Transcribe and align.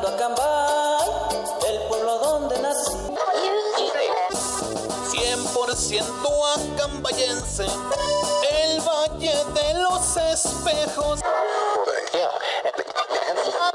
llegando 0.00 0.08
a 0.08 0.16
Cambay, 0.16 1.08
el 1.68 1.82
pueblo 1.88 2.18
donde 2.18 2.58
nací. 2.60 2.92
100% 5.10 6.74
acambayense, 6.74 7.66
el 8.50 8.80
valle 8.80 9.34
de 9.54 9.74
los 9.80 10.16
espejos. 10.16 11.20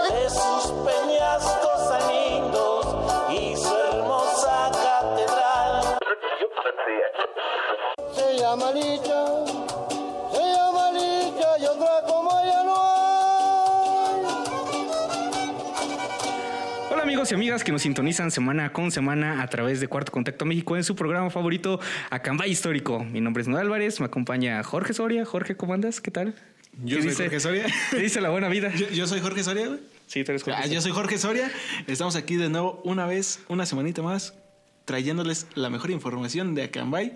De 0.09 0.29
sus 0.29 0.71
peñascos 0.85 1.89
tan 1.89 2.07
lindos 2.07 2.85
y 3.29 3.55
su 3.55 3.75
hermosa 3.75 4.71
catedral. 4.71 5.97
Se 8.13 8.37
llama 8.37 8.71
Licha, 8.71 9.25
se 10.31 10.53
llama 10.53 10.91
Licha 10.91 11.57
y 11.59 11.65
otra 11.65 11.94
amigos 17.25 17.31
y 17.31 17.35
amigas 17.35 17.63
que 17.63 17.71
nos 17.71 17.81
sintonizan 17.81 18.29
semana 18.29 18.71
con 18.71 18.91
semana 18.91 19.41
a 19.41 19.47
través 19.47 19.79
de 19.79 19.87
Cuarto 19.87 20.11
Contacto 20.11 20.45
México 20.45 20.75
en 20.77 20.83
su 20.83 20.95
programa 20.95 21.31
favorito 21.31 21.79
Acambay 22.11 22.51
Histórico. 22.51 23.03
Mi 23.03 23.19
nombre 23.19 23.41
es 23.41 23.47
Noel 23.47 23.63
Álvarez, 23.63 23.99
me 23.99 24.05
acompaña 24.05 24.61
Jorge 24.63 24.93
Soria. 24.93 25.25
Jorge, 25.25 25.57
¿cómo 25.57 25.73
andas? 25.73 26.01
¿Qué 26.01 26.11
tal? 26.11 26.35
Yo 26.83 26.97
¿Qué 26.97 27.01
soy 27.01 27.09
dice? 27.09 27.23
Jorge 27.23 27.39
Soria. 27.39 27.65
¿Qué 27.89 27.97
dice 27.97 28.21
la 28.21 28.29
buena 28.29 28.47
vida? 28.47 28.71
Yo, 28.75 28.89
yo 28.89 29.07
soy 29.07 29.21
Jorge 29.21 29.43
Soria, 29.43 29.67
güey. 29.67 29.79
Sí, 30.05 30.23
tú 30.23 30.33
eres 30.33 30.43
Jorge. 30.43 30.59
Ah, 30.61 30.67
yo 30.67 30.81
soy 30.81 30.91
Jorge 30.91 31.17
Soria. 31.17 31.51
Estamos 31.87 32.15
aquí 32.15 32.35
de 32.35 32.49
nuevo 32.49 32.79
una 32.83 33.07
vez, 33.07 33.39
una 33.47 33.65
semanita 33.65 34.03
más, 34.03 34.35
trayéndoles 34.83 35.47
la 35.55 35.71
mejor 35.71 35.89
información 35.89 36.53
de 36.53 36.63
Acambay 36.63 37.15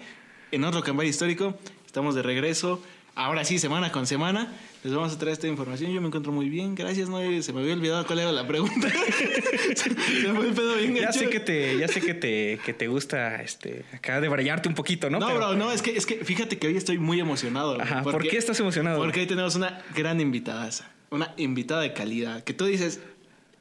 en 0.51 0.63
otro 0.63 0.79
Acambay 0.79 1.07
histórico. 1.07 1.55
Estamos 1.85 2.15
de 2.15 2.23
regreso. 2.23 2.81
Ahora 3.19 3.43
sí, 3.43 3.59
semana 3.59 3.91
con 3.91 4.07
semana. 4.07 4.47
Les 4.81 4.93
vamos 4.93 5.13
a 5.13 5.19
traer 5.19 5.33
esta 5.33 5.45
información. 5.45 5.91
Yo 5.91 5.99
me 5.99 6.07
encuentro 6.07 6.31
muy 6.31 6.47
bien. 6.47 6.73
Gracias, 6.73 7.09
no 7.09 7.17
se 7.17 7.51
me 7.51 7.59
había 7.59 7.73
olvidado 7.73 8.07
cuál 8.07 8.19
era 8.19 8.31
la 8.31 8.47
pregunta. 8.47 8.87
se 9.75 9.89
me 9.89 10.33
fue 10.35 10.47
el 10.47 10.53
pedo 10.53 10.77
bien 10.77 10.95
Ya 10.95 11.11
sé 11.11 11.27
que 11.29 11.41
te, 11.41 11.77
ya 11.77 11.89
sé 11.89 11.99
que 11.99 12.13
te, 12.13 12.61
que 12.65 12.73
te 12.73 12.87
gusta 12.87 13.41
este, 13.41 13.83
acá 13.91 14.21
de 14.21 14.29
brillarte 14.29 14.69
un 14.69 14.75
poquito, 14.75 15.09
¿no? 15.09 15.19
No, 15.19 15.27
Pero- 15.27 15.39
bro, 15.39 15.55
no, 15.57 15.69
es 15.69 15.81
que, 15.81 15.97
es 15.97 16.05
que 16.05 16.23
fíjate 16.23 16.57
que 16.59 16.67
hoy 16.67 16.77
estoy 16.77 16.97
muy 16.97 17.19
emocionado. 17.19 17.81
Ajá, 17.81 18.03
¿por 18.03 18.25
qué 18.25 18.37
estás 18.37 18.57
emocionado? 18.61 18.99
Porque 18.99 19.19
hoy 19.19 19.27
tenemos 19.27 19.53
una 19.55 19.83
gran 19.93 20.21
invitada, 20.21 20.69
una 21.09 21.33
invitada 21.35 21.81
de 21.81 21.91
calidad, 21.91 22.45
que 22.45 22.53
tú 22.53 22.67
dices 22.67 23.01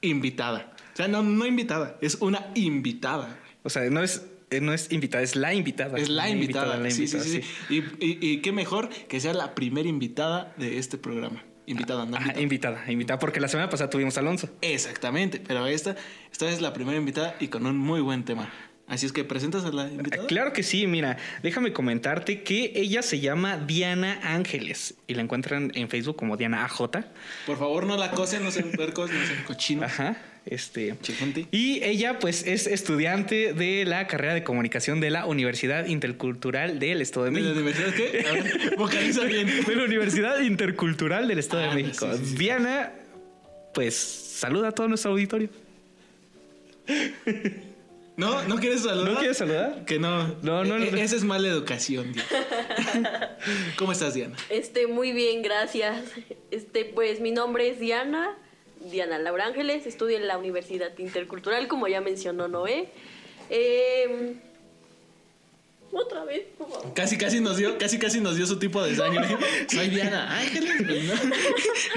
invitada. 0.03 0.73
O 0.95 0.97
sea, 0.97 1.09
no, 1.09 1.25
no 1.25 1.45
invitada, 1.47 1.97
es 2.01 2.15
una 2.21 2.47
invitada. 2.55 3.37
O 3.65 3.71
sea, 3.71 3.91
no 3.91 4.05
es, 4.05 4.23
no 4.61 4.73
es 4.73 4.91
invitada, 4.93 5.23
es 5.23 5.37
la 5.37 5.55
invitada. 5.55 5.99
Es 5.99 6.09
la 6.09 6.29
invitada. 6.31 6.77
la 6.77 6.91
sí, 6.91 7.07
sí, 7.07 7.17
invitada, 7.17 7.25
sí, 7.25 7.43
sí. 7.69 7.75
Y, 8.01 8.05
y- 8.05 8.19
y 8.33 8.37
qué 8.43 8.53
mejor 8.53 8.89
que 8.89 9.21
sea 9.21 9.35
la 9.35 9.55
primera 9.55 9.89
invitada 9.89 10.55
de 10.57 10.79
este 10.79 10.99
programa. 10.99 11.45
Invitada, 11.67 12.07
¿no? 12.07 12.17
Ajá, 12.17 12.29
invitada. 12.41 12.43
invitada, 12.79 12.93
invitada, 12.93 13.19
porque 13.19 13.41
la 13.41 13.49
semana 13.49 13.69
pasada 13.69 13.91
tuvimos 13.91 14.17
a 14.17 14.21
Alonso. 14.21 14.49
Exactamente, 14.63 15.39
pero 15.47 15.67
esta, 15.67 15.97
esta 16.33 16.49
es 16.51 16.63
la 16.63 16.73
primera 16.73 16.97
invitada 16.97 17.37
y 17.41 17.49
con 17.49 17.67
un 17.67 17.77
muy 17.77 18.01
buen 18.01 18.25
tema. 18.25 18.51
Así 18.89 19.05
es 19.05 19.13
que 19.13 19.23
presentas 19.23 19.65
a 19.67 19.71
la 19.71 19.83
Ah, 19.83 19.91
invitada. 19.91 20.27
Claro 20.27 20.53
que 20.55 20.63
sí, 20.63 20.87
mira, 20.87 21.19
déjame 21.43 21.75
comentarte 21.75 22.43
que 22.43 22.73
ella 22.75 23.03
se 23.03 23.21
llama 23.21 23.59
Diana 23.59 24.19
Ángeles 24.23 24.95
y 25.07 25.13
la 25.15 25.21
encuentran 25.23 25.71
en 25.75 25.91
Facebook 25.91 26.17
como 26.17 26.39
Diana 26.39 26.65
AJ. 26.65 26.81
Por 27.47 27.59
favor, 27.59 27.85
no 27.87 27.97
la 27.99 28.11
cosen, 28.13 28.43
no 28.43 28.51
sean 28.51 28.71
puercos, 28.73 29.11
no 29.11 29.27
sean 29.27 29.45
cochinos. 29.45 29.85
Ajá, 29.85 30.17
este. 30.47 30.95
Chijunti. 31.03 31.47
Y 31.51 31.85
ella, 31.85 32.19
pues, 32.19 32.47
es 32.47 32.67
estudiante 32.67 33.53
de 33.53 33.85
la 33.85 34.07
carrera 34.07 34.33
de 34.33 34.43
comunicación 34.43 35.01
de 35.01 35.11
la 35.11 35.27
Universidad 35.27 35.85
Intercultural 35.87 36.79
del 36.79 37.03
Estado 37.03 37.27
de 37.27 37.33
¿De 37.33 37.41
la 37.43 37.55
México. 37.55 37.61
universidad 37.61 37.95
qué? 37.95 38.27
A 38.27 38.33
ver, 38.33 38.77
vocaliza 38.79 39.25
bien. 39.25 39.49
De 39.67 39.77
la 39.77 39.85
Universidad 39.85 40.41
Intercultural 40.41 41.29
del 41.29 41.39
Estado 41.41 41.65
Ah, 41.71 41.75
de 41.75 41.83
México. 41.83 42.11
sí, 42.17 42.25
sí. 42.25 42.37
Diana, 42.39 42.93
pues, 43.75 43.95
saluda 43.97 44.69
a 44.69 44.73
todo 44.73 44.89
nuestro 44.89 45.11
auditorio. 45.11 45.51
¿No? 48.19 48.43
¿No 48.43 48.57
quieres 48.57 48.83
saludar? 48.83 49.13
¿No 49.13 49.19
quieres 49.19 49.39
saludar? 49.39 49.85
Que 49.87 49.99
no. 49.99 50.27
No, 50.43 50.65
no, 50.65 50.77
E- 50.77 50.91
no. 50.91 50.99
Esa 50.99 51.15
es 51.17 51.23
mala 51.25 51.47
educación, 51.49 52.13
Diana. 52.13 53.37
¿Cómo 53.79 53.93
estás, 53.93 54.13
Diana? 54.15 54.37
Este, 54.51 54.89
muy 54.89 55.13
bien, 55.13 55.41
gracias. 55.41 56.03
Este, 56.51 56.85
pues 56.85 57.21
mi 57.21 57.31
nombre 57.31 57.69
es 57.71 57.79
Diana, 57.79 58.37
Diana 58.91 59.19
Laura 59.21 59.47
Ángeles, 59.47 59.87
estudio 59.87 60.17
en 60.17 60.27
la 60.27 60.37
Universidad 60.37 60.91
Intercultural, 60.99 61.69
como 61.69 61.87
ya 61.87 62.01
mencionó 62.01 62.49
Noé. 62.49 62.89
Eh, 63.51 64.35
otra 65.93 66.25
vez, 66.25 66.43
por 66.57 66.71
favor. 66.71 66.95
Casi, 66.95 67.17
casi 67.17 67.41
nos 67.41 67.57
dio, 67.57 67.79
casi, 67.79 67.99
casi 67.99 68.21
nos 68.21 68.37
dio 68.37 68.47
su 68.47 68.59
tipo 68.59 68.83
de 68.83 68.95
sangre. 68.95 69.27
Soy 69.69 69.89
Diana 69.89 70.39
Ángeles, 70.39 70.87
güey, 70.87 71.03
¿no? 71.07 71.15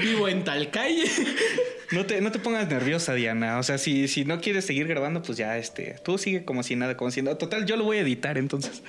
Vivo 0.00 0.28
en 0.28 0.44
tal 0.44 0.70
calle. 0.70 1.04
No 1.90 2.06
te, 2.06 2.20
no 2.20 2.32
te 2.32 2.38
pongas 2.38 2.68
nerviosa, 2.68 3.14
Diana. 3.14 3.58
O 3.58 3.62
sea, 3.62 3.78
si, 3.78 4.08
si 4.08 4.24
no 4.24 4.40
quieres 4.40 4.64
seguir 4.64 4.86
grabando, 4.86 5.22
pues 5.22 5.38
ya, 5.38 5.58
este, 5.58 5.96
tú 6.04 6.18
sigue 6.18 6.44
como 6.44 6.62
si 6.62 6.76
nada, 6.76 6.96
como 6.96 7.10
si 7.10 7.22
nada. 7.22 7.38
Total, 7.38 7.66
yo 7.66 7.76
lo 7.76 7.84
voy 7.84 7.98
a 7.98 8.00
editar 8.00 8.38
entonces. 8.38 8.82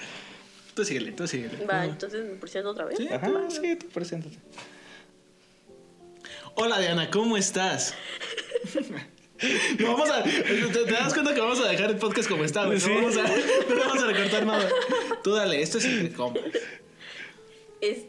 Tú 0.74 0.84
síguele, 0.86 1.12
tú 1.12 1.28
síguele. 1.28 1.66
Va, 1.66 1.86
entonces 1.86 2.26
me 2.26 2.36
presento 2.36 2.70
otra 2.70 2.86
vez. 2.86 2.98
Sí. 2.98 3.08
Ajá, 3.12 3.32
sí, 3.50 3.76
tú 3.76 3.88
preséntate. 3.90 4.38
Hola, 6.56 6.80
Diana, 6.80 7.10
¿cómo 7.10 7.38
estás? 7.38 7.94
No, 9.80 9.94
vamos 9.94 10.10
a, 10.10 10.24
¿te, 10.24 10.32
te 10.32 10.92
das 10.92 11.14
cuenta 11.14 11.34
que 11.34 11.42
vamos 11.42 11.60
a 11.60 11.68
dejar 11.70 11.90
el 11.92 11.98
podcast 11.98 12.30
como 12.30 12.44
está? 12.44 12.66
güey? 12.66 12.80
Sí. 12.80 12.90
No, 12.90 12.96
vamos 12.96 13.18
a, 13.18 13.24
no 13.24 13.76
vamos 13.80 14.04
a 14.04 14.08
recortar 14.08 14.46
nada. 14.46 14.70
Tú 15.24 15.34
dale, 15.34 15.62
esto 15.62 15.78
es 15.78 15.86
entre. 15.86 16.12
Es, 17.82 18.06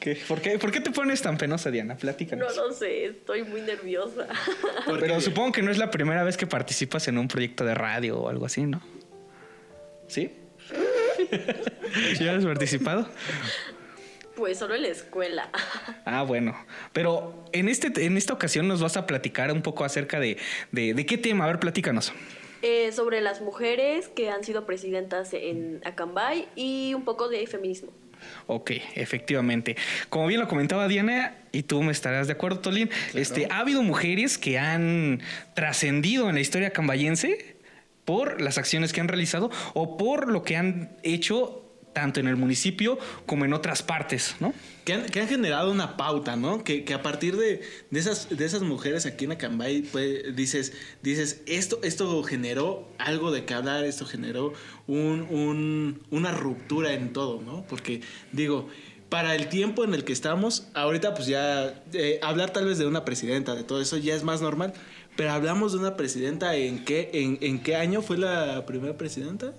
¿Qué? 0.00 0.16
¿Por, 0.28 0.40
qué, 0.40 0.58
¿Por 0.58 0.72
qué 0.72 0.80
te 0.80 0.90
pones 0.90 1.22
tan 1.22 1.36
penosa, 1.36 1.70
Diana? 1.70 1.94
no 1.94 2.00
Platícanos. 2.00 2.56
lo 2.56 2.72
sé, 2.72 3.06
estoy 3.06 3.44
muy 3.44 3.60
nerviosa. 3.60 4.26
Pero 4.86 5.20
supongo 5.20 5.52
que 5.52 5.62
no 5.62 5.70
es 5.70 5.78
la 5.78 5.90
primera 5.90 6.24
vez 6.24 6.36
que 6.36 6.46
participas 6.46 7.06
en 7.08 7.18
un 7.18 7.28
proyecto 7.28 7.64
de 7.64 7.74
radio 7.74 8.18
o 8.18 8.28
algo 8.28 8.46
así, 8.46 8.62
¿no? 8.62 8.82
¿Sí? 10.08 10.32
¿Ya 12.20 12.36
has 12.36 12.44
participado? 12.44 13.08
Pues 14.36 14.58
solo 14.58 14.74
en 14.74 14.82
la 14.82 14.88
escuela. 14.88 15.48
Ah, 16.06 16.22
bueno. 16.22 16.54
Pero 16.92 17.44
en, 17.52 17.68
este, 17.68 18.04
en 18.04 18.16
esta 18.16 18.34
ocasión 18.34 18.68
nos 18.68 18.82
vas 18.82 18.96
a 18.96 19.06
platicar 19.06 19.50
un 19.50 19.62
poco 19.62 19.84
acerca 19.84 20.20
de, 20.20 20.36
de, 20.70 20.92
de 20.92 21.06
qué 21.06 21.16
tema. 21.16 21.44
A 21.44 21.46
ver, 21.46 21.58
platícanos. 21.58 22.12
Eh, 22.62 22.92
sobre 22.92 23.20
las 23.20 23.40
mujeres 23.40 24.08
que 24.08 24.30
han 24.30 24.44
sido 24.44 24.64
presidentas 24.64 25.34
en 25.34 25.80
Acambay 25.84 26.48
y 26.56 26.94
un 26.94 27.04
poco 27.04 27.28
de 27.28 27.46
feminismo. 27.46 27.90
Ok, 28.46 28.72
efectivamente. 28.94 29.76
Como 30.08 30.26
bien 30.26 30.40
lo 30.40 30.48
comentaba 30.48 30.88
Diana, 30.88 31.36
y 31.52 31.64
tú 31.64 31.82
me 31.82 31.92
estarás 31.92 32.26
de 32.26 32.32
acuerdo, 32.32 32.60
Tolín, 32.60 32.90
este, 33.12 33.48
ha 33.50 33.58
habido 33.58 33.82
mujeres 33.82 34.38
que 34.38 34.58
han 34.58 35.20
trascendido 35.54 36.28
en 36.28 36.36
la 36.36 36.40
historia 36.40 36.70
cambayense 36.70 37.56
por 38.04 38.40
las 38.40 38.58
acciones 38.58 38.92
que 38.92 39.00
han 39.00 39.08
realizado 39.08 39.50
o 39.74 39.96
por 39.96 40.30
lo 40.30 40.42
que 40.42 40.56
han 40.56 40.96
hecho 41.02 41.63
tanto 41.94 42.20
en 42.20 42.28
el 42.28 42.36
municipio 42.36 42.98
como 43.24 43.44
en 43.46 43.54
otras 43.54 43.82
partes, 43.82 44.36
¿no? 44.40 44.52
Que 44.84 44.92
han, 44.92 45.28
generado 45.28 45.70
una 45.70 45.96
pauta, 45.96 46.36
¿no? 46.36 46.62
Que, 46.62 46.84
a 46.92 47.00
partir 47.00 47.36
de, 47.38 47.62
de 47.90 48.00
esas, 48.00 48.28
de 48.28 48.44
esas 48.44 48.60
mujeres 48.60 49.06
aquí 49.06 49.24
en 49.24 49.32
Acambay, 49.32 49.80
pues, 49.82 50.36
dices, 50.36 50.74
dices 51.02 51.40
esto, 51.46 51.78
esto 51.82 52.22
generó 52.22 52.86
algo 52.98 53.30
de 53.30 53.46
que 53.46 53.54
hablar, 53.54 53.84
esto 53.84 54.04
generó 54.04 54.52
un, 54.86 55.22
un- 55.30 56.02
una 56.10 56.32
ruptura 56.32 56.92
en 56.92 57.14
todo, 57.14 57.40
¿no? 57.40 57.64
Porque, 57.66 58.02
digo, 58.32 58.68
para 59.08 59.34
el 59.36 59.48
tiempo 59.48 59.84
en 59.84 59.94
el 59.94 60.04
que 60.04 60.12
estamos, 60.12 60.66
ahorita 60.74 61.14
pues 61.14 61.28
ya 61.28 61.82
eh, 61.92 62.18
hablar 62.20 62.50
tal 62.52 62.66
vez 62.66 62.76
de 62.78 62.86
una 62.86 63.04
presidenta, 63.04 63.54
de 63.54 63.62
todo 63.62 63.80
eso 63.80 63.96
ya 63.96 64.14
es 64.14 64.24
más 64.24 64.42
normal, 64.42 64.74
pero 65.16 65.30
hablamos 65.30 65.72
de 65.72 65.78
una 65.78 65.96
presidenta 65.96 66.56
en 66.56 66.84
qué, 66.84 67.10
en 67.12 67.60
qué 67.62 67.76
año 67.76 68.02
fue 68.02 68.18
la 68.18 68.66
primera 68.66 68.98
presidenta? 68.98 69.54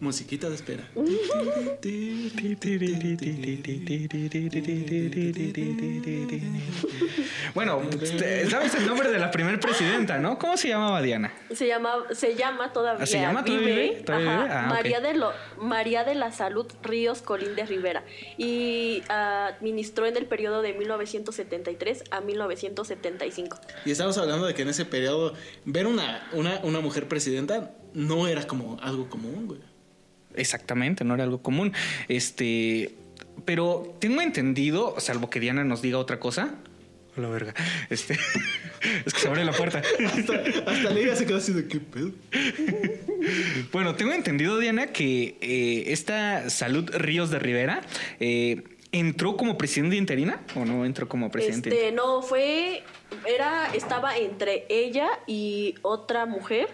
Musiquita 0.00 0.48
de 0.48 0.54
espera. 0.54 0.84
Bueno, 7.54 7.80
sabes 8.48 8.74
el 8.76 8.86
nombre 8.86 9.10
de 9.10 9.18
la 9.18 9.30
primera 9.32 9.58
presidenta, 9.58 10.18
¿no? 10.18 10.38
¿Cómo 10.38 10.56
se 10.56 10.68
llamaba 10.68 11.02
Diana? 11.02 11.32
Se 11.52 11.66
llama, 11.66 11.96
se 12.12 12.36
llama 12.36 12.72
todavía. 12.72 13.06
¿se 13.06 13.18
llama? 13.18 13.44
¿Todavía 13.44 13.66
vive? 13.66 14.02
¿Todavía 14.04 14.34
Ajá, 14.34 14.42
vive? 14.42 14.54
Ah. 14.54 14.66
María, 14.68 15.00
de 15.00 15.14
lo, 15.14 15.32
María 15.60 16.04
de 16.04 16.14
la 16.14 16.30
Salud 16.30 16.66
Ríos 16.82 17.20
Colín 17.22 17.56
de 17.56 17.66
Rivera. 17.66 18.04
Y 18.36 19.02
ah, 19.08 19.48
administró 19.56 20.06
en 20.06 20.16
el 20.16 20.26
periodo 20.26 20.62
de 20.62 20.74
1973 20.74 22.04
a 22.12 22.20
1975. 22.20 23.58
Y 23.84 23.90
estamos 23.90 24.16
hablando 24.18 24.46
de 24.46 24.54
que 24.54 24.62
en 24.62 24.68
ese 24.68 24.84
periodo 24.84 25.34
ver 25.64 25.88
una, 25.88 26.28
una, 26.32 26.60
una 26.62 26.80
mujer 26.80 27.08
presidenta 27.08 27.72
no 27.94 28.28
era 28.28 28.46
como 28.46 28.78
algo 28.80 29.08
común, 29.08 29.48
güey. 29.48 29.67
Exactamente, 30.38 31.04
no 31.04 31.14
era 31.14 31.24
algo 31.24 31.42
común. 31.42 31.72
Este, 32.08 32.94
pero 33.44 33.96
tengo 34.00 34.20
entendido, 34.20 34.94
salvo 34.98 35.30
que 35.30 35.40
Diana 35.40 35.64
nos 35.64 35.82
diga 35.82 35.98
otra 35.98 36.18
cosa. 36.18 36.54
A 37.16 37.20
la 37.20 37.28
verga. 37.28 37.54
Este, 37.90 38.14
es 39.06 39.12
que 39.12 39.20
se 39.20 39.28
abre 39.28 39.44
la 39.44 39.52
puerta. 39.52 39.82
Hasta, 40.06 40.70
hasta 40.70 40.90
Liga 40.90 41.16
se 41.16 41.26
quedó 41.26 41.38
así 41.38 41.52
de 41.52 41.66
qué 41.66 41.80
pedo. 41.80 42.12
Bueno, 43.72 43.96
tengo 43.96 44.12
entendido, 44.12 44.58
Diana, 44.60 44.86
que 44.86 45.36
eh, 45.40 45.92
esta 45.92 46.48
Salud 46.50 46.88
Ríos 46.94 47.30
de 47.30 47.40
Rivera 47.40 47.80
eh, 48.20 48.62
¿Entró 48.90 49.36
como 49.36 49.58
presidente 49.58 49.96
interina 49.96 50.40
o 50.54 50.64
no 50.64 50.86
entró 50.86 51.08
como 51.08 51.30
presidente? 51.30 51.68
Este, 51.68 51.92
no, 51.92 52.22
fue, 52.22 52.82
era, 53.26 53.70
estaba 53.74 54.16
entre 54.16 54.64
ella 54.70 55.08
y 55.26 55.74
otra 55.82 56.24
mujer, 56.24 56.68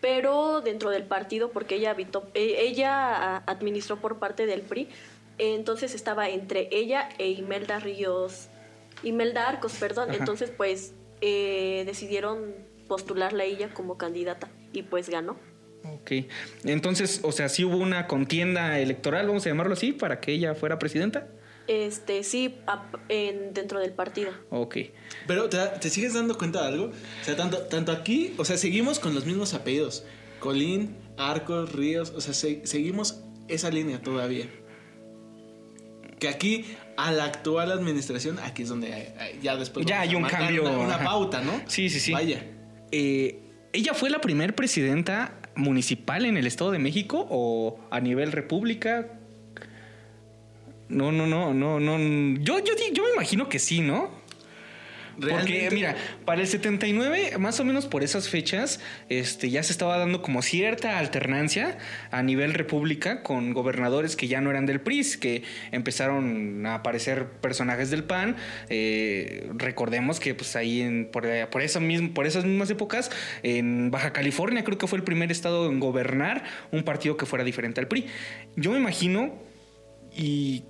pero 0.00 0.60
dentro 0.60 0.90
del 0.90 1.04
partido, 1.04 1.50
porque 1.50 1.76
ella, 1.76 1.90
habitó, 1.90 2.28
eh, 2.34 2.56
ella 2.60 3.36
ah, 3.36 3.42
administró 3.46 4.00
por 4.00 4.18
parte 4.18 4.46
del 4.46 4.62
PRI, 4.62 4.88
entonces 5.38 5.94
estaba 5.94 6.28
entre 6.28 6.68
ella 6.72 7.08
e 7.18 7.30
Imelda 7.30 7.78
Ríos, 7.78 8.48
Imelda 9.02 9.48
Arcos, 9.48 9.74
perdón, 9.74 10.10
Ajá. 10.10 10.18
entonces 10.18 10.50
pues 10.56 10.94
eh, 11.20 11.84
decidieron 11.86 12.54
postularla 12.88 13.44
a 13.44 13.46
ella 13.46 13.72
como 13.72 13.98
candidata 13.98 14.48
y 14.72 14.82
pues 14.82 15.08
ganó. 15.08 15.36
Ok. 15.84 16.12
Entonces, 16.64 17.20
o 17.22 17.32
sea, 17.32 17.48
sí 17.48 17.64
hubo 17.64 17.76
una 17.76 18.06
contienda 18.08 18.78
electoral, 18.80 19.28
vamos 19.28 19.46
a 19.46 19.48
llamarlo 19.48 19.74
así, 19.74 19.92
para 19.92 20.20
que 20.20 20.32
ella 20.32 20.54
fuera 20.54 20.78
presidenta. 20.78 21.28
Este, 21.68 22.24
sí, 22.24 22.54
en, 23.10 23.52
dentro 23.52 23.78
del 23.78 23.92
partido. 23.92 24.32
Ok. 24.50 24.76
Pero 25.26 25.48
¿te, 25.50 25.58
te 25.80 25.90
sigues 25.90 26.14
dando 26.14 26.36
cuenta 26.38 26.62
de 26.62 26.68
algo? 26.68 26.84
O 26.86 27.24
sea, 27.24 27.36
tanto, 27.36 27.58
tanto 27.62 27.92
aquí, 27.92 28.32
o 28.38 28.44
sea, 28.46 28.56
seguimos 28.56 28.98
con 28.98 29.14
los 29.14 29.26
mismos 29.26 29.52
apellidos. 29.54 30.04
Colín, 30.40 30.96
Arcos, 31.18 31.72
Ríos, 31.72 32.10
o 32.16 32.20
sea, 32.22 32.32
se- 32.32 32.66
seguimos 32.66 33.22
esa 33.48 33.70
línea 33.70 34.00
todavía. 34.00 34.46
Que 36.18 36.28
aquí, 36.28 36.64
a 36.96 37.12
la 37.12 37.24
actual 37.26 37.70
administración, 37.70 38.38
aquí 38.40 38.62
es 38.62 38.68
donde 38.70 38.92
hay- 38.92 39.14
hay- 39.18 39.38
ya 39.42 39.56
después... 39.56 39.84
Ya 39.86 40.00
hay 40.00 40.14
un 40.14 40.24
cambio, 40.24 40.62
Una, 40.80 40.98
pauta, 41.04 41.42
¿no? 41.42 41.52
Sí, 41.66 41.88
sí, 41.90 42.00
sí. 42.00 42.12
Vaya. 42.12 42.44
Eh, 42.90 43.40
¿Ella 43.72 43.94
fue 43.94 44.10
la 44.10 44.20
primer 44.20 44.54
presidenta 44.54 45.38
municipal 45.54 46.24
en 46.24 46.36
el 46.36 46.46
Estado 46.46 46.70
de 46.70 46.78
México 46.78 47.26
o 47.30 47.78
a 47.90 48.00
nivel 48.00 48.32
república? 48.32 49.17
No, 50.88 51.12
no, 51.12 51.26
no, 51.26 51.52
no, 51.52 51.78
no. 51.80 52.40
Yo, 52.40 52.58
yo, 52.60 52.72
yo 52.92 53.02
me 53.04 53.10
imagino 53.14 53.48
que 53.48 53.58
sí, 53.58 53.80
¿no? 53.80 54.18
Porque, 55.20 55.34
Realmente- 55.34 55.74
mira, 55.74 55.96
para 56.24 56.40
el 56.42 56.46
79, 56.46 57.38
más 57.38 57.58
o 57.58 57.64
menos 57.64 57.86
por 57.86 58.04
esas 58.04 58.28
fechas, 58.28 58.80
este, 59.08 59.50
ya 59.50 59.64
se 59.64 59.72
estaba 59.72 59.98
dando 59.98 60.22
como 60.22 60.42
cierta 60.42 60.98
alternancia 60.98 61.78
a 62.12 62.22
nivel 62.22 62.54
república 62.54 63.24
con 63.24 63.52
gobernadores 63.52 64.14
que 64.14 64.28
ya 64.28 64.40
no 64.40 64.50
eran 64.50 64.64
del 64.64 64.80
PRI, 64.80 64.98
que 65.20 65.42
empezaron 65.72 66.64
a 66.66 66.76
aparecer 66.76 67.26
personajes 67.26 67.90
del 67.90 68.04
PAN. 68.04 68.36
Eh, 68.68 69.50
recordemos 69.54 70.20
que 70.20 70.36
pues 70.36 70.54
ahí 70.54 70.82
en, 70.82 71.10
por, 71.10 71.26
por, 71.50 71.62
esa 71.62 71.80
misma, 71.80 72.14
por 72.14 72.26
esas 72.26 72.44
mismas 72.44 72.70
épocas, 72.70 73.10
en 73.42 73.90
Baja 73.90 74.12
California 74.12 74.62
creo 74.62 74.78
que 74.78 74.86
fue 74.86 74.98
el 74.98 75.04
primer 75.04 75.32
estado 75.32 75.68
en 75.68 75.80
gobernar 75.80 76.44
un 76.70 76.84
partido 76.84 77.16
que 77.16 77.26
fuera 77.26 77.44
diferente 77.44 77.80
al 77.80 77.88
PRI. 77.88 78.06
Yo 78.54 78.70
me 78.70 78.78
imagino 78.78 79.34
y 80.16 80.62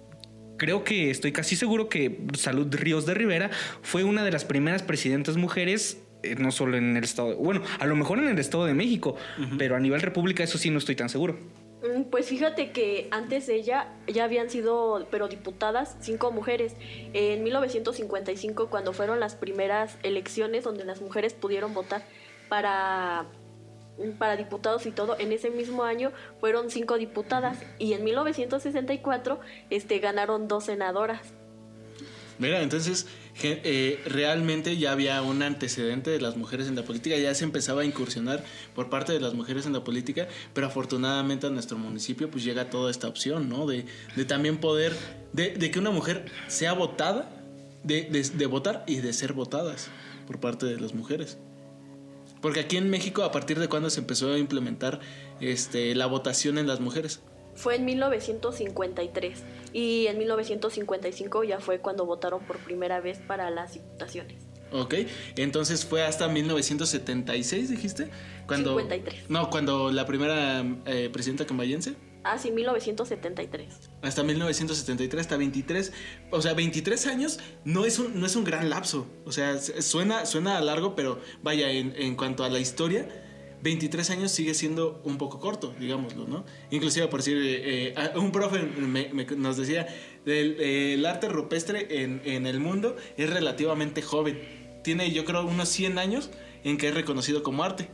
creo 0.58 0.84
que 0.84 1.10
estoy 1.10 1.32
casi 1.32 1.56
seguro 1.56 1.88
que 1.88 2.18
Salud 2.34 2.68
Ríos 2.70 3.06
de 3.06 3.14
Rivera 3.14 3.50
fue 3.82 4.04
una 4.04 4.24
de 4.24 4.30
las 4.30 4.44
primeras 4.44 4.82
presidentas 4.82 5.36
mujeres, 5.36 6.02
eh, 6.22 6.34
no 6.34 6.50
solo 6.52 6.76
en 6.76 6.96
el 6.96 7.04
estado, 7.04 7.36
bueno, 7.36 7.62
a 7.78 7.86
lo 7.86 7.96
mejor 7.96 8.18
en 8.18 8.28
el 8.28 8.38
estado 8.38 8.66
de 8.66 8.74
México, 8.74 9.16
pero 9.56 9.76
a 9.76 9.80
nivel 9.80 10.02
república 10.02 10.42
eso 10.42 10.58
sí 10.58 10.68
no 10.70 10.78
estoy 10.78 10.96
tan 10.96 11.08
seguro. 11.08 11.38
Mm, 11.82 12.04
Pues 12.10 12.26
fíjate 12.26 12.72
que 12.72 13.08
antes 13.10 13.46
de 13.46 13.54
ella 13.54 13.88
ya 14.06 14.24
habían 14.24 14.50
sido, 14.50 15.06
pero 15.10 15.28
diputadas, 15.28 15.96
cinco 16.00 16.32
mujeres. 16.32 16.74
En 17.12 17.44
1955, 17.44 18.68
cuando 18.68 18.92
fueron 18.92 19.20
las 19.20 19.36
primeras 19.36 19.96
elecciones 20.02 20.64
donde 20.64 20.84
las 20.84 21.00
mujeres 21.00 21.34
pudieron 21.34 21.74
votar 21.74 22.02
para, 22.48 23.26
para 24.18 24.36
diputados 24.36 24.86
y 24.86 24.90
todo, 24.90 25.18
en 25.18 25.32
ese 25.32 25.50
mismo 25.50 25.84
año 25.84 26.12
fueron 26.40 26.70
cinco 26.70 26.96
diputadas. 26.98 27.58
Y 27.78 27.92
en 27.92 28.04
1964 28.04 29.40
este, 29.70 29.98
ganaron 29.98 30.48
dos 30.48 30.64
senadoras. 30.64 31.20
Mira, 32.38 32.62
entonces 32.62 33.06
eh, 33.42 34.00
realmente 34.06 34.76
ya 34.76 34.92
había 34.92 35.20
un 35.22 35.42
antecedente 35.42 36.10
de 36.10 36.20
las 36.20 36.36
mujeres 36.36 36.68
en 36.68 36.76
la 36.76 36.84
política, 36.84 37.16
ya 37.16 37.34
se 37.34 37.42
empezaba 37.42 37.82
a 37.82 37.84
incursionar 37.84 38.44
por 38.76 38.90
parte 38.90 39.12
de 39.12 39.20
las 39.20 39.34
mujeres 39.34 39.66
en 39.66 39.72
la 39.72 39.82
política, 39.82 40.28
pero 40.54 40.68
afortunadamente 40.68 41.48
a 41.48 41.50
nuestro 41.50 41.78
municipio 41.78 42.30
pues 42.30 42.44
llega 42.44 42.70
toda 42.70 42.92
esta 42.92 43.08
opción, 43.08 43.48
¿no? 43.48 43.66
De, 43.66 43.86
de 44.14 44.24
también 44.24 44.58
poder, 44.58 44.94
de, 45.32 45.50
de 45.50 45.70
que 45.72 45.80
una 45.80 45.90
mujer 45.90 46.26
sea 46.46 46.74
votada, 46.74 47.28
de, 47.82 48.02
de 48.04 48.46
votar 48.46 48.84
y 48.86 48.96
de 48.96 49.12
ser 49.12 49.32
votadas 49.32 49.88
por 50.26 50.38
parte 50.38 50.66
de 50.66 50.78
las 50.78 50.94
mujeres. 50.94 51.38
Porque 52.40 52.60
aquí 52.60 52.76
en 52.76 52.90
México, 52.90 53.24
¿a 53.24 53.32
partir 53.32 53.58
de 53.58 53.68
cuándo 53.68 53.90
se 53.90 54.00
empezó 54.00 54.32
a 54.32 54.38
implementar 54.38 55.00
este, 55.40 55.94
la 55.94 56.06
votación 56.06 56.58
en 56.58 56.66
las 56.66 56.80
mujeres? 56.80 57.20
Fue 57.54 57.74
en 57.74 57.84
1953 57.84 59.42
y 59.72 60.06
en 60.06 60.18
1955 60.18 61.44
ya 61.44 61.58
fue 61.58 61.80
cuando 61.80 62.06
votaron 62.06 62.40
por 62.44 62.58
primera 62.58 63.00
vez 63.00 63.18
para 63.18 63.50
las 63.50 63.74
diputaciones. 63.74 64.48
Ok, 64.70 64.94
entonces 65.36 65.84
fue 65.84 66.04
hasta 66.04 66.28
1976, 66.28 67.70
dijiste? 67.70 68.10
Cuando, 68.46 68.76
53. 68.76 69.30
No, 69.30 69.50
cuando 69.50 69.90
la 69.90 70.06
primera 70.06 70.64
eh, 70.86 71.08
presidenta 71.12 71.46
cambayense. 71.46 71.94
Ah, 72.22 72.38
sí, 72.38 72.50
1973. 72.50 73.87
Hasta 74.00 74.22
1973, 74.22 75.20
hasta 75.20 75.36
23. 75.36 75.92
O 76.30 76.40
sea, 76.40 76.54
23 76.54 77.06
años 77.08 77.40
no 77.64 77.84
es 77.84 77.98
un, 77.98 78.20
no 78.20 78.26
es 78.26 78.36
un 78.36 78.44
gran 78.44 78.70
lapso. 78.70 79.06
O 79.24 79.32
sea, 79.32 79.58
suena, 79.58 80.24
suena 80.26 80.60
largo, 80.60 80.94
pero 80.94 81.20
vaya, 81.42 81.70
en, 81.70 81.94
en 81.96 82.14
cuanto 82.14 82.44
a 82.44 82.48
la 82.48 82.60
historia, 82.60 83.08
23 83.62 84.10
años 84.10 84.30
sigue 84.30 84.54
siendo 84.54 85.02
un 85.04 85.18
poco 85.18 85.40
corto, 85.40 85.74
digámoslo, 85.80 86.28
¿no? 86.28 86.44
Inclusive, 86.70 87.08
por 87.08 87.18
decir, 87.20 87.38
eh, 87.42 87.92
eh, 87.96 88.10
un 88.16 88.30
profe 88.30 88.62
me- 88.62 89.08
me- 89.12 89.24
nos 89.24 89.56
decía, 89.56 89.88
el, 90.26 90.60
el 90.60 91.04
arte 91.04 91.28
rupestre 91.28 92.02
en, 92.02 92.22
en 92.24 92.46
el 92.46 92.60
mundo 92.60 92.94
es 93.16 93.28
relativamente 93.28 94.00
joven. 94.00 94.38
Tiene, 94.84 95.10
yo 95.10 95.24
creo, 95.24 95.44
unos 95.44 95.68
100 95.70 95.98
años 95.98 96.30
en 96.62 96.76
que 96.78 96.86
es 96.88 96.94
reconocido 96.94 97.42
como 97.42 97.64
arte. 97.64 97.88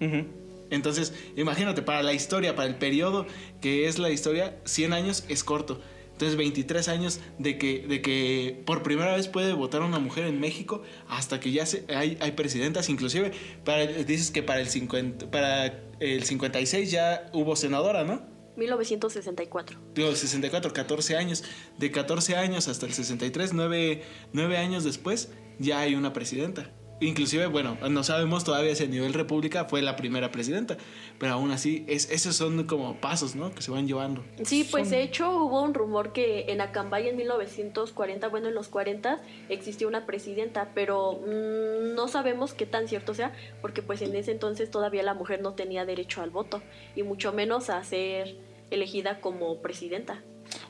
Ujú. 0.00 0.24
Entonces, 0.70 1.14
imagínate, 1.36 1.82
para 1.82 2.02
la 2.02 2.12
historia, 2.12 2.54
para 2.54 2.68
el 2.68 2.76
periodo 2.76 3.26
que 3.60 3.88
es 3.88 3.98
la 3.98 4.10
historia, 4.10 4.58
100 4.64 4.92
años 4.92 5.24
es 5.28 5.44
corto. 5.44 5.80
Entonces, 6.12 6.36
23 6.36 6.88
años 6.88 7.20
de 7.38 7.58
que, 7.58 7.86
de 7.86 8.02
que 8.02 8.60
por 8.66 8.82
primera 8.82 9.14
vez 9.14 9.28
puede 9.28 9.52
votar 9.52 9.82
una 9.82 10.00
mujer 10.00 10.24
en 10.24 10.40
México 10.40 10.82
hasta 11.08 11.38
que 11.38 11.52
ya 11.52 11.64
se, 11.64 11.84
hay, 11.94 12.18
hay 12.20 12.32
presidentas. 12.32 12.88
Inclusive, 12.88 13.30
para, 13.64 13.86
dices 13.86 14.32
que 14.32 14.42
para 14.42 14.60
el, 14.60 14.68
50, 14.68 15.30
para 15.30 15.80
el 16.00 16.24
56 16.24 16.90
ya 16.90 17.30
hubo 17.32 17.54
senadora, 17.54 18.02
¿no? 18.02 18.22
1964. 18.56 19.78
Digo, 19.94 20.12
64, 20.12 20.72
14 20.72 21.16
años. 21.16 21.44
De 21.78 21.92
14 21.92 22.34
años 22.34 22.66
hasta 22.66 22.86
el 22.86 22.92
63, 22.92 23.52
9, 23.52 24.02
9 24.32 24.56
años 24.56 24.82
después, 24.82 25.30
ya 25.60 25.78
hay 25.78 25.94
una 25.94 26.12
presidenta. 26.12 26.72
Inclusive, 27.00 27.46
bueno, 27.46 27.76
no 27.88 28.02
sabemos 28.02 28.42
todavía 28.42 28.74
si 28.74 28.84
a 28.84 28.86
nivel 28.86 29.14
república 29.14 29.66
fue 29.66 29.82
la 29.82 29.94
primera 29.94 30.32
presidenta, 30.32 30.76
pero 31.18 31.34
aún 31.34 31.52
así, 31.52 31.84
es, 31.86 32.10
esos 32.10 32.34
son 32.34 32.64
como 32.64 33.00
pasos, 33.00 33.36
¿no? 33.36 33.54
Que 33.54 33.62
se 33.62 33.70
van 33.70 33.86
llevando. 33.86 34.24
Sí, 34.42 34.66
pues 34.68 34.90
de 34.90 35.02
hecho 35.02 35.30
hubo 35.30 35.62
un 35.62 35.74
rumor 35.74 36.12
que 36.12 36.46
en 36.48 36.60
Acambay 36.60 37.08
en 37.08 37.16
1940, 37.16 38.28
bueno, 38.28 38.48
en 38.48 38.54
los 38.54 38.68
40 38.68 39.20
existió 39.48 39.86
una 39.86 40.06
presidenta, 40.06 40.72
pero 40.74 41.20
mm, 41.24 41.94
no 41.94 42.08
sabemos 42.08 42.52
qué 42.52 42.66
tan 42.66 42.88
cierto 42.88 43.14
sea, 43.14 43.32
porque 43.60 43.82
pues 43.82 44.02
en 44.02 44.14
ese 44.16 44.32
entonces 44.32 44.70
todavía 44.70 45.02
la 45.04 45.14
mujer 45.14 45.40
no 45.40 45.54
tenía 45.54 45.84
derecho 45.84 46.22
al 46.22 46.30
voto, 46.30 46.62
y 46.96 47.04
mucho 47.04 47.32
menos 47.32 47.70
a 47.70 47.82
ser 47.84 48.36
elegida 48.70 49.20
como 49.20 49.62
presidenta. 49.62 50.22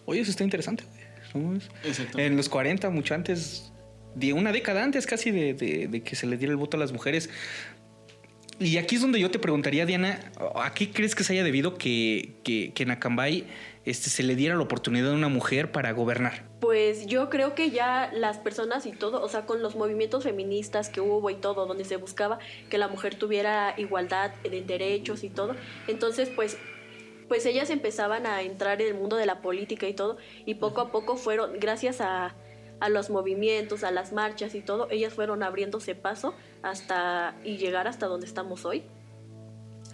Oye, 0.04 0.20
eso 0.20 0.30
está 0.30 0.44
interesante. 0.44 0.85
En 2.16 2.37
los 2.37 2.49
40, 2.49 2.90
mucho 2.90 3.14
antes, 3.14 3.73
de 4.14 4.32
una 4.32 4.52
década 4.52 4.82
antes 4.82 5.06
casi 5.06 5.30
de, 5.30 5.54
de- 5.54 6.02
que 6.02 6.16
se 6.16 6.26
le 6.26 6.36
diera 6.36 6.50
el 6.52 6.56
voto 6.56 6.76
a 6.76 6.80
las 6.80 6.92
mujeres. 6.92 7.30
Y 8.60 8.76
aquí 8.78 8.96
es 8.96 9.02
donde 9.02 9.20
yo 9.20 9.30
te 9.30 9.38
preguntaría, 9.38 9.86
Diana, 9.86 10.32
¿a 10.56 10.74
qué 10.74 10.90
crees 10.90 11.14
que 11.14 11.22
se 11.22 11.32
haya 11.34 11.44
debido 11.44 11.78
que, 11.78 12.32
que, 12.42 12.72
que 12.74 12.82
en 12.82 12.90
Acambay 12.90 13.44
este, 13.84 14.10
se 14.10 14.24
le 14.24 14.34
diera 14.34 14.56
la 14.56 14.62
oportunidad 14.62 15.12
a 15.12 15.14
una 15.14 15.28
mujer 15.28 15.70
para 15.70 15.92
gobernar? 15.92 16.42
Pues 16.58 17.06
yo 17.06 17.30
creo 17.30 17.54
que 17.54 17.70
ya 17.70 18.10
las 18.12 18.38
personas 18.38 18.84
y 18.86 18.90
todo, 18.90 19.22
o 19.22 19.28
sea, 19.28 19.46
con 19.46 19.62
los 19.62 19.76
movimientos 19.76 20.24
feministas 20.24 20.88
que 20.88 21.00
hubo 21.00 21.30
y 21.30 21.36
todo, 21.36 21.66
donde 21.66 21.84
se 21.84 21.98
buscaba 21.98 22.40
que 22.68 22.78
la 22.78 22.88
mujer 22.88 23.14
tuviera 23.14 23.74
igualdad 23.76 24.32
de 24.42 24.60
derechos 24.62 25.22
y 25.22 25.30
todo, 25.30 25.54
entonces 25.86 26.28
pues 26.28 26.56
pues 27.28 27.44
ellas 27.44 27.68
empezaban 27.68 28.26
a 28.26 28.40
entrar 28.40 28.80
en 28.80 28.88
el 28.88 28.94
mundo 28.94 29.16
de 29.16 29.26
la 29.26 29.42
política 29.42 29.86
y 29.86 29.92
todo, 29.92 30.16
y 30.46 30.54
poco 30.54 30.80
a 30.80 30.90
poco 30.90 31.16
fueron, 31.16 31.60
gracias 31.60 32.00
a, 32.00 32.34
a 32.80 32.88
los 32.88 33.11
movimientos, 33.11 33.82
a 33.85 33.90
las 33.90 34.12
marchas 34.12 34.54
y 34.54 34.61
todo, 34.61 34.88
ellas 34.90 35.12
fueron 35.12 35.42
abriéndose 35.42 35.94
paso 35.94 36.35
hasta 36.62 37.37
y 37.44 37.56
llegar 37.56 37.87
hasta 37.88 38.06
donde 38.06 38.26
estamos 38.26 38.64
hoy. 38.64 38.82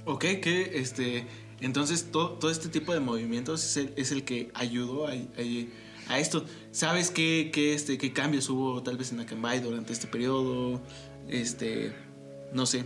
Ok, 0.04 0.20
que 0.42 0.70
este. 0.74 1.26
Entonces, 1.60 2.10
to- 2.10 2.32
todo 2.32 2.50
este 2.50 2.68
tipo 2.68 2.92
de 2.92 3.00
movimientos 3.00 3.64
es 3.64 3.76
el, 3.78 3.92
es 3.96 4.12
el 4.12 4.24
que 4.24 4.50
ayudó 4.54 5.06
a, 5.06 5.12
a- 5.12 6.12
a 6.14 6.18
esto. 6.18 6.44
¿Sabes 6.72 7.10
qué, 7.10 7.50
qué, 7.54 7.72
este, 7.72 7.96
qué 7.96 8.12
cambios 8.12 8.50
hubo 8.50 8.82
tal 8.82 8.98
vez 8.98 9.12
en 9.12 9.20
Acambay 9.20 9.60
durante 9.60 9.92
este 9.92 10.06
periodo? 10.06 10.80
Este. 11.28 11.94
No 12.52 12.66
sé. 12.66 12.84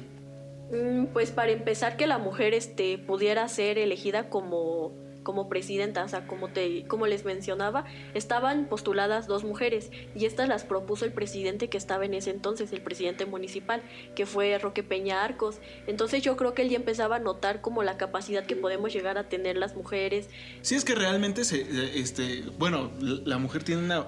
Mm, 0.70 1.06
Pues 1.12 1.30
para 1.32 1.50
empezar 1.50 1.96
que 1.96 2.06
la 2.06 2.18
mujer 2.18 2.54
este 2.54 2.98
pudiera 2.98 3.48
ser 3.48 3.78
elegida 3.78 4.28
como 4.30 4.92
como 5.28 5.50
presidenta, 5.50 6.04
o 6.04 6.08
sea, 6.08 6.26
como, 6.26 7.06
les 7.06 7.24
mencionaba, 7.26 7.84
estaban 8.14 8.64
postuladas 8.64 9.26
dos 9.26 9.44
mujeres 9.44 9.90
y 10.16 10.24
estas 10.24 10.48
las 10.48 10.64
propuso 10.64 11.04
el 11.04 11.12
presidente 11.12 11.68
que 11.68 11.76
estaba 11.76 12.06
en 12.06 12.14
ese 12.14 12.30
entonces, 12.30 12.72
el 12.72 12.80
presidente 12.80 13.26
municipal, 13.26 13.82
que 14.16 14.24
fue 14.24 14.56
Roque 14.58 14.82
Peña 14.82 15.22
Arcos. 15.22 15.56
Entonces 15.86 16.22
yo 16.22 16.38
creo 16.38 16.54
que 16.54 16.62
él 16.62 16.70
ya 16.70 16.76
empezaba 16.76 17.16
a 17.16 17.18
notar 17.18 17.60
como 17.60 17.82
la 17.82 17.98
capacidad 17.98 18.46
que 18.46 18.56
podemos 18.56 18.90
llegar 18.90 19.18
a 19.18 19.28
tener 19.28 19.58
las 19.58 19.76
mujeres. 19.76 20.30
Sí, 20.62 20.76
es 20.76 20.86
que 20.86 20.94
realmente, 20.94 21.44
se, 21.44 21.60
eh, 21.60 21.90
este, 21.96 22.44
bueno, 22.58 22.90
la 22.98 23.36
mujer 23.36 23.64
tiene 23.64 23.84
una, 23.84 24.06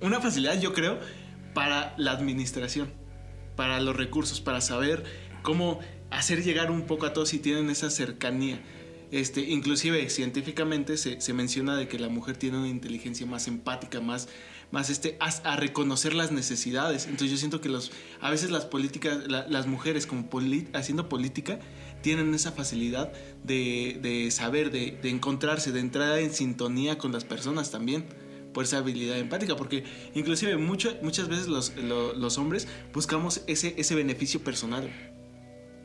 una 0.00 0.20
facilidad, 0.20 0.60
yo 0.60 0.72
creo, 0.72 0.98
para 1.54 1.94
la 1.98 2.10
administración, 2.10 2.90
para 3.54 3.78
los 3.78 3.94
recursos, 3.94 4.40
para 4.40 4.60
saber 4.60 5.04
cómo 5.42 5.78
hacer 6.10 6.42
llegar 6.42 6.72
un 6.72 6.82
poco 6.82 7.06
a 7.06 7.12
todos 7.12 7.28
si 7.28 7.38
tienen 7.38 7.70
esa 7.70 7.90
cercanía. 7.90 8.60
Este, 9.10 9.40
inclusive 9.40 10.10
científicamente 10.10 10.96
se, 10.98 11.32
menciona 11.32 11.76
de 11.76 11.88
que 11.88 11.98
la 11.98 12.08
mujer 12.08 12.36
tiene 12.36 12.58
una 12.58 12.68
inteligencia 12.68 13.26
más 13.26 13.48
empática, 13.48 14.00
más, 14.00 14.28
más 14.70 14.90
este, 14.90 15.16
a, 15.20 15.56
reconocer 15.56 16.14
las 16.14 16.30
necesidades. 16.30 17.06
Entonces 17.06 17.30
yo 17.30 17.36
siento 17.38 17.60
que 17.62 17.70
a 18.20 18.30
veces 18.30 18.50
las 18.50 18.66
políticas, 18.66 19.26
la, 19.26 19.46
las 19.48 19.66
mujeres 19.66 20.06
como 20.06 20.28
haciendo 20.74 21.08
política, 21.08 21.58
tienen 22.02 22.34
esa 22.34 22.52
facilidad 22.52 23.12
de, 23.44 24.28
saber, 24.30 24.70
de, 24.70 24.98
encontrarse, 25.08 25.72
de 25.72 25.80
entrar 25.80 26.18
en 26.18 26.32
sintonía 26.32 26.98
con 26.98 27.12
las 27.12 27.24
personas 27.24 27.70
también 27.70 28.04
por 28.52 28.64
esa 28.64 28.78
habilidad 28.78 29.18
empática, 29.18 29.56
porque 29.56 29.84
inclusive 30.14 30.56
mucho, 30.56 30.96
muchas 31.02 31.28
veces 31.28 31.48
los, 31.48 31.74
los 31.76 32.38
hombres 32.38 32.68
buscamos 32.92 33.42
ese, 33.46 33.74
ese 33.78 33.94
beneficio 33.94 34.40
personal. 34.40 34.90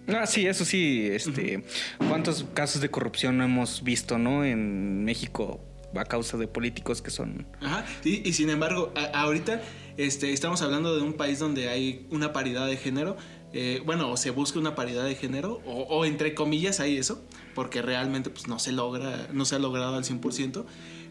Ah, 0.08 0.26
sí, 0.26 0.46
eso 0.46 0.66
sí. 0.66 1.08
Este, 1.12 1.58
uh 1.58 1.62
-huh. 1.62 2.08
¿Cuántos 2.10 2.46
casos 2.54 2.82
de 2.82 2.90
corrupción 2.90 3.38
no 3.38 3.44
hemos 3.44 3.84
visto, 3.84 4.18
no? 4.18 4.44
En 4.44 5.04
México 5.06 5.62
a 5.96 6.06
causa 6.06 6.38
de 6.38 6.48
políticos 6.48 7.02
que 7.02 7.12
son. 7.12 7.46
Ajá. 7.62 7.86
Y, 8.04 8.28
y 8.28 8.34
sin 8.34 8.50
embargo, 8.50 8.92
a, 8.96 9.22
ahorita 9.22 9.62
este, 9.98 10.34
estamos 10.34 10.62
hablando 10.62 10.96
de 10.96 11.04
un 11.04 11.14
país 11.14 11.40
donde 11.40 11.70
hay 11.70 12.08
una 12.10 12.34
paridad 12.34 12.68
de 12.68 12.78
género. 12.78 13.18
Eh, 13.54 13.84
bueno, 13.86 14.10
o 14.12 14.18
se 14.18 14.32
busca 14.32 14.58
una 14.58 14.74
paridad 14.74 15.06
de 15.06 15.14
género, 15.14 15.62
o, 15.68 15.84
o, 15.84 16.06
entre 16.06 16.34
comillas 16.34 16.80
hay 16.80 16.98
eso, 16.98 17.24
porque 17.54 17.84
realmente 17.84 18.32
pues, 18.32 18.48
no 18.48 18.58
se 18.58 18.72
logra, 18.72 19.28
no 19.32 19.46
se 19.46 19.56
ha 19.56 19.60
logrado 19.60 19.96
al 19.96 20.04
100%. 20.04 20.66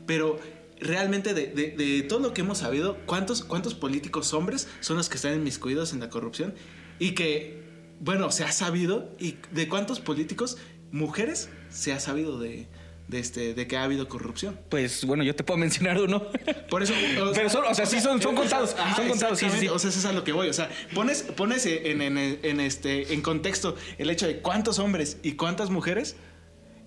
Pero 0.06 0.40
realmente 0.80 1.34
de, 1.34 1.46
de, 1.46 1.70
de 1.70 2.02
todo 2.02 2.18
lo 2.18 2.34
que 2.34 2.40
hemos 2.40 2.58
sabido, 2.58 2.98
¿cuántos, 3.06 3.44
¿cuántos 3.44 3.74
políticos 3.74 4.34
hombres 4.34 4.66
son 4.80 4.96
los 4.96 5.08
que 5.08 5.16
están 5.16 5.34
inmiscuidos 5.34 5.92
en 5.92 6.00
la 6.00 6.08
corrupción? 6.10 6.54
Y 6.98 7.12
que 7.12 7.61
bueno, 8.02 8.32
se 8.32 8.42
ha 8.42 8.50
sabido 8.50 9.08
y 9.20 9.36
de 9.52 9.68
cuántos 9.68 10.00
políticos 10.00 10.58
mujeres 10.90 11.48
se 11.70 11.92
ha 11.92 12.00
sabido 12.00 12.38
de, 12.40 12.66
de 13.06 13.20
este 13.20 13.54
de 13.54 13.66
que 13.68 13.76
ha 13.76 13.84
habido 13.84 14.08
corrupción. 14.08 14.58
Pues 14.68 15.04
bueno, 15.04 15.22
yo 15.22 15.36
te 15.36 15.44
puedo 15.44 15.56
mencionar 15.66 16.00
uno. 16.00 16.26
Por 16.68 16.82
eso, 16.82 16.94
o 16.94 17.26
sea, 17.26 17.32
pero 17.34 17.48
son, 17.48 17.64
o 17.64 17.74
sea, 17.74 17.86
sí 17.86 18.00
son, 18.00 18.20
son 18.20 18.34
contados, 18.34 18.74
Ajá, 18.76 18.96
son 18.96 19.08
contados, 19.08 19.38
sí, 19.38 19.46
sí. 19.56 19.68
O 19.68 19.78
sea, 19.78 19.90
eso 19.90 20.00
es 20.00 20.04
a 20.04 20.12
lo 20.12 20.24
que 20.24 20.32
voy, 20.32 20.48
o 20.48 20.52
sea, 20.52 20.68
pones 20.94 21.22
pones 21.22 21.64
en, 21.64 22.02
en, 22.02 22.18
en 22.18 22.60
este 22.60 23.14
en 23.14 23.22
contexto 23.22 23.76
el 23.98 24.10
hecho 24.10 24.26
de 24.26 24.40
cuántos 24.40 24.80
hombres 24.80 25.18
y 25.22 25.32
cuántas 25.32 25.70
mujeres 25.70 26.16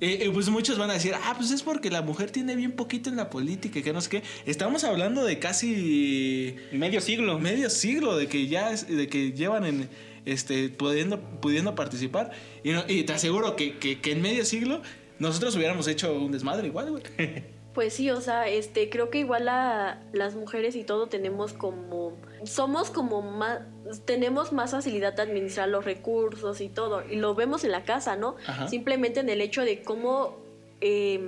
eh, 0.01 0.29
pues 0.33 0.49
muchos 0.49 0.77
van 0.77 0.89
a 0.89 0.93
decir, 0.93 1.13
ah, 1.15 1.33
pues 1.37 1.51
es 1.51 1.63
porque 1.63 1.89
la 1.89 2.01
mujer 2.01 2.29
tiene 2.29 2.57
bien 2.57 2.73
poquito 2.73 3.09
en 3.09 3.15
la 3.15 3.29
política 3.29 3.79
y 3.79 3.81
que 3.81 3.93
no 3.93 4.01
sé 4.01 4.09
qué. 4.09 4.23
Estamos 4.45 4.83
hablando 4.83 5.23
de 5.23 5.39
casi 5.39 6.57
medio 6.73 6.99
siglo. 6.99 7.39
Medio 7.39 7.69
siglo 7.69 8.17
de 8.17 8.27
que 8.27 8.47
ya 8.47 8.71
de 8.71 9.07
que 9.07 9.31
llevan 9.31 9.65
en 9.65 9.89
este, 10.25 10.69
pudiendo, 10.69 11.19
pudiendo 11.41 11.75
participar. 11.75 12.31
Y, 12.63 12.71
no, 12.71 12.83
y 12.87 13.03
te 13.03 13.13
aseguro 13.13 13.55
que, 13.55 13.77
que, 13.77 14.01
que, 14.01 14.11
en 14.11 14.21
medio 14.21 14.45
siglo 14.45 14.81
nosotros 15.19 15.55
hubiéramos 15.55 15.87
hecho 15.87 16.13
un 16.13 16.31
desmadre 16.31 16.67
igual, 16.67 16.91
güey. 16.91 17.03
Pues 17.75 17.91
sí, 17.93 18.09
o 18.09 18.21
sea, 18.21 18.47
este, 18.47 18.89
creo 18.89 19.09
que 19.09 19.19
igual 19.19 19.43
la, 19.43 20.01
las 20.13 20.33
mujeres 20.33 20.77
y 20.77 20.85
todo 20.85 21.07
tenemos 21.07 21.51
como, 21.51 22.13
somos 22.45 22.89
como 22.89 23.21
más, 23.21 23.63
tenemos 24.05 24.53
más 24.53 24.71
facilidad 24.71 25.11
de 25.11 25.23
administrar 25.23 25.67
los 25.67 25.83
recursos 25.83 26.61
y 26.61 26.69
todo, 26.69 27.03
y 27.05 27.17
lo 27.17 27.35
vemos 27.35 27.65
en 27.65 27.73
la 27.73 27.83
casa, 27.83 28.15
¿no? 28.15 28.37
Ajá. 28.47 28.69
Simplemente 28.69 29.19
en 29.19 29.27
el 29.27 29.41
hecho 29.41 29.61
de 29.65 29.81
cómo 29.81 30.37
eh, 30.79 31.19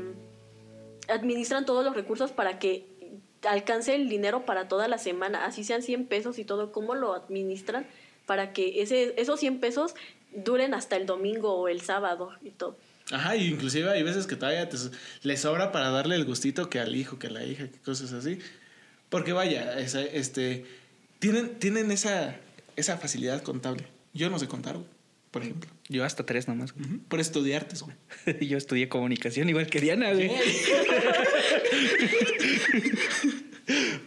administran 1.10 1.66
todos 1.66 1.84
los 1.84 1.94
recursos 1.94 2.32
para 2.32 2.60
que 2.60 2.88
alcance 3.46 3.94
el 3.94 4.08
dinero 4.08 4.46
para 4.46 4.70
toda 4.70 4.88
la 4.88 4.98
semana, 4.98 5.46
así 5.46 5.66
sean 5.66 5.82
100 5.82 6.08
pesos 6.08 6.40
y 6.40 6.46
todo, 6.46 6.72
cómo 6.72 6.96
lo 6.96 7.14
administran 7.14 7.88
para 8.28 8.54
que 8.54 8.84
ese, 8.84 9.16
esos 9.18 9.40
100 9.40 9.60
pesos 9.60 9.96
duren 10.36 10.76
hasta 10.76 10.96
el 10.98 11.08
domingo 11.08 11.56
o 11.56 11.68
el 11.68 11.82
sábado 11.82 12.32
y 12.44 12.52
todo. 12.52 12.78
Ajá, 13.12 13.36
y 13.38 13.48
inclusive 13.48 13.90
hay 13.90 14.04
veces 14.04 14.28
que 14.28 14.36
todavía 14.36 14.70
te, 14.70 14.78
le 15.24 15.38
sobra 15.38 15.72
para 15.72 15.90
darle 15.90 16.16
el 16.16 16.26
gustito 16.26 16.70
que 16.70 16.80
al 16.80 16.96
hijo, 16.96 17.18
que 17.18 17.28
a 17.28 17.30
la 17.32 17.44
hija, 17.44 17.68
que 17.70 17.80
cosas 17.80 18.12
así. 18.14 18.38
Porque 19.10 19.32
vaya, 19.32 19.80
esa, 19.80 20.02
este, 20.02 20.66
tienen, 21.20 21.58
tienen 21.58 21.90
esa, 21.90 22.36
esa 22.76 22.98
facilidad 22.98 23.42
contable. 23.42 23.86
Yo 24.14 24.30
no 24.30 24.38
sé 24.40 24.48
contar, 24.50 24.74
güey, 24.76 24.88
por 25.32 25.42
ejemplo. 25.44 25.70
Yo 25.88 26.04
hasta 26.04 26.26
tres 26.26 26.50
nomás. 26.50 26.74
Uh 26.74 26.80
-huh. 26.80 27.00
Por 27.08 27.22
estudiarte, 27.22 27.78
güey. 27.80 27.96
Yo 28.48 28.58
estudié 28.58 28.90
comunicación 28.90 29.48
igual 29.48 29.68
que 29.68 29.80
Diana, 29.80 30.12
güey. 30.12 30.30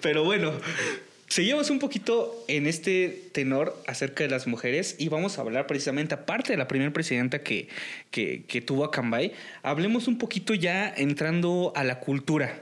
Pero 0.03 0.25
bueno, 0.25 0.53
Seguimos 1.31 1.71
un 1.71 1.79
poquito 1.79 2.45
en 2.49 2.67
este 2.67 3.31
tenor 3.31 3.81
acerca 3.87 4.25
de 4.25 4.31
las 4.31 4.49
mujeres 4.49 4.97
y 4.99 5.09
vamos 5.09 5.39
a 5.39 5.43
hablar 5.43 5.69
precisamente, 5.69 6.13
aparte 6.13 6.53
de 6.53 6.57
la 6.57 6.67
primera 6.67 6.93
presidenta 6.93 7.45
que, 7.45 7.69
que, 8.11 8.43
que 8.49 8.61
tuvo 8.61 8.83
a 8.83 8.91
Cambay, 8.91 9.33
hablemos 9.63 10.09
un 10.09 10.19
poquito 10.19 10.55
ya 10.55 10.93
entrando 10.93 11.73
a 11.77 11.85
la 11.85 12.01
cultura. 12.01 12.61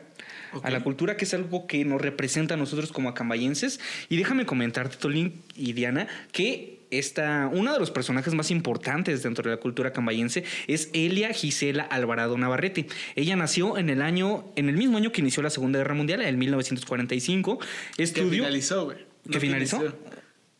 Okay. 0.52 0.68
A 0.68 0.70
la 0.70 0.82
cultura 0.82 1.16
que 1.16 1.24
es 1.24 1.32
algo 1.32 1.66
que 1.66 1.82
nos 1.86 2.02
representa 2.02 2.54
a 2.54 2.56
nosotros 2.58 2.92
como 2.92 3.08
acambayenses. 3.08 3.80
Y 4.10 4.18
déjame 4.18 4.44
comentarte, 4.44 4.98
Tolín 4.98 5.42
y 5.56 5.72
Diana, 5.72 6.06
que 6.30 6.77
esta, 6.90 7.48
uno 7.52 7.72
de 7.72 7.78
los 7.78 7.90
personajes 7.90 8.34
más 8.34 8.50
importantes 8.50 9.22
dentro 9.22 9.48
de 9.48 9.56
la 9.56 9.60
cultura 9.60 9.92
cambayense 9.92 10.44
es 10.66 10.90
Elia 10.92 11.32
Gisela 11.32 11.82
Alvarado 11.84 12.36
Navarrete. 12.38 12.86
Ella 13.14 13.36
nació 13.36 13.78
en 13.78 13.90
el 13.90 14.02
año, 14.02 14.52
en 14.56 14.68
el 14.68 14.76
mismo 14.76 14.96
año 14.96 15.12
que 15.12 15.20
inició 15.20 15.42
la 15.42 15.50
Segunda 15.50 15.78
Guerra 15.78 15.94
Mundial, 15.94 16.22
en 16.22 16.38
1945. 16.38 17.58
Estudió. 17.96 18.30
Que 18.30 18.36
finalizó, 18.36 18.84
güey. 18.86 18.98
No 19.24 19.32
¿Que 19.32 19.40
finalizó? 19.40 19.82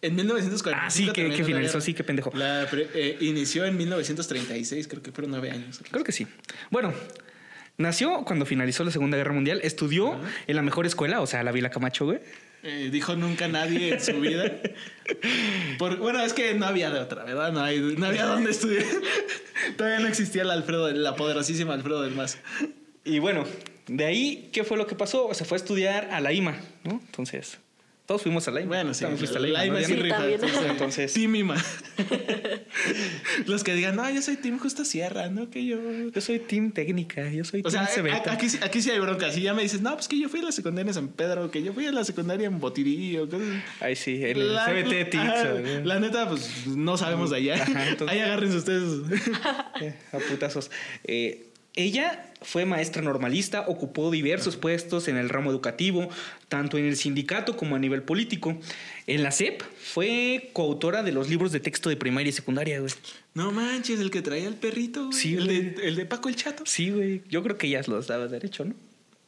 En 0.01 0.15
1945. 0.15 0.71
Ah, 0.77 0.91
sí, 0.91 1.11
que, 1.13 1.37
que 1.37 1.45
finalizó, 1.45 1.81
sí, 1.81 1.93
qué 1.93 2.05
pendejo. 2.05 2.31
La 2.35 2.67
pre, 2.71 2.89
eh, 2.95 3.17
inició 3.21 3.65
en 3.65 3.77
1936, 3.77 4.87
creo 4.87 5.03
que 5.03 5.11
fueron 5.11 5.33
nueve 5.33 5.51
años. 5.51 5.81
Creo 5.91 6.05
que 6.05 6.13
sí. 6.13 6.27
Bueno, 6.71 6.95
nació 7.79 8.25
cuando 8.25 8.47
finalizó 8.47 8.85
la 8.85 8.93
Segunda 8.93 9.17
Guerra 9.17 9.33
Mundial, 9.33 9.61
estudió 9.65 10.11
uh 10.11 10.15
-huh. 10.15 10.29
en 10.47 10.57
la 10.57 10.63
mejor 10.63 10.87
escuela, 10.87 11.21
o 11.21 11.27
sea, 11.27 11.43
la 11.43 11.51
Vila 11.51 11.71
Camacho, 11.71 12.05
güey. 12.05 12.21
Eh, 12.63 12.89
dijo 12.91 13.15
nunca 13.15 13.47
nadie 13.49 13.95
en 13.95 14.01
su 14.01 14.21
vida. 14.21 14.53
Por, 15.79 15.97
bueno, 15.99 16.21
es 16.23 16.33
que 16.33 16.55
no 16.55 16.67
había 16.67 16.91
de 16.91 16.99
otra, 16.99 17.25
¿verdad? 17.25 17.53
No, 17.53 17.63
hay, 17.63 17.81
no 17.81 18.07
había 18.07 18.27
dónde 18.27 18.51
estudiar. 18.51 18.85
Todavía 19.77 20.01
no 20.01 20.09
existía 20.09 20.43
el 20.43 20.51
Alfredo, 20.51 20.91
la 20.93 21.15
poderosísima 21.15 21.75
Alfredo 21.75 22.03
del 22.03 22.15
Mazo. 22.15 22.39
Y 23.05 23.21
bueno, 23.21 23.45
de 23.87 24.05
ahí, 24.05 24.51
¿qué 24.53 24.65
fue 24.65 24.77
lo 24.77 24.87
que 24.87 24.95
pasó? 24.95 25.33
Se 25.35 25.45
fue 25.45 25.57
a 25.57 25.61
estudiar 25.61 26.11
a 26.11 26.21
la 26.21 26.33
IMA, 26.33 26.61
¿no? 26.85 27.01
Entonces, 27.07 27.59
todos 28.09 28.23
fuimos 28.23 28.49
a 28.49 28.51
la 28.53 28.63
IMA. 28.63 28.69
Bueno, 28.69 28.95
sí. 28.95 29.03
También 29.03 29.19
fuiste 29.19 29.37
a 29.37 29.41
la 29.43 29.49
IMA. 29.49 29.59
La 29.59 29.67
IMA 29.67 29.81
¿no? 29.81 29.87
sí 29.87 29.95
rifa. 29.97 30.27
Entonces, 30.27 30.63
entonces 30.71 31.13
Team 31.13 31.35
IMA. 31.37 31.63
Los 33.47 33.63
que 33.63 33.75
digan, 33.75 33.97
no, 33.97 34.09
yo 34.09 34.23
soy 34.23 34.37
Team 34.37 34.59
Justa 34.59 34.87
Sierra, 34.87 35.29
¿no? 35.29 35.51
Que 35.51 35.67
yo... 35.67 35.79
Yo 36.09 36.21
soy 36.23 36.39
Team 36.39 36.73
Técnica, 36.73 37.29
yo 37.29 37.45
soy 37.45 37.61
o 37.61 37.69
Team 37.69 37.87
sea. 37.87 38.33
Aquí, 38.33 38.47
aquí 38.63 38.81
sí 38.81 38.91
hay 38.91 38.99
bronca. 38.99 39.31
Si 39.31 39.43
ya 39.43 39.53
me 39.53 39.61
dices, 39.61 39.83
no, 39.83 39.93
pues 39.93 40.09
que 40.09 40.19
yo 40.19 40.31
fui 40.31 40.41
a 40.41 40.45
la 40.45 40.53
secundaria 40.53 40.89
en 40.89 40.95
San 40.95 41.09
Pedro, 41.09 41.51
que 41.51 41.63
yo 41.63 41.75
fui 41.75 41.85
a 41.85 41.93
la 41.93 42.03
secundaria 42.03 42.47
en 42.47 42.59
Botirillo. 42.59 43.29
Ay, 43.79 43.95
sí, 43.95 44.25
en 44.25 44.39
el 44.39 44.55
la, 44.55 44.65
CBT 44.65 45.11
Tips. 45.11 45.85
La 45.85 46.01
neta, 46.01 46.27
pues 46.31 46.67
no 46.67 46.97
sabemos 46.97 47.29
de 47.29 47.37
allá. 47.37 47.63
Ajá, 47.63 47.91
entonces... 47.91 48.17
Ahí 48.17 48.23
agárrense 48.23 48.57
ustedes. 48.57 49.03
a 50.13 50.19
putazos. 50.31 50.71
Eh, 51.05 51.51
ella 51.75 52.28
fue 52.43 52.65
maestra 52.65 53.03
normalista, 53.03 53.65
ocupó 53.69 54.11
diversos 54.11 54.57
puestos 54.57 55.09
en 55.09 55.17
el 55.17 55.29
ramo 55.29 55.51
educativo, 55.51 56.09
tanto 56.49 56.79
en 56.79 56.87
el 56.87 56.97
sindicato 56.97 57.57
como 57.57 57.77
a 57.77 57.79
nivel 57.79 58.03
político. 58.03 58.57
En 59.07 59.23
la 59.23 59.33
CEP 59.33 59.63
fue 59.63 60.51
coautora 60.53 61.03
de 61.03 61.13
los 61.13 61.29
libros 61.29 61.53
de 61.53 61.61
texto 61.61 61.89
de 61.89 61.97
primaria 61.97 62.31
y 62.31 62.33
secundaria, 62.33 62.81
güey. 62.81 62.93
No 63.35 63.53
manches, 63.53 64.01
el 64.01 64.11
que 64.11 64.23
traía 64.23 64.49
el 64.49 64.55
perrito, 64.55 65.07
güey. 65.07 65.19
Sí, 65.19 65.35
el 65.35 65.47
de, 65.47 65.89
el 65.89 65.97
de 65.97 66.07
Paco 66.07 66.29
el 66.29 66.37
Chato. 66.37 66.65
Sí, 66.67 66.91
güey. 66.91 67.23
Yo 67.29 67.43
creo 67.43 67.57
que 67.59 67.69
ya 67.69 67.83
los 67.87 68.07
daba 68.07 68.27
derecho, 68.29 68.65
¿no? 68.65 68.75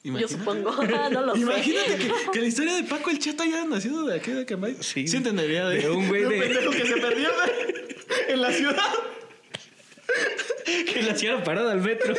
Imagínate. 0.02 0.32
Yo 0.32 0.38
supongo, 0.38 0.84
no 1.10 1.26
lo 1.26 1.36
Imagínate 1.36 1.96
que, 1.98 2.12
que, 2.32 2.40
la 2.40 2.46
historia 2.46 2.74
de 2.74 2.84
Paco 2.84 3.10
el 3.10 3.18
Chato 3.18 3.42
haya 3.42 3.64
nacido 3.64 4.06
de 4.06 4.16
aquí 4.16 4.30
de 4.30 4.42
Acambay. 4.42 4.76
Sí. 4.80 5.06
Sí 5.06 5.16
entendería 5.16 5.68
de, 5.68 5.78
de 5.78 5.90
un 5.90 6.08
güey 6.08 6.22
de... 6.22 6.66
Un 6.66 6.72
que 6.72 6.86
se 6.86 6.96
perdió 6.96 7.28
en 8.28 8.40
la 8.40 8.52
ciudad. 8.52 8.94
que 10.92 11.02
la 11.02 11.12
hacían 11.12 11.44
parada 11.44 11.72
al 11.72 11.80
metro. 11.80 12.14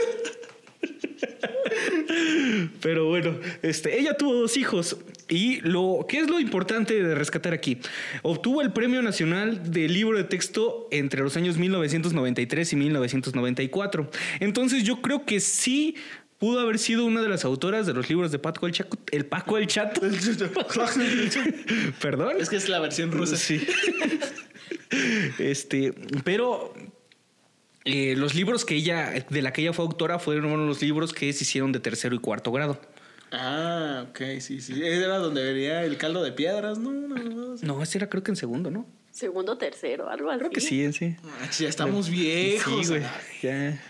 Pero 2.81 3.07
bueno, 3.07 3.35
este, 3.61 3.99
ella 3.99 4.17
tuvo 4.17 4.33
dos 4.33 4.57
hijos 4.57 4.97
y 5.29 5.61
lo 5.61 6.05
¿qué 6.07 6.19
es 6.19 6.29
lo 6.29 6.39
importante 6.39 7.01
de 7.01 7.15
rescatar 7.15 7.53
aquí? 7.53 7.77
Obtuvo 8.23 8.61
el 8.61 8.73
Premio 8.73 9.01
Nacional 9.01 9.71
de 9.71 9.87
Libro 9.87 10.17
de 10.17 10.23
Texto 10.23 10.87
entre 10.91 11.21
los 11.21 11.37
años 11.37 11.57
1993 11.57 12.73
y 12.73 12.75
1994. 12.75 14.09
Entonces 14.39 14.83
yo 14.83 15.01
creo 15.01 15.25
que 15.25 15.39
sí 15.39 15.95
pudo 16.41 16.59
haber 16.59 16.79
sido 16.79 17.05
una 17.05 17.21
de 17.21 17.29
las 17.29 17.45
autoras 17.45 17.85
de 17.85 17.93
los 17.93 18.09
libros 18.09 18.31
de 18.31 18.39
Paco 18.39 18.65
el 18.65 18.73
Chaco, 18.73 18.97
el 19.11 19.27
Paco 19.27 19.59
el 19.59 19.67
Chato. 19.67 20.01
Perdón. 22.01 22.33
Es 22.39 22.49
que 22.49 22.55
es 22.55 22.67
la 22.67 22.79
versión 22.79 23.11
rusa. 23.11 23.37
Sí. 23.37 23.61
este, 25.39 25.93
pero 26.23 26.73
eh, 27.85 28.15
los 28.15 28.35
libros 28.35 28.65
que 28.65 28.75
ella, 28.75 29.25
de 29.29 29.41
la 29.41 29.53
que 29.53 29.61
ella 29.61 29.73
fue 29.73 29.85
autora, 29.85 30.19
fueron 30.19 30.67
los 30.67 30.81
libros 30.81 31.13
que 31.13 31.31
se 31.33 31.43
hicieron 31.43 31.71
de 31.71 31.79
tercero 31.79 32.15
y 32.15 32.19
cuarto 32.19 32.51
grado. 32.51 32.79
Ah, 33.31 34.05
ok, 34.09 34.39
sí, 34.39 34.59
sí. 34.61 34.83
Era 34.83 35.17
donde 35.17 35.43
venía 35.43 35.83
el 35.83 35.97
caldo 35.97 36.21
de 36.21 36.31
piedras, 36.33 36.77
¿no? 36.77 36.91
No, 36.91 37.15
no, 37.15 37.57
sí. 37.57 37.65
No, 37.65 37.81
ese 37.81 37.97
era 37.97 38.09
creo 38.09 38.23
que 38.23 38.31
en 38.31 38.35
segundo, 38.35 38.69
¿no? 38.69 38.85
Segundo, 39.11 39.57
tercero, 39.57 40.09
algo 40.09 40.29
así. 40.29 40.39
Creo 40.39 40.51
que 40.51 40.61
sí, 40.61 40.91
sí. 40.93 41.15
Ah, 41.23 41.49
ya 41.57 41.69
estamos 41.69 42.09
viejos. 42.09 42.87
Sí, 42.87 42.89
güey. 42.89 43.03
Ya. 43.41 43.81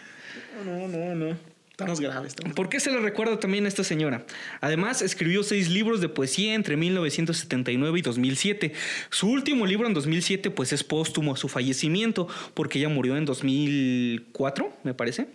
No, 0.66 0.88
no, 0.88 1.16
no. 1.16 1.51
Estamos 1.82 2.00
graves. 2.00 2.28
Estamos... 2.30 2.56
¿Por 2.56 2.70
qué 2.70 2.80
se 2.80 2.92
le 2.92 3.00
recuerda 3.00 3.40
también 3.40 3.66
a 3.66 3.68
esta 3.68 3.84
señora? 3.84 4.26
Además, 4.62 5.02
escribió 5.02 5.44
seis 5.44 5.70
libros 5.70 6.02
de 6.02 6.10
poesía 6.10 6.54
entre 6.54 6.78
1979 6.78 8.00
y 8.00 8.02
2007. 8.02 8.74
Su 9.10 9.30
último 9.30 9.66
libro 9.66 9.88
en 9.88 9.94
2007, 9.94 10.52
pues 10.52 10.74
es 10.74 10.84
póstumo 10.84 11.34
a 11.34 11.38
su 11.38 11.48
fallecimiento, 11.48 12.28
porque 12.54 12.80
ella 12.80 12.90
murió 12.90 13.18
en 13.18 13.26
2004, 13.26 14.74
me 14.84 14.94
parece. 14.94 15.28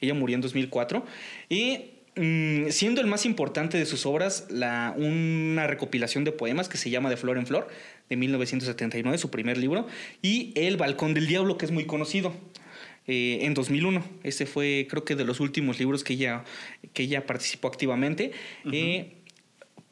Ella 0.00 0.14
murió 0.14 0.36
en 0.36 0.40
2004. 0.40 1.04
Y 1.48 1.90
mm, 2.16 2.68
siendo 2.70 3.00
el 3.00 3.06
más 3.06 3.26
importante 3.26 3.78
de 3.78 3.86
sus 3.86 4.06
obras, 4.06 4.46
la, 4.50 4.94
una 4.96 5.66
recopilación 5.66 6.24
de 6.24 6.32
poemas 6.32 6.68
que 6.68 6.76
se 6.76 6.90
llama 6.90 7.10
De 7.10 7.16
Flor 7.16 7.36
en 7.36 7.46
Flor, 7.46 7.68
de 8.08 8.16
1979, 8.16 9.18
su 9.18 9.30
primer 9.30 9.58
libro, 9.58 9.86
y 10.22 10.52
El 10.54 10.76
Balcón 10.76 11.14
del 11.14 11.26
Diablo, 11.26 11.58
que 11.58 11.64
es 11.64 11.72
muy 11.72 11.86
conocido. 11.86 12.34
Eh, 13.06 13.38
en 13.42 13.54
2001. 13.54 14.04
Ese 14.22 14.46
fue, 14.46 14.86
creo 14.88 15.04
que, 15.04 15.16
de 15.16 15.24
los 15.24 15.40
últimos 15.40 15.78
libros 15.78 16.04
que 16.04 16.14
ella, 16.14 16.44
que 16.92 17.04
ella 17.04 17.26
participó 17.26 17.68
activamente. 17.68 18.32
Eh, 18.70 19.18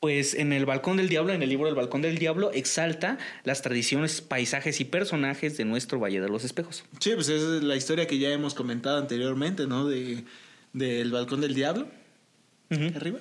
pues 0.01 0.35
en 0.35 0.53
El 0.53 0.67
Balcón 0.67 0.97
del 0.97 1.09
Diablo, 1.09 1.33
en 1.33 1.43
el 1.43 1.49
libro 1.49 1.69
El 1.69 1.77
Balcón 1.77 2.03
del 2.03 2.19
Diablo, 2.19 2.51
exalta 2.53 3.19
las 3.45 3.63
tradiciones, 3.63 4.21
paisajes 4.21 4.81
y 4.81 4.85
personajes 4.85 5.57
de 5.57 5.65
nuestro 5.65 6.01
Valle 6.01 6.21
de 6.21 6.29
los 6.29 6.45
Espejos. 6.45 6.85
Sí, 6.99 7.13
pues 7.15 7.29
esa 7.29 7.59
es 7.59 7.63
la 7.63 7.77
historia 7.77 8.09
que 8.09 8.19
ya 8.19 8.31
hemos 8.33 8.55
comentado 8.55 8.99
anteriormente, 8.99 9.69
¿no? 9.69 9.87
De 9.87 10.25
del 10.73 11.11
balcón 11.11 11.41
del 11.41 11.55
diablo. 11.55 11.87
Arriba. 12.95 13.19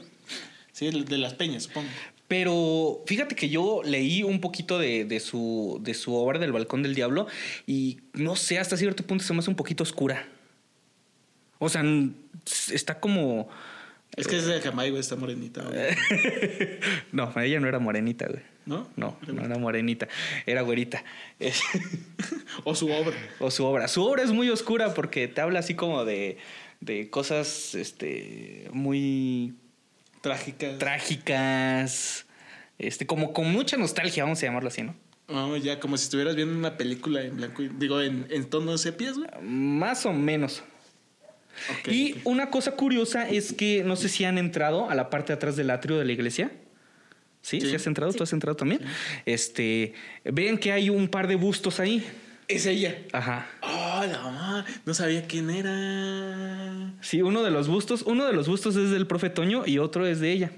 Sí, 0.71 0.89
de 0.89 1.17
las 1.17 1.33
peñas, 1.33 1.63
supongo. 1.63 1.89
Pero 2.31 3.03
fíjate 3.07 3.35
que 3.35 3.49
yo 3.49 3.81
leí 3.83 4.23
un 4.23 4.39
poquito 4.39 4.79
de, 4.79 5.03
de 5.03 5.19
su, 5.19 5.81
de 5.83 5.93
su 5.93 6.15
obra 6.15 6.39
del 6.39 6.53
Balcón 6.53 6.81
del 6.81 6.95
Diablo 6.95 7.27
y 7.67 7.99
no 8.13 8.37
sé, 8.37 8.57
hasta 8.57 8.77
cierto 8.77 9.03
punto 9.05 9.25
se 9.25 9.33
me 9.33 9.39
hace 9.39 9.49
un 9.49 9.57
poquito 9.57 9.83
oscura. 9.83 10.29
O 11.59 11.67
sea, 11.67 11.83
está 12.71 13.01
como... 13.01 13.49
Es 14.15 14.29
que 14.29 14.37
es 14.37 14.45
de 14.45 14.61
Jamaica, 14.61 14.97
está 14.97 15.17
morenita. 15.17 15.61
güey. 15.61 15.75
No, 17.11 17.33
ella 17.35 17.59
no 17.59 17.67
era 17.67 17.79
morenita, 17.79 18.27
güey. 18.27 18.43
¿No? 18.65 18.87
No, 18.95 19.17
no 19.27 19.43
era 19.43 19.57
morenita, 19.57 20.07
era 20.45 20.61
güerita. 20.61 21.03
O 22.63 22.75
su 22.75 22.89
obra. 22.93 23.17
o 23.39 23.51
su 23.51 23.65
obra. 23.65 23.89
Su 23.89 24.05
obra 24.05 24.23
es 24.23 24.31
muy 24.31 24.49
oscura 24.49 24.93
porque 24.93 25.27
te 25.27 25.41
habla 25.41 25.59
así 25.59 25.75
como 25.75 26.05
de, 26.05 26.37
de 26.79 27.09
cosas 27.09 27.75
este, 27.75 28.69
muy 28.71 29.53
Trágica. 30.21 30.77
trágicas, 30.77 32.25
este, 32.77 33.05
como 33.05 33.33
con 33.33 33.51
mucha 33.51 33.77
nostalgia, 33.77 34.23
vamos 34.23 34.41
a 34.41 34.45
llamarlo 34.45 34.69
así, 34.69 34.83
¿no? 34.83 34.95
No, 35.27 35.55
ya 35.57 35.79
como 35.79 35.97
si 35.97 36.03
estuvieras 36.05 36.35
viendo 36.35 36.57
una 36.57 36.77
película 36.77 37.21
en 37.21 37.37
blanco 37.37 37.63
y 37.63 37.69
digo 37.69 38.01
en, 38.01 38.27
en 38.29 38.45
tono 38.49 38.77
sepias, 38.77 39.17
güey. 39.17 39.29
Más 39.41 40.05
o 40.05 40.13
menos. 40.13 40.63
Ok, 41.79 41.87
y 41.89 42.15
una 42.23 42.49
cosa 42.49 42.71
curiosa 42.75 43.27
es 43.29 43.53
que 43.53 43.83
no 43.83 43.95
sé 43.95 44.09
si 44.09 44.25
han 44.25 44.37
entrado 44.37 44.89
a 44.89 44.95
la 44.95 45.09
parte 45.09 45.27
de 45.27 45.33
atrás 45.35 45.55
del 45.55 45.69
atrio 45.69 45.97
de 45.97 46.05
la 46.05 46.11
iglesia. 46.11 46.51
¿Sí? 47.41 47.59
¿Sí, 47.59 47.69
Sí. 47.69 47.75
has 47.75 47.87
entrado? 47.87 48.13
¿Tú 48.13 48.23
has 48.23 48.33
entrado 48.33 48.55
también? 48.55 48.81
Este, 49.25 49.93
ven 50.23 50.57
que 50.57 50.71
hay 50.71 50.89
un 50.89 51.07
par 51.07 51.27
de 51.27 51.35
bustos 51.35 51.79
ahí. 51.79 52.05
Es 52.51 52.65
ella. 52.65 52.97
Ajá. 53.13 53.47
Oh, 53.61 54.03
la 54.05 54.19
mamá. 54.21 54.65
No 54.85 54.93
sabía 54.93 55.25
quién 55.25 55.49
era. 55.49 56.93
Sí, 57.01 57.21
uno 57.21 57.43
de 57.43 57.51
los 57.51 57.67
bustos, 57.67 58.01
uno 58.01 58.25
de 58.25 58.33
los 58.33 58.47
bustos 58.47 58.75
es 58.75 58.91
del 58.91 59.07
profe 59.07 59.29
Toño 59.29 59.63
y 59.65 59.77
otro 59.77 60.05
es 60.05 60.19
de 60.19 60.31
ella. 60.31 60.51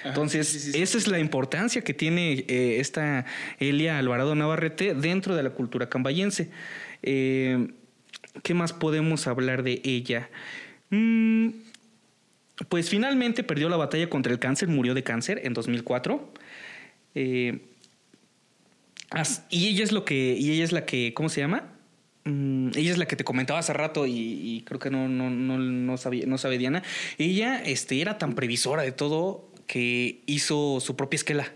Ajá, 0.00 0.08
Entonces, 0.08 0.48
sí, 0.48 0.58
sí, 0.58 0.72
sí, 0.72 0.82
esa 0.82 0.98
es 0.98 1.06
la 1.06 1.18
importancia 1.18 1.82
que 1.82 1.94
tiene 1.94 2.44
eh, 2.48 2.80
esta 2.80 3.24
Elia 3.58 3.98
Alvarado 3.98 4.34
Navarrete 4.34 4.94
dentro 4.94 5.36
de 5.36 5.42
la 5.42 5.50
cultura 5.50 5.88
cambayense. 5.88 6.50
Eh, 7.02 7.68
¿Qué 8.42 8.54
más 8.54 8.72
podemos 8.72 9.26
hablar 9.26 9.62
de 9.62 9.80
ella? 9.84 10.28
Mm, 10.90 11.50
pues 12.68 12.90
finalmente 12.90 13.44
perdió 13.44 13.68
la 13.68 13.76
batalla 13.76 14.08
contra 14.08 14.32
el 14.32 14.38
cáncer, 14.38 14.68
murió 14.68 14.94
de 14.94 15.02
cáncer 15.02 15.40
en 15.44 15.54
2004. 15.54 16.32
Eh, 17.14 17.60
y 19.50 19.68
ella 19.68 19.84
es 19.84 19.92
lo 19.92 20.04
que, 20.04 20.36
y 20.38 20.52
ella 20.52 20.64
es 20.64 20.72
la 20.72 20.84
que, 20.84 21.14
¿cómo 21.14 21.28
se 21.28 21.40
llama? 21.40 21.72
Mm, 22.24 22.70
ella 22.74 22.90
es 22.90 22.98
la 22.98 23.06
que 23.06 23.16
te 23.16 23.24
comentaba 23.24 23.60
hace 23.60 23.72
rato 23.72 24.06
y, 24.06 24.12
y 24.12 24.62
creo 24.62 24.80
que 24.80 24.90
no, 24.90 25.08
no, 25.08 25.30
no, 25.30 25.58
no 25.58 25.96
sabía, 25.96 26.26
no 26.26 26.38
sabe 26.38 26.58
Diana. 26.58 26.82
Ella 27.18 27.62
este, 27.62 28.00
era 28.00 28.18
tan 28.18 28.34
previsora 28.34 28.82
de 28.82 28.92
todo 28.92 29.48
que 29.66 30.22
hizo 30.26 30.80
su 30.80 30.96
propia 30.96 31.16
esquela. 31.16 31.52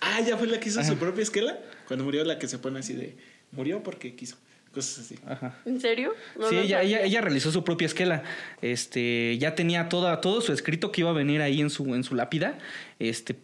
Ah, 0.00 0.20
ya 0.20 0.36
fue 0.36 0.46
la 0.46 0.60
que 0.60 0.68
hizo 0.68 0.80
Ajá. 0.80 0.88
su 0.88 0.96
propia 0.96 1.22
esquela. 1.22 1.58
Cuando 1.86 2.04
murió 2.04 2.24
la 2.24 2.38
que 2.38 2.48
se 2.48 2.58
pone 2.58 2.78
así 2.78 2.94
de. 2.94 3.16
Murió 3.52 3.82
porque 3.82 4.14
quiso. 4.14 4.36
Cosas 4.72 5.04
así. 5.04 5.18
Ajá. 5.26 5.58
¿En 5.66 5.80
serio? 5.80 6.14
No 6.38 6.48
sí, 6.48 6.56
ella, 6.56 6.82
ella 6.82 7.20
realizó 7.20 7.52
su 7.52 7.62
propia 7.62 7.86
esquela. 7.86 8.22
Este, 8.62 9.36
ya 9.38 9.54
tenía 9.54 9.90
toda, 9.90 10.20
todo 10.22 10.40
su 10.40 10.52
escrito 10.52 10.92
que 10.92 11.02
iba 11.02 11.10
a 11.10 11.14
venir 11.14 11.42
ahí 11.42 11.60
en 11.60 11.68
su, 11.68 11.94
en 11.94 12.04
su 12.04 12.14
lápida. 12.14 12.58
Este, 12.98 13.36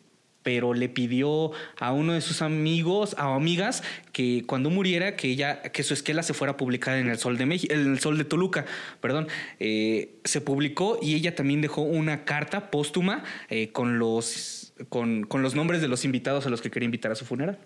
pero 0.49 0.73
le 0.73 0.89
pidió 0.89 1.51
a 1.77 1.93
uno 1.93 2.15
de 2.15 2.23
sus 2.23 2.41
amigos 2.41 3.15
o 3.19 3.21
amigas 3.35 3.83
que 4.13 4.45
cuando 4.47 4.71
muriera 4.71 5.15
que 5.15 5.29
ella 5.29 5.61
que 5.61 5.83
su 5.83 5.93
esquela 5.93 6.23
se 6.23 6.33
fuera 6.33 6.57
publicada 6.57 6.99
en 6.99 7.11
el 7.11 7.19
Sol 7.19 7.37
de 7.37 7.45
México, 7.45 7.75
en 7.75 7.93
el 7.93 8.01
Sol 8.01 8.17
de 8.17 8.25
Toluca, 8.25 8.65
perdón, 9.03 9.29
Eh, 9.61 10.15
se 10.25 10.41
publicó 10.41 10.99
y 11.03 11.15
ella 11.15 11.35
también 11.35 11.61
dejó 11.61 11.83
una 11.83 12.25
carta 12.25 12.71
póstuma 12.71 13.25
eh, 13.51 13.69
con 13.73 13.99
los 13.99 14.73
con, 14.89 15.25
con 15.25 15.43
los 15.43 15.55
nombres 15.55 15.83
de 15.83 15.89
los 15.89 16.07
invitados 16.07 16.47
a 16.47 16.49
los 16.49 16.63
que 16.63 16.71
quería 16.71 16.87
invitar 16.87 17.13
a 17.13 17.15
su 17.15 17.27
funeral. 17.27 17.59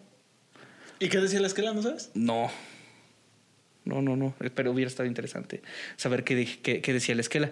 ¿Y 0.99 1.09
qué 1.09 1.19
decía 1.19 1.39
la 1.41 1.47
esquela, 1.47 1.73
no 1.73 1.83
sabes? 1.83 2.11
No. 2.15 2.51
No, 3.85 4.03
no, 4.03 4.17
no. 4.17 4.35
Pero 4.57 4.73
hubiera 4.73 4.89
estado 4.89 5.07
interesante 5.09 5.63
saber 5.97 6.25
qué, 6.25 6.35
de- 6.35 6.59
qué- 6.63 6.81
qué 6.81 6.93
decía 6.93 7.15
la 7.15 7.21
esquela. 7.21 7.49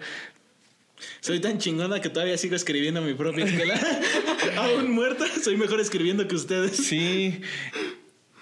Soy 1.19 1.39
tan 1.39 1.57
chingona 1.57 1.99
que 1.99 2.09
todavía 2.09 2.37
sigo 2.37 2.55
escribiendo 2.55 3.01
mi 3.01 3.13
propia 3.15 3.45
esquela. 3.45 3.73
Aún 4.57 4.91
muerta, 4.91 5.25
soy 5.43 5.57
mejor 5.57 5.79
escribiendo 5.79 6.27
que 6.27 6.35
ustedes. 6.35 6.77
Sí. 6.77 7.41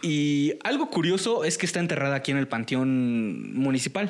Y 0.01 0.53
algo 0.63 0.89
curioso 0.89 1.43
es 1.43 1.57
que 1.57 1.65
está 1.65 1.81
enterrada 1.81 2.15
aquí 2.15 2.31
en 2.31 2.37
el 2.37 2.47
panteón 2.47 3.53
municipal. 3.53 4.09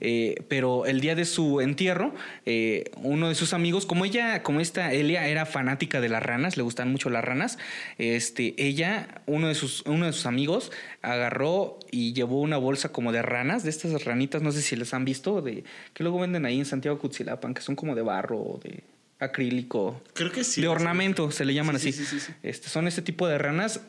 Eh, 0.00 0.42
pero 0.48 0.86
el 0.86 1.00
día 1.00 1.14
de 1.14 1.26
su 1.26 1.60
entierro, 1.60 2.14
eh, 2.46 2.84
uno 2.96 3.28
de 3.28 3.34
sus 3.34 3.52
amigos, 3.52 3.84
como 3.84 4.06
ella, 4.06 4.42
como 4.42 4.60
esta 4.60 4.92
Elia 4.92 5.26
era 5.26 5.44
fanática 5.44 6.00
de 6.00 6.08
las 6.08 6.22
ranas, 6.22 6.56
le 6.56 6.62
gustan 6.62 6.90
mucho 6.90 7.10
las 7.10 7.22
ranas, 7.22 7.58
este, 7.98 8.54
ella, 8.56 9.20
uno 9.26 9.48
de 9.48 9.54
sus, 9.54 9.82
uno 9.82 10.06
de 10.06 10.12
sus 10.12 10.24
amigos, 10.24 10.72
agarró 11.02 11.78
y 11.90 12.14
llevó 12.14 12.40
una 12.40 12.56
bolsa 12.56 12.90
como 12.90 13.12
de 13.12 13.20
ranas, 13.20 13.62
de 13.62 13.70
estas 13.70 14.04
ranitas, 14.04 14.40
no 14.42 14.52
sé 14.52 14.62
si 14.62 14.74
les 14.74 14.94
han 14.94 15.04
visto, 15.04 15.42
de 15.42 15.64
que 15.92 16.02
luego 16.02 16.18
venden 16.18 16.46
ahí 16.46 16.58
en 16.58 16.64
Santiago 16.64 16.98
Cutzilapan, 16.98 17.52
que 17.52 17.60
son 17.60 17.76
como 17.76 17.94
de 17.94 18.02
barro 18.02 18.38
o 18.38 18.60
de 18.62 18.82
acrílico. 19.20 20.02
Creo 20.14 20.32
que 20.32 20.42
sí. 20.44 20.60
de 20.60 20.68
ornamento, 20.68 21.30
se 21.30 21.44
le 21.44 21.54
llaman 21.54 21.78
Sí, 21.78 21.90
así. 21.90 21.98
sí, 21.98 22.04
sí, 22.04 22.20
sí, 22.20 22.26
sí. 22.26 22.32
Este, 22.42 22.68
son 22.68 22.88
este 22.88 23.02
tipo 23.02 23.28
de 23.28 23.38
ranas, 23.38 23.80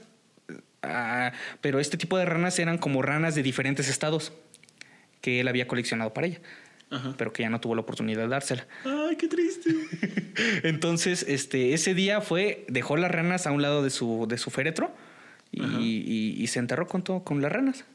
ah, 0.83 1.31
pero 1.61 1.79
este 1.79 1.97
tipo 1.97 2.17
de 2.17 2.25
ranas 2.25 2.59
eran 2.59 2.77
como 2.77 3.01
ranas 3.01 3.33
de 3.35 3.43
diferentes 3.43 3.87
estados 3.89 4.33
que 5.21 5.39
él 5.39 5.47
había 5.47 5.67
coleccionado 5.67 6.13
para 6.13 6.27
ella, 6.27 6.41
Ajá. 6.89 7.13
pero 7.17 7.31
que 7.31 7.43
ya 7.43 7.49
no 7.49 7.59
tuvo 7.61 7.75
la 7.75 7.81
oportunidad 7.81 8.21
de 8.23 8.27
dársela. 8.27 8.67
Ay, 8.85 9.15
qué 9.15 9.27
triste. 9.27 9.69
Entonces, 10.63 11.25
este, 11.27 11.73
ese 11.73 11.93
día 11.93 12.21
fue, 12.21 12.65
dejó 12.67 12.97
las 12.97 13.11
ranas 13.11 13.47
a 13.47 13.51
un 13.51 13.61
lado 13.61 13.83
de 13.83 13.89
su, 13.89 14.25
de 14.27 14.37
su 14.37 14.49
féretro 14.49 14.93
y- 15.51 16.35
y 16.37 16.47
se 16.47 16.59
enterró 16.59 16.87
con, 16.87 17.03
todo, 17.03 17.23
con 17.23 17.41
las 17.41 17.51
ranas. 17.51 17.85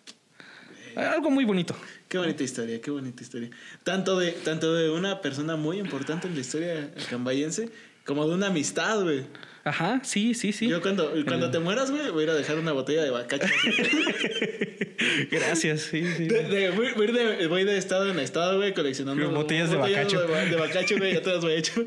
Algo 0.97 1.31
muy 1.31 1.45
bonito. 1.45 1.77
Qué 2.09 2.19
bonita 2.19 2.43
historia, 2.43 2.81
qué 2.81 2.91
bonita 2.91 3.23
historia. 3.23 3.51
Tanto 3.85 4.19
de, 4.19 4.33
tanto 4.33 4.75
de 4.75 4.91
una 4.91 5.21
persona 5.21 5.57
muy 5.57 5.79
importante 5.79 6.27
en 6.27 6.35
la 6.35 6.41
historia 6.41 6.91
cambayense 7.11 7.69
como 8.05 8.27
de 8.29 8.35
una 8.35 8.47
amistad, 8.49 9.03
güey. 9.03 9.25
Ajá, 9.65 10.01
sí, 10.05 10.33
sí, 10.35 10.53
sí. 10.53 10.69
Yo 10.69 10.81
cuando, 10.81 11.13
cuando 11.27 11.51
te 11.51 11.59
mueras, 11.59 11.91
güey, 11.91 12.09
voy 12.11 12.21
a 12.21 12.25
ir 12.25 12.31
a 12.31 12.35
dejar 12.35 12.59
una 12.59 12.71
botella 12.73 13.03
de 13.03 13.11
bacacho. 13.11 13.47
Gracias, 15.31 15.83
sí, 15.83 16.05
sí. 16.17 16.29
De, 16.29 16.45
de- 16.45 16.71
voy, 16.71 16.89
voy 16.97 17.07
de, 17.09 17.47
voy 17.49 17.65
de 17.65 17.77
estado 17.77 18.09
en 18.11 18.19
estado, 18.21 18.57
güey, 18.59 18.73
coleccionando 18.75 19.31
Botellas 19.31 19.71
de 19.71 19.77
bacacho. 19.77 20.21
De, 20.27 20.47
de 20.51 20.57
bacacho, 20.57 20.97
güey, 20.99 21.15
ya 21.15 21.23
te 21.23 21.31
las 21.33 21.41
voy 21.43 21.53
a 21.53 21.57
echar. 21.59 21.85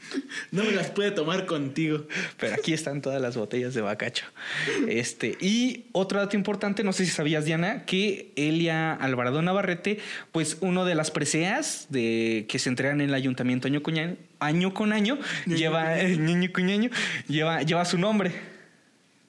No 0.50 0.64
me 0.64 0.72
las 0.72 0.90
puede 0.90 1.10
tomar 1.10 1.46
contigo. 1.46 2.06
Pero 2.38 2.54
aquí 2.54 2.72
están 2.72 3.02
todas 3.02 3.20
las 3.20 3.36
botellas 3.36 3.74
de 3.74 3.80
bacacho. 3.80 4.24
Este, 4.88 5.36
y 5.40 5.86
otro 5.92 6.18
dato 6.18 6.36
importante, 6.36 6.84
no 6.84 6.92
sé 6.92 7.04
si 7.04 7.10
sabías, 7.10 7.44
Diana, 7.44 7.84
que 7.84 8.32
Elia 8.36 8.94
Alvarado 8.94 9.42
Navarrete, 9.42 9.98
pues 10.32 10.58
uno 10.60 10.84
de 10.84 10.94
las 10.94 11.10
preseas 11.10 11.86
de, 11.90 12.46
que 12.48 12.58
se 12.58 12.68
entregan 12.68 13.00
en 13.00 13.08
el 13.08 13.14
ayuntamiento 13.14 13.68
año 13.68 13.82
con 13.82 13.98
año, 13.98 14.16
año, 14.40 14.74
con 14.74 14.92
año 14.92 15.18
lleva, 15.46 15.96
con 16.52 16.66
ñoño, 16.66 16.90
lleva, 17.28 17.62
lleva 17.62 17.84
su 17.84 17.98
nombre. 17.98 18.32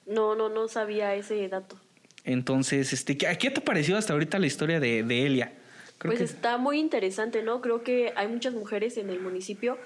No, 0.06 0.34
no, 0.34 0.48
no 0.48 0.68
sabía 0.68 1.14
ese 1.14 1.46
dato. 1.48 1.78
Entonces, 2.24 2.92
este, 2.92 3.16
¿qué, 3.16 3.26
qué 3.38 3.50
te 3.50 3.60
ha 3.60 3.64
parecido 3.64 3.96
hasta 3.98 4.12
ahorita 4.12 4.38
la 4.38 4.46
historia 4.46 4.80
de, 4.80 5.02
de 5.02 5.26
Elia? 5.26 5.52
Creo 5.98 6.12
pues 6.12 6.18
que- 6.18 6.24
está 6.24 6.58
muy 6.58 6.78
interesante, 6.78 7.42
¿no? 7.42 7.60
Creo 7.60 7.82
que 7.82 8.12
hay 8.16 8.26
muchas 8.28 8.54
mujeres 8.54 8.96
en 8.96 9.10
el 9.10 9.20
municipio 9.20 9.78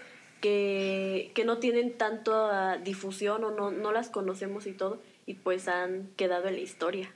que, 0.45 1.43
no 1.47 1.57
tienen 1.57 1.97
tanta 1.97 2.77
difusión 2.77 3.45
o 3.45 3.51
no, 3.51 3.71
no 3.71 3.93
las 3.93 4.11
conocemos 4.11 4.67
y 4.67 4.73
todo, 4.73 5.01
y 5.25 5.35
pues 5.35 5.69
han 5.69 6.11
quedado 6.17 6.49
en 6.49 6.55
la 6.57 6.61
historia. 6.61 7.11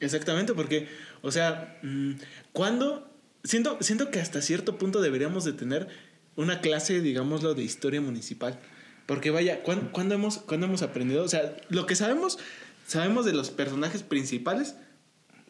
Exactamente, 0.00 0.52
porque, 0.52 0.86
o 1.22 1.30
sea, 1.30 1.78
mm, 1.82 2.12
cuando 2.52 3.08
siento, 3.44 3.78
siento 3.80 4.10
que 4.10 4.20
hasta 4.20 4.42
cierto 4.42 4.76
punto 4.76 5.00
deberíamos 5.00 5.44
de 5.44 5.54
tener 5.54 5.88
una 6.36 6.60
clase, 6.60 7.00
digámoslo, 7.00 7.54
de 7.54 7.62
historia 7.62 8.02
municipal. 8.02 8.58
Porque 9.06 9.30
vaya, 9.30 9.62
¿cuándo, 9.62 9.90
cuándo 9.90 10.14
hemos, 10.14 10.38
cuándo 10.38 10.66
hemos 10.66 10.82
aprendido? 10.82 11.24
O 11.24 11.28
sea, 11.28 11.56
lo 11.70 11.86
que 11.86 11.96
sabemos, 11.96 12.38
sabemos 12.86 13.24
de 13.24 13.32
los 13.32 13.50
personajes 13.50 14.02
principales 14.02 14.76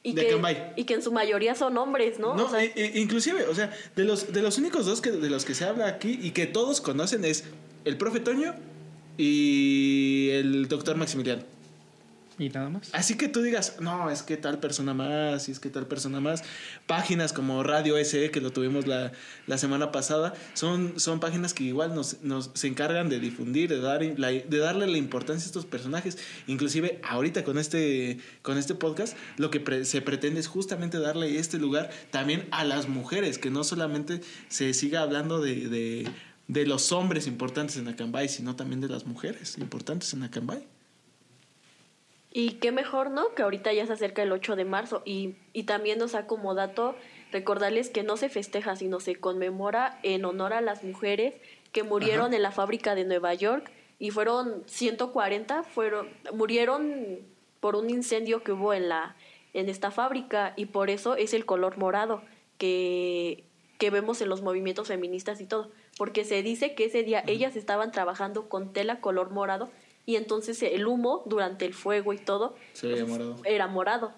Y 0.03 0.15
de 0.15 0.27
que, 0.27 0.31
Cambay. 0.33 0.73
y 0.77 0.85
que 0.85 0.95
en 0.95 1.03
su 1.03 1.13
mayoría 1.13 1.55
son 1.55 1.77
hombres, 1.77 2.19
¿no? 2.19 2.35
No, 2.35 2.47
O 2.47 2.51
sea, 2.51 2.65
e- 2.65 2.93
inclusive, 2.95 3.45
o 3.47 3.55
sea, 3.55 3.71
de 3.97 4.05
los, 4.05 4.33
de 4.33 4.41
los 4.41 4.57
únicos 4.57 4.87
dos 4.87 5.01
que, 5.03 5.11
de 5.11 5.29
los 5.29 5.45
que 5.45 5.55
se 5.55 5.65
habla 5.65 5.89
aquí 5.89 6.19
y 6.23 6.31
que 6.31 6.47
todos 6.47 6.81
conocen 6.81 7.25
es 7.25 7.45
el 7.85 7.99
profe 7.99 8.21
Toño 8.21 8.55
y 9.19 10.31
el 10.33 10.69
doctor 10.69 10.97
Maximiliano. 10.97 11.43
Así 12.93 13.17
que 13.17 13.29
tú 13.29 13.43
digas, 13.43 13.77
no, 13.81 14.11
es 14.11 14.23
que 14.23 14.37
tal 14.37 14.59
persona 14.61 14.95
más, 14.95 15.49
y 15.49 15.53
es 15.53 15.61
que 15.61 15.69
tal 15.69 15.87
persona 15.87 16.21
más. 16.21 16.43
Páginas 16.87 17.33
como 17.33 17.63
Radio 17.63 18.03
SE, 18.05 18.31
que 18.31 18.41
lo 18.41 18.51
tuvimos 18.51 18.87
la, 18.87 19.13
la 19.47 19.59
semana 19.59 19.93
pasada, 19.93 20.33
son, 20.55 20.99
son 20.99 21.21
páginas 21.21 21.53
que 21.53 21.65
igual 21.65 21.95
nos, 21.95 22.23
nos 22.23 22.51
se 22.55 22.67
encargan 22.67 23.09
de 23.09 23.21
difundir, 23.21 23.69
de, 23.69 23.81
dar, 23.81 24.01
de 24.01 24.59
darle 24.59 24.87
la 24.87 24.97
importancia 24.97 25.45
a 25.45 25.47
estos 25.47 25.67
personajes. 25.67 26.19
Inclusive 26.47 27.01
ahorita 27.07 27.45
con 27.45 27.59
este, 27.59 28.19
con 28.43 28.57
este 28.57 28.75
podcast, 28.75 29.17
lo 29.37 29.51
que 29.51 29.85
se 29.85 30.01
pretende 30.01 30.41
es 30.41 30.47
justamente 30.47 30.99
darle 30.99 31.39
este 31.39 31.59
lugar 31.59 31.91
también 32.11 32.49
a 32.51 32.65
las 32.65 32.89
mujeres, 32.89 33.39
que 33.39 33.51
no 33.51 33.65
solamente 33.65 34.21
se 34.49 34.73
siga 34.75 35.03
hablando 35.03 35.41
de... 35.41 35.69
de 35.69 36.11
de 36.51 36.67
los 36.67 36.91
hombres 36.91 37.29
importantes 37.29 37.77
en 37.77 37.87
Acambay, 37.87 38.29
sino 38.29 38.57
también 38.57 38.81
de 38.81 38.89
las 38.89 39.07
mujeres 39.07 39.57
importantes 39.59 40.13
en 40.15 40.25
Acambay. 40.25 40.67
Y 42.33 42.53
qué 42.55 42.71
mejor, 42.71 43.11
¿no? 43.11 43.35
Que 43.35 43.43
ahorita 43.43 43.73
ya 43.73 43.87
se 43.87 43.93
acerca 43.93 44.23
el 44.23 44.33
8 44.33 44.57
de 44.57 44.65
marzo. 44.65 45.03
Y, 45.05 45.37
y 45.53 45.65
también 45.65 45.99
nos 45.99 46.15
ha 46.15 46.27
como 46.27 46.55
dato 46.55 46.95
recordarles 47.33 47.91
que 47.91 48.03
no 48.03 48.17
se 48.17 48.29
festeja, 48.29 48.77
sino 48.77 49.01
se 49.01 49.17
conmemora 49.17 49.99
en 50.03 50.25
honor 50.25 50.53
a 50.53 50.61
las 50.61 50.85
mujeres 50.85 51.35
que 51.73 51.83
murieron 51.83 52.27
Ajá. 52.27 52.37
en 52.37 52.43
la 52.43 52.53
fábrica 52.53 52.95
de 52.95 53.05
Nueva 53.05 53.35
York. 53.35 53.71
Y 53.99 54.11
fueron 54.11 54.63
140, 54.67 55.65
fueron, 55.65 56.09
murieron 56.33 57.19
por 57.59 57.77
un 57.77 57.91
incendio 57.91 58.43
que 58.43 58.53
hubo 58.53 58.73
en, 58.73 58.89
la, 58.89 59.17
en 59.53 59.69
esta 59.69 59.91
fábrica. 59.91 60.55
Y 60.57 60.67
por 60.67 60.89
eso 60.89 61.17
es 61.17 61.35
el 61.35 61.45
color 61.45 61.79
morado 61.79 62.23
que, 62.59 63.45
que 63.81 63.91
vemos 63.91 64.21
en 64.21 64.29
los 64.29 64.43
movimientos 64.43 64.89
feministas 64.89 65.41
y 65.41 65.47
todo, 65.47 65.71
porque 65.97 66.25
se 66.25 66.43
dice 66.43 66.75
que 66.75 66.85
ese 66.85 67.03
día 67.03 67.25
ellas 67.27 67.57
estaban 67.57 67.91
trabajando 67.93 68.49
con 68.49 68.73
tela 68.73 69.01
color 69.01 69.31
morado 69.31 69.71
y 70.11 70.17
entonces 70.17 70.63
el 70.63 70.87
humo 70.87 71.23
durante 71.27 71.65
el 71.65 71.73
fuego 71.75 72.13
y 72.13 72.19
todo 72.19 72.57
Se 72.75 72.87
veía 72.89 73.05
morado. 73.07 73.37
era 73.45 73.67
morado. 73.67 74.13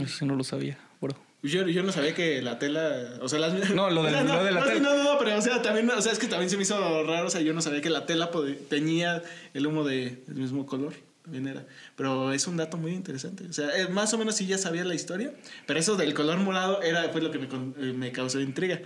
Eso 0.00 0.26
no 0.26 0.34
lo 0.36 0.44
sabía, 0.44 0.78
bro. 1.00 1.14
Yo, 1.42 1.66
yo 1.68 1.82
no 1.82 1.92
sabía 1.92 2.14
que 2.14 2.42
la 2.42 2.58
tela. 2.58 3.18
O 3.22 3.28
sea, 3.28 3.38
las. 3.38 3.70
No, 3.70 3.90
lo 3.90 4.02
del- 4.02 4.14
o 4.14 4.18
sea, 4.18 4.36
lo 4.36 4.44
de 4.44 4.50
la 4.52 4.60
no, 4.60 4.66
tela. 4.66 4.80
No, 4.80 4.96
no, 4.96 5.04
no, 5.12 5.18
pero 5.18 5.36
o 5.38 5.40
sea, 5.40 5.62
también, 5.62 5.88
o 5.90 6.02
sea, 6.02 6.12
es 6.12 6.18
que 6.18 6.26
también 6.26 6.50
se 6.50 6.56
me 6.56 6.62
hizo 6.64 7.04
raro. 7.04 7.26
O 7.26 7.30
sea, 7.30 7.40
yo 7.40 7.54
no 7.54 7.62
sabía 7.62 7.80
que 7.80 7.90
la 7.90 8.06
tela 8.06 8.30
teñía 8.68 9.22
el 9.54 9.66
humo 9.66 9.84
de- 9.84 10.22
del 10.26 10.36
mismo 10.36 10.66
color. 10.66 10.94
También 11.22 11.46
era. 11.46 11.66
Pero 11.96 12.32
es 12.32 12.46
un 12.46 12.56
dato 12.56 12.76
muy 12.76 12.92
interesante. 12.92 13.44
O 13.46 13.52
sea, 13.52 13.68
eh, 13.78 13.88
más 13.88 14.12
o 14.14 14.18
menos 14.18 14.34
sí 14.34 14.46
ya 14.46 14.58
sabía 14.58 14.84
la 14.84 14.94
historia. 14.94 15.32
Pero 15.66 15.78
eso 15.78 15.96
del 15.96 16.12
color 16.14 16.38
morado 16.38 16.82
era 16.82 17.08
fue 17.10 17.20
lo 17.20 17.30
que 17.30 17.38
me, 17.38 17.46
eh, 17.46 17.92
me 17.92 18.12
causó 18.12 18.40
intriga. 18.40 18.80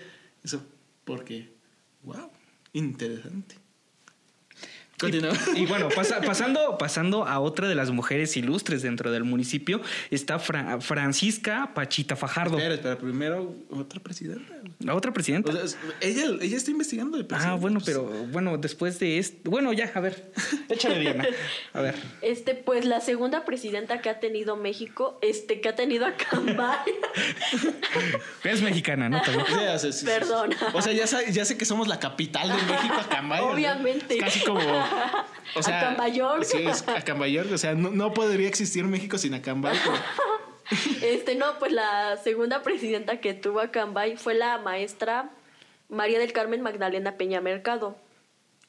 Eso. 0.45 0.63
Porque. 1.05 1.49
¡Wow! 2.03 2.31
Interesante. 2.75 3.57
Continúa. 5.03 5.33
Y 5.57 5.67
bueno, 5.67 5.89
pasa- 5.91 6.21
pasando, 6.21 6.79
pasando 6.79 7.25
a 7.27 7.39
otra 7.41 7.69
de 7.69 7.75
las 7.75 7.91
mujeres 7.91 8.37
ilustres 8.37 8.83
dentro 8.83 9.11
del 9.13 9.25
municipio, 9.25 9.81
está 10.11 10.39
Fra- 10.39 10.81
Francisca 10.81 11.73
Pachita 11.75 12.17
Fajardo. 12.17 12.57
Espera, 12.57 12.75
espera, 12.75 12.97
primero 12.99 13.55
otra 13.71 14.01
presidenta. 14.01 14.55
La 14.81 14.95
otra 14.95 15.13
presidenta. 15.13 15.51
O 15.51 15.53
sea, 15.55 15.65
es- 15.65 15.77
ella, 16.01 16.25
ella 16.41 16.57
está 16.57 16.71
investigando 16.71 17.17
de 17.19 17.25
ah, 17.25 17.29
presidenta, 17.29 17.57
bueno, 17.57 17.81
pues. 17.81 17.87
pero 17.87 18.05
bueno, 18.29 18.57
después 18.59 18.99
de 18.99 19.19
esto. 19.19 19.51
Bueno, 19.51 19.73
ya, 19.73 19.91
a 19.95 20.01
ver. 20.01 20.33
Échale, 20.69 20.99
Diana. 21.01 21.27
A 21.75 21.81
ver. 21.81 21.95
Este, 22.23 22.55
pues 22.55 22.85
la 22.85 23.01
segunda 23.01 23.45
presidenta 23.45 24.01
que 24.01 24.09
ha 24.09 24.21
tenido 24.21 24.57
México, 24.57 25.19
este, 25.23 25.61
que 25.61 25.69
ha 25.69 25.75
tenido 25.75 26.07
a 26.07 26.15
Cambay. 26.17 26.79
Es 28.45 28.63
mexicana, 28.63 29.09
¿no? 29.09 29.21
También. 29.23 29.47
Sí, 29.47 29.53
o 29.55 29.59
sea, 29.59 29.79
sí, 29.79 29.93
sí, 29.93 29.99
sí. 30.01 30.07
Perdona. 30.07 30.57
O 30.75 30.83
sea, 30.83 30.93
ya, 30.93 31.05
ya 31.31 31.45
sé 31.45 31.57
que 31.57 31.65
somos 31.65 31.89
la 31.89 31.99
capital 31.99 32.49
de 32.49 32.55
México, 32.73 32.95
Acambay. 33.01 33.41
Obviamente. 33.43 34.15
Es 34.17 34.21
casi 34.21 34.41
como. 34.45 34.61
O 35.55 35.63
sea, 35.63 35.81
Acambayor. 35.81 36.45
Sí, 36.45 36.59
es 36.67 36.87
Acambayor. 36.89 37.47
O 37.53 37.59
sea, 37.59 37.75
no, 37.75 37.91
no 37.91 38.13
podría 38.15 38.49
existir 38.49 38.85
México 38.85 39.19
sin 39.19 39.35
Acambay. 39.35 39.77
pero- 39.85 39.97
Este, 41.03 41.35
no, 41.35 41.59
pues 41.59 41.71
la 41.73 42.17
segunda 42.17 42.63
presidenta 42.63 43.21
que 43.21 43.35
tuvo 43.35 43.61
a 43.61 43.71
Cambay 43.71 44.17
fue 44.17 44.33
la 44.35 44.57
maestra 44.59 45.29
María 45.91 46.19
del 46.19 46.33
Carmen 46.33 46.63
Magdalena 46.63 47.17
Peña 47.19 47.41
Mercado. 47.43 47.99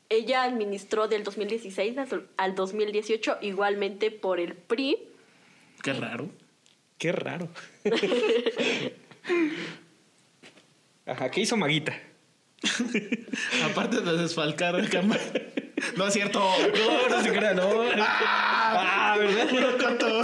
Ella 0.09 0.43
administró 0.43 1.07
del 1.07 1.23
2016 1.23 1.97
al- 1.97 2.27
al 2.35 2.55
2018 2.55 3.37
igualmente 3.41 4.11
por 4.11 4.39
el 4.41 4.53
PRI. 4.55 4.97
Qué 5.81 5.93
raro. 5.93 6.27
Qué 6.97 7.11
raro. 7.13 7.47
Ajá, 11.05 11.31
¿qué 11.31 11.41
hizo 11.41 11.57
Maguita? 11.57 11.93
Aparte 13.65 14.01
de 14.01 14.17
desfalcar 14.17 14.75
Acambay. 14.75 15.19
No 15.97 16.07
es 16.07 16.13
cierto. 16.13 16.39
No, 16.39 17.09
no 17.09 17.21
se 17.23 17.29
crea, 17.33 17.53
no. 17.53 17.67
Ah, 17.97 19.17
¿verdad? 19.19 19.49
Puro 19.49 19.77
coto. 19.77 20.21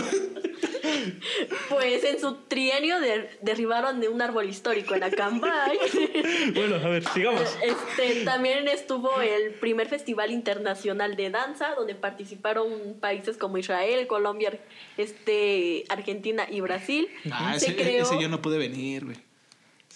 Pues 1.69 2.04
en 2.06 2.19
su 2.19 2.36
trienio 2.47 2.99
der- 3.02 3.38
derribaron 3.41 3.99
de 3.99 4.08
un 4.08 4.21
árbol 4.21 4.47
histórico 4.49 4.95
en 4.95 5.04
Acambay. 5.04 5.78
Bueno, 6.56 6.75
a 6.75 6.88
ver, 6.89 7.04
sigamos. 7.10 7.43
Este, 7.62 8.23
también 8.23 8.67
estuvo 8.69 9.19
el 9.21 9.52
primer 9.56 9.88
Festival 9.89 10.32
Internacional 10.32 11.15
de 11.17 11.30
Danza, 11.30 11.75
donde 11.75 11.93
participaron 11.95 12.95
países 13.02 13.36
como 13.38 13.58
Israel, 13.58 14.08
Colombia, 14.08 14.58
este, 14.97 15.84
Argentina 15.89 16.45
y 16.49 16.62
Brasil. 16.62 17.10
Ah, 17.32 17.54
Se 17.58 17.67
ese, 17.67 17.75
creó- 17.75 18.04
ese 18.04 18.21
yo 18.21 18.30
no 18.30 18.41
pude 18.41 18.58
venir, 18.58 19.06
güey. 19.06 19.17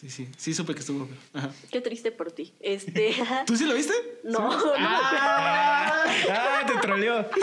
Sí, 0.03 0.09
sí. 0.09 0.27
Sí 0.37 0.53
supe 0.53 0.73
que 0.73 0.81
estuvo. 0.81 1.07
Ajá. 1.33 1.49
Qué 1.71 1.79
triste 1.79 2.11
por 2.11 2.31
ti. 2.33 2.53
Este, 2.59 3.15
¿Tú 3.47 3.55
sí 3.55 3.65
lo 3.65 3.73
viste? 3.73 3.93
no, 4.23 4.39
no. 4.39 4.73
Ah, 4.77 6.63
te 6.67 6.73
troleó. 6.79 7.25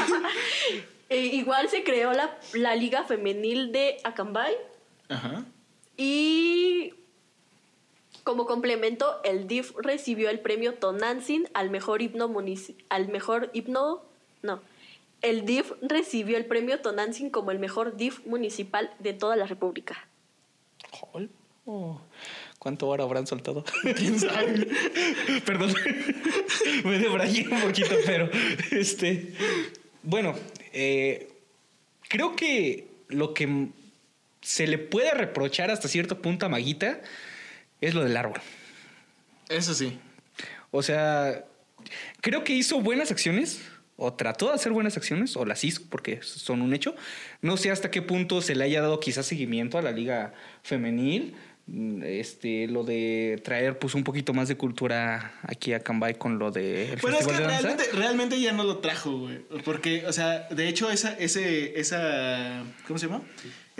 Eh, 1.13 1.25
igual 1.27 1.69
se 1.69 1.83
creó 1.83 2.13
la, 2.13 2.39
la 2.53 2.77
Liga 2.77 3.03
Femenil 3.03 3.73
de 3.73 3.97
Acambay 4.05 4.55
Ajá. 5.09 5.45
y 5.97 6.95
como 8.23 8.47
complemento 8.47 9.21
el 9.25 9.49
DIF 9.49 9.73
recibió 9.79 10.31
el 10.31 10.39
premio 10.39 10.75
Tonantzin 10.75 11.49
al 11.53 11.69
mejor 11.71 12.01
himno 12.01 12.29
munici- 12.29 12.77
al 12.91 13.09
mejor 13.09 13.51
himno 13.55 14.03
no 14.43 14.63
el 15.21 15.45
DIF 15.47 15.73
recibió 15.83 16.37
el 16.37 16.47
premio 16.47 16.81
Tonantzin 16.81 17.29
como 17.29 17.51
el 17.51 17.59
mejor 17.59 17.97
DIF 17.97 18.25
municipal 18.25 18.95
de 19.01 19.13
toda 19.13 19.35
la 19.35 19.47
República. 19.47 20.07
Jol. 20.93 21.29
Oh, 21.67 22.01
¿Cuánto 22.61 22.85
ahora 22.85 23.05
habrán 23.05 23.27
soltado? 23.27 23.65
¿Quién 23.97 24.21
sabe? 24.21 24.69
Perdón. 25.47 25.75
Me 26.85 26.99
debrayé 26.99 27.49
un 27.49 27.59
poquito, 27.59 27.97
pero 28.05 28.29
este. 28.71 29.33
Bueno, 30.03 30.35
eh, 30.75 31.33
creo 32.07 32.37
que 32.37 32.87
lo 33.09 33.33
que 33.33 33.69
se 34.43 34.67
le 34.67 34.77
puede 34.77 35.11
reprochar 35.13 35.71
hasta 35.71 35.89
cierto 35.89 36.21
punto 36.21 36.45
a 36.45 36.49
Maguita 36.51 37.01
es 37.81 37.95
lo 37.95 38.05
del 38.05 38.15
árbol. 38.15 38.43
Eso 39.49 39.73
sí. 39.73 39.99
O 40.71 40.83
sea, 40.83 41.47
creo 42.21 42.45
que 42.45 42.53
hizo 42.53 42.83
buenas 42.83 43.11
acciones, 43.11 43.63
o 43.97 44.13
trató 44.13 44.49
de 44.49 44.57
hacer 44.57 44.73
buenas 44.73 44.99
acciones, 44.99 45.35
o 45.35 45.47
las 45.47 45.65
hizo, 45.65 45.81
porque 45.89 46.21
son 46.23 46.61
un 46.61 46.75
hecho. 46.75 46.95
No 47.41 47.57
sé 47.57 47.71
hasta 47.71 47.91
qué 47.91 48.03
punto 48.03 48.43
se 48.43 48.55
le 48.55 48.65
haya 48.65 48.83
dado 48.83 49.01
quizás 49.01 49.25
seguimiento 49.25 49.79
a 49.79 49.83
la 49.83 49.93
liga 49.93 50.35
femenil 50.63 51.37
este 52.05 52.67
lo 52.67 52.85
de 52.85 53.41
traer 53.45 53.79
pues 53.79 53.95
un 53.95 54.05
poquito 54.05 54.33
más 54.35 54.49
de 54.49 54.57
cultura 54.57 55.35
aquí 55.43 55.73
a 55.73 55.81
Cambay 55.81 56.15
con 56.15 56.39
lo 56.39 56.51
de 56.51 56.93
el 56.93 56.99
Bueno, 57.01 57.19
es 57.19 57.27
que 57.27 57.33
Festival 57.33 57.37
de 57.37 57.43
Danza. 57.45 57.69
realmente, 57.69 57.97
realmente 57.97 58.41
ya 58.41 58.53
no 58.53 58.65
lo 58.65 58.79
trajo, 58.79 59.19
güey. 59.19 59.39
Porque, 59.65 60.05
o 60.07 60.13
sea, 60.13 60.49
de 60.51 60.69
hecho, 60.69 60.91
esa, 60.91 61.13
ese, 61.19 61.79
esa, 61.79 62.65
¿cómo 62.87 62.99
se 62.99 63.07
llama? 63.07 63.23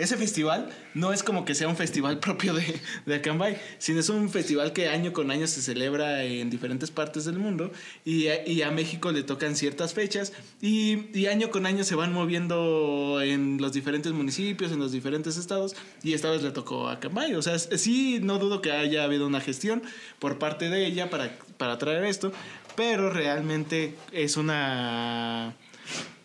Ese 0.01 0.17
festival 0.17 0.67
no 0.95 1.13
es 1.13 1.21
como 1.21 1.45
que 1.45 1.53
sea 1.53 1.67
un 1.67 1.75
festival 1.75 2.17
propio 2.25 2.55
de, 2.55 2.81
de 3.05 3.15
Acambay, 3.15 3.55
sino 3.77 3.99
es 3.99 4.09
un 4.09 4.31
festival 4.31 4.73
que 4.73 4.89
año 4.89 5.13
con 5.13 5.29
año 5.29 5.45
se 5.45 5.61
celebra 5.61 6.23
en 6.23 6.49
diferentes 6.49 6.89
partes 6.89 7.25
del 7.25 7.37
mundo 7.37 7.71
y 8.03 8.27
a, 8.61 8.71
México 8.71 9.11
le 9.11 9.21
tocan 9.21 9.55
ciertas 9.55 9.93
fechas 9.93 10.33
y, 10.59 11.15
y 11.15 11.27
año 11.27 11.51
con 11.51 11.67
año 11.67 11.83
se 11.83 11.93
van 11.93 12.13
moviendo 12.13 13.21
en 13.21 13.59
los 13.61 13.73
diferentes 13.73 14.11
municipios, 14.11 14.71
en 14.71 14.79
los 14.79 14.91
diferentes 14.91 15.37
estados 15.37 15.75
y 16.01 16.13
esta 16.13 16.31
vez 16.31 16.41
le 16.41 16.49
tocó 16.49 16.87
a 16.87 16.93
Acambay. 16.93 17.35
O 17.35 17.41
sea, 17.43 17.59
sí, 17.59 18.19
no 18.23 18.39
dudo 18.39 18.61
que 18.61 18.71
haya 18.71 19.03
habido 19.03 19.27
una 19.27 19.39
gestión 19.39 19.83
por 20.17 20.39
parte 20.39 20.71
de 20.71 20.87
ella 20.87 21.11
para, 21.11 21.37
para 21.57 21.77
traer 21.77 22.05
esto, 22.05 22.31
pero 22.75 23.11
realmente 23.11 23.95
es 24.11 24.35
una 24.35 25.53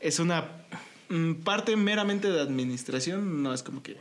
es 0.00 0.18
una 0.18 0.46
parte 1.44 1.76
meramente 1.76 2.30
de 2.30 2.40
administración, 2.40 3.42
no 3.42 3.52
es 3.52 3.62
como 3.62 3.82
que 3.82 3.96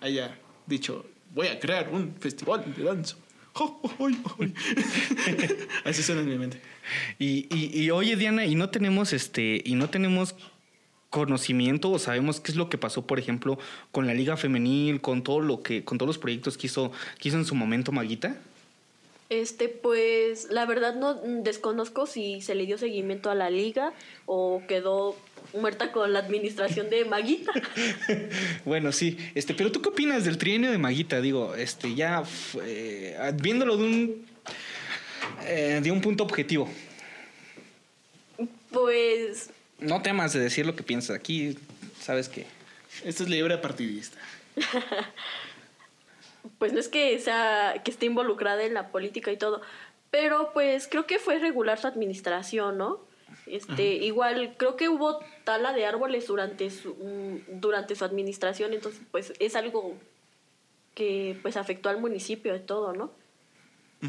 haya 0.00 0.38
dicho, 0.66 1.04
voy 1.34 1.48
a 1.48 1.58
crear 1.58 1.88
un 1.90 2.14
festival 2.18 2.72
de 2.74 2.84
danza. 2.84 3.16
Así 5.84 6.02
suena 6.02 6.22
en 6.22 6.28
mi 6.28 6.38
mente. 6.38 6.60
Y, 7.18 7.54
y, 7.54 7.82
y, 7.82 7.90
oye, 7.90 8.16
Diana, 8.16 8.46
y 8.46 8.54
no 8.54 8.70
tenemos 8.70 9.12
este, 9.12 9.60
y 9.64 9.74
no 9.74 9.90
tenemos 9.90 10.34
conocimiento 11.10 11.90
o 11.90 11.98
sabemos 11.98 12.40
qué 12.40 12.52
es 12.52 12.56
lo 12.56 12.68
que 12.68 12.78
pasó, 12.78 13.06
por 13.06 13.18
ejemplo, 13.18 13.58
con 13.92 14.06
la 14.06 14.14
Liga 14.14 14.36
Femenil, 14.36 15.00
con 15.00 15.22
todo 15.22 15.40
lo 15.40 15.62
que, 15.62 15.84
con 15.84 15.98
todos 15.98 16.08
los 16.08 16.18
proyectos 16.18 16.58
que 16.58 16.66
hizo, 16.66 16.92
que 17.18 17.28
hizo 17.28 17.38
en 17.38 17.44
su 17.44 17.54
momento 17.54 17.92
Maguita. 17.92 18.38
Este, 19.30 19.68
pues, 19.68 20.48
la 20.50 20.64
verdad 20.64 20.94
no 20.94 21.14
desconozco 21.14 22.06
si 22.06 22.40
se 22.40 22.54
le 22.54 22.64
dio 22.64 22.78
seguimiento 22.78 23.30
a 23.30 23.34
la 23.34 23.50
liga 23.50 23.92
o 24.24 24.62
quedó 24.66 25.16
muerta 25.54 25.92
con 25.92 26.12
la 26.12 26.20
administración 26.20 26.90
de 26.90 27.04
Maguita. 27.04 27.52
bueno, 28.64 28.92
sí. 28.92 29.18
Este, 29.34 29.54
pero 29.54 29.72
tú 29.72 29.82
qué 29.82 29.88
opinas 29.88 30.24
del 30.24 30.38
trienio 30.38 30.70
de 30.70 30.78
Maguita? 30.78 31.20
Digo, 31.20 31.54
este, 31.54 31.94
ya 31.94 32.22
eh, 32.62 33.16
viéndolo 33.40 33.76
de 33.76 33.84
un 33.84 34.26
eh, 35.44 35.80
de 35.82 35.90
un 35.90 36.00
punto 36.00 36.24
objetivo. 36.24 36.68
Pues. 38.70 39.50
No 39.78 40.02
temas 40.02 40.32
de 40.32 40.40
decir 40.40 40.66
lo 40.66 40.74
que 40.74 40.82
piensas. 40.82 41.16
Aquí 41.16 41.56
sabes 42.00 42.28
que. 42.28 42.46
Esto 43.04 43.22
es 43.22 43.28
libre 43.28 43.56
partidista. 43.58 44.18
pues 46.58 46.72
no 46.72 46.80
es 46.80 46.88
que 46.88 47.18
sea 47.18 47.80
que 47.84 47.90
esté 47.90 48.06
involucrada 48.06 48.64
en 48.64 48.74
la 48.74 48.88
política 48.88 49.30
y 49.30 49.36
todo, 49.36 49.60
pero 50.10 50.50
pues 50.52 50.88
creo 50.88 51.06
que 51.06 51.18
fue 51.18 51.38
regular 51.38 51.78
su 51.78 51.86
administración, 51.86 52.78
¿no? 52.78 53.00
Este, 53.46 53.94
igual 53.96 54.54
creo 54.58 54.76
que 54.76 54.88
hubo 54.88 55.20
tala 55.44 55.72
de 55.72 55.86
árboles 55.86 56.26
durante 56.26 56.70
su 56.70 56.94
mm, 56.94 57.60
durante 57.60 57.94
su 57.94 58.04
administración, 58.04 58.72
entonces 58.74 59.00
pues 59.10 59.32
es 59.38 59.56
algo 59.56 59.94
que 60.94 61.38
pues 61.42 61.56
afectó 61.56 61.88
al 61.88 62.00
municipio 62.00 62.52
de 62.52 62.60
todo, 62.60 62.92
¿no? 62.92 63.10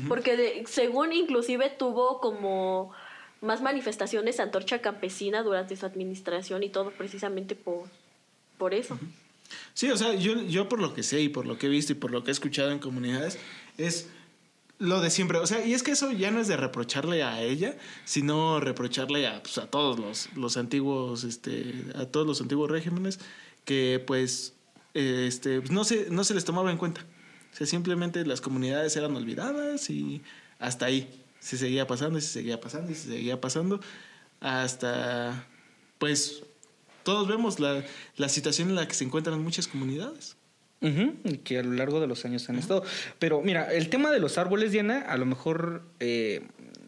Porque 0.07 0.37
de- 0.37 0.63
según 0.67 1.13
inclusive 1.13 1.69
tuvo 1.71 2.19
como 2.19 2.91
más 3.41 3.61
manifestaciones 3.61 4.39
antorcha 4.39 4.81
campesina 4.81 5.41
durante 5.41 5.75
su 5.75 5.85
administración 5.85 6.61
y 6.63 6.69
todo 6.69 6.91
precisamente 6.91 7.55
por 7.55 7.85
por 8.57 8.73
eso. 8.73 8.99
Sí, 9.73 9.89
o 9.89 9.97
sea, 9.97 10.13
yo, 10.13 10.35
yo 10.43 10.67
por 10.69 10.79
lo 10.79 10.93
que 10.93 11.01
sé 11.01 11.21
y 11.21 11.29
por 11.29 11.45
lo 11.47 11.57
que 11.57 11.67
he 11.67 11.69
visto 11.69 11.93
y 11.93 11.95
por 11.95 12.11
lo 12.11 12.23
que 12.23 12.29
he 12.29 12.33
escuchado 12.33 12.71
en 12.71 12.77
comunidades, 12.79 13.39
es 13.77 14.09
lo 14.79 15.01
de 15.01 15.09
siempre. 15.09 15.37
O 15.37 15.45
sea, 15.45 15.63
y 15.65 15.73
es 15.73 15.83
que 15.83 15.91
eso 15.91 16.11
ya 16.11 16.31
no 16.31 16.39
es 16.39 16.47
de 16.47 16.57
reprocharle 16.57 17.21
a 17.21 17.41
ella, 17.41 17.77
sino 18.05 18.59
reprocharle 18.59 19.27
a, 19.27 19.43
pues, 19.43 19.57
a 19.57 19.67
todos 19.67 19.99
los, 19.99 20.29
los 20.35 20.57
antiguos, 20.57 21.23
este, 21.25 21.85
a 21.95 22.05
todos 22.05 22.25
los 22.25 22.41
antiguos 22.41 22.71
regímenes 22.71 23.19
que 23.65 24.03
pues 24.05 24.53
eh, 24.95 25.25
este, 25.27 25.61
no, 25.69 25.83
se, 25.83 26.09
no 26.09 26.23
se 26.23 26.33
les 26.33 26.45
tomaba 26.45 26.71
en 26.71 26.77
cuenta. 26.77 27.05
O 27.53 27.55
sea, 27.55 27.67
simplemente 27.67 28.25
las 28.25 28.41
comunidades 28.41 28.95
eran 28.95 29.15
olvidadas 29.15 29.89
y 29.89 30.21
hasta 30.59 30.85
ahí. 30.87 31.23
Se 31.39 31.57
seguía 31.57 31.87
pasando 31.87 32.17
y 32.17 32.21
se 32.21 32.29
seguía 32.29 32.59
pasando 32.59 32.91
y 32.91 32.95
se 32.95 33.09
seguía 33.09 33.39
pasando 33.39 33.79
hasta, 34.39 35.47
pues, 35.97 36.43
todos 37.03 37.27
vemos 37.27 37.59
la, 37.59 37.83
la 38.17 38.29
situación 38.29 38.69
en 38.69 38.75
la 38.75 38.87
que 38.87 38.93
se 38.93 39.03
encuentran 39.03 39.41
muchas 39.41 39.67
comunidades. 39.67 40.35
Y 40.81 41.37
que 41.39 41.59
a 41.59 41.63
lo 41.63 41.73
largo 41.73 41.99
de 41.99 42.07
los 42.07 42.23
años 42.25 42.47
han 42.49 42.57
estado. 42.57 42.83
Pero 43.19 43.41
mira, 43.41 43.73
el 43.73 43.89
tema 43.89 44.11
de 44.11 44.19
los 44.19 44.37
árboles, 44.37 44.71
Diana, 44.71 45.01
a 45.01 45.17
lo 45.17 45.25
mejor 45.25 45.83
eh, 45.99 46.41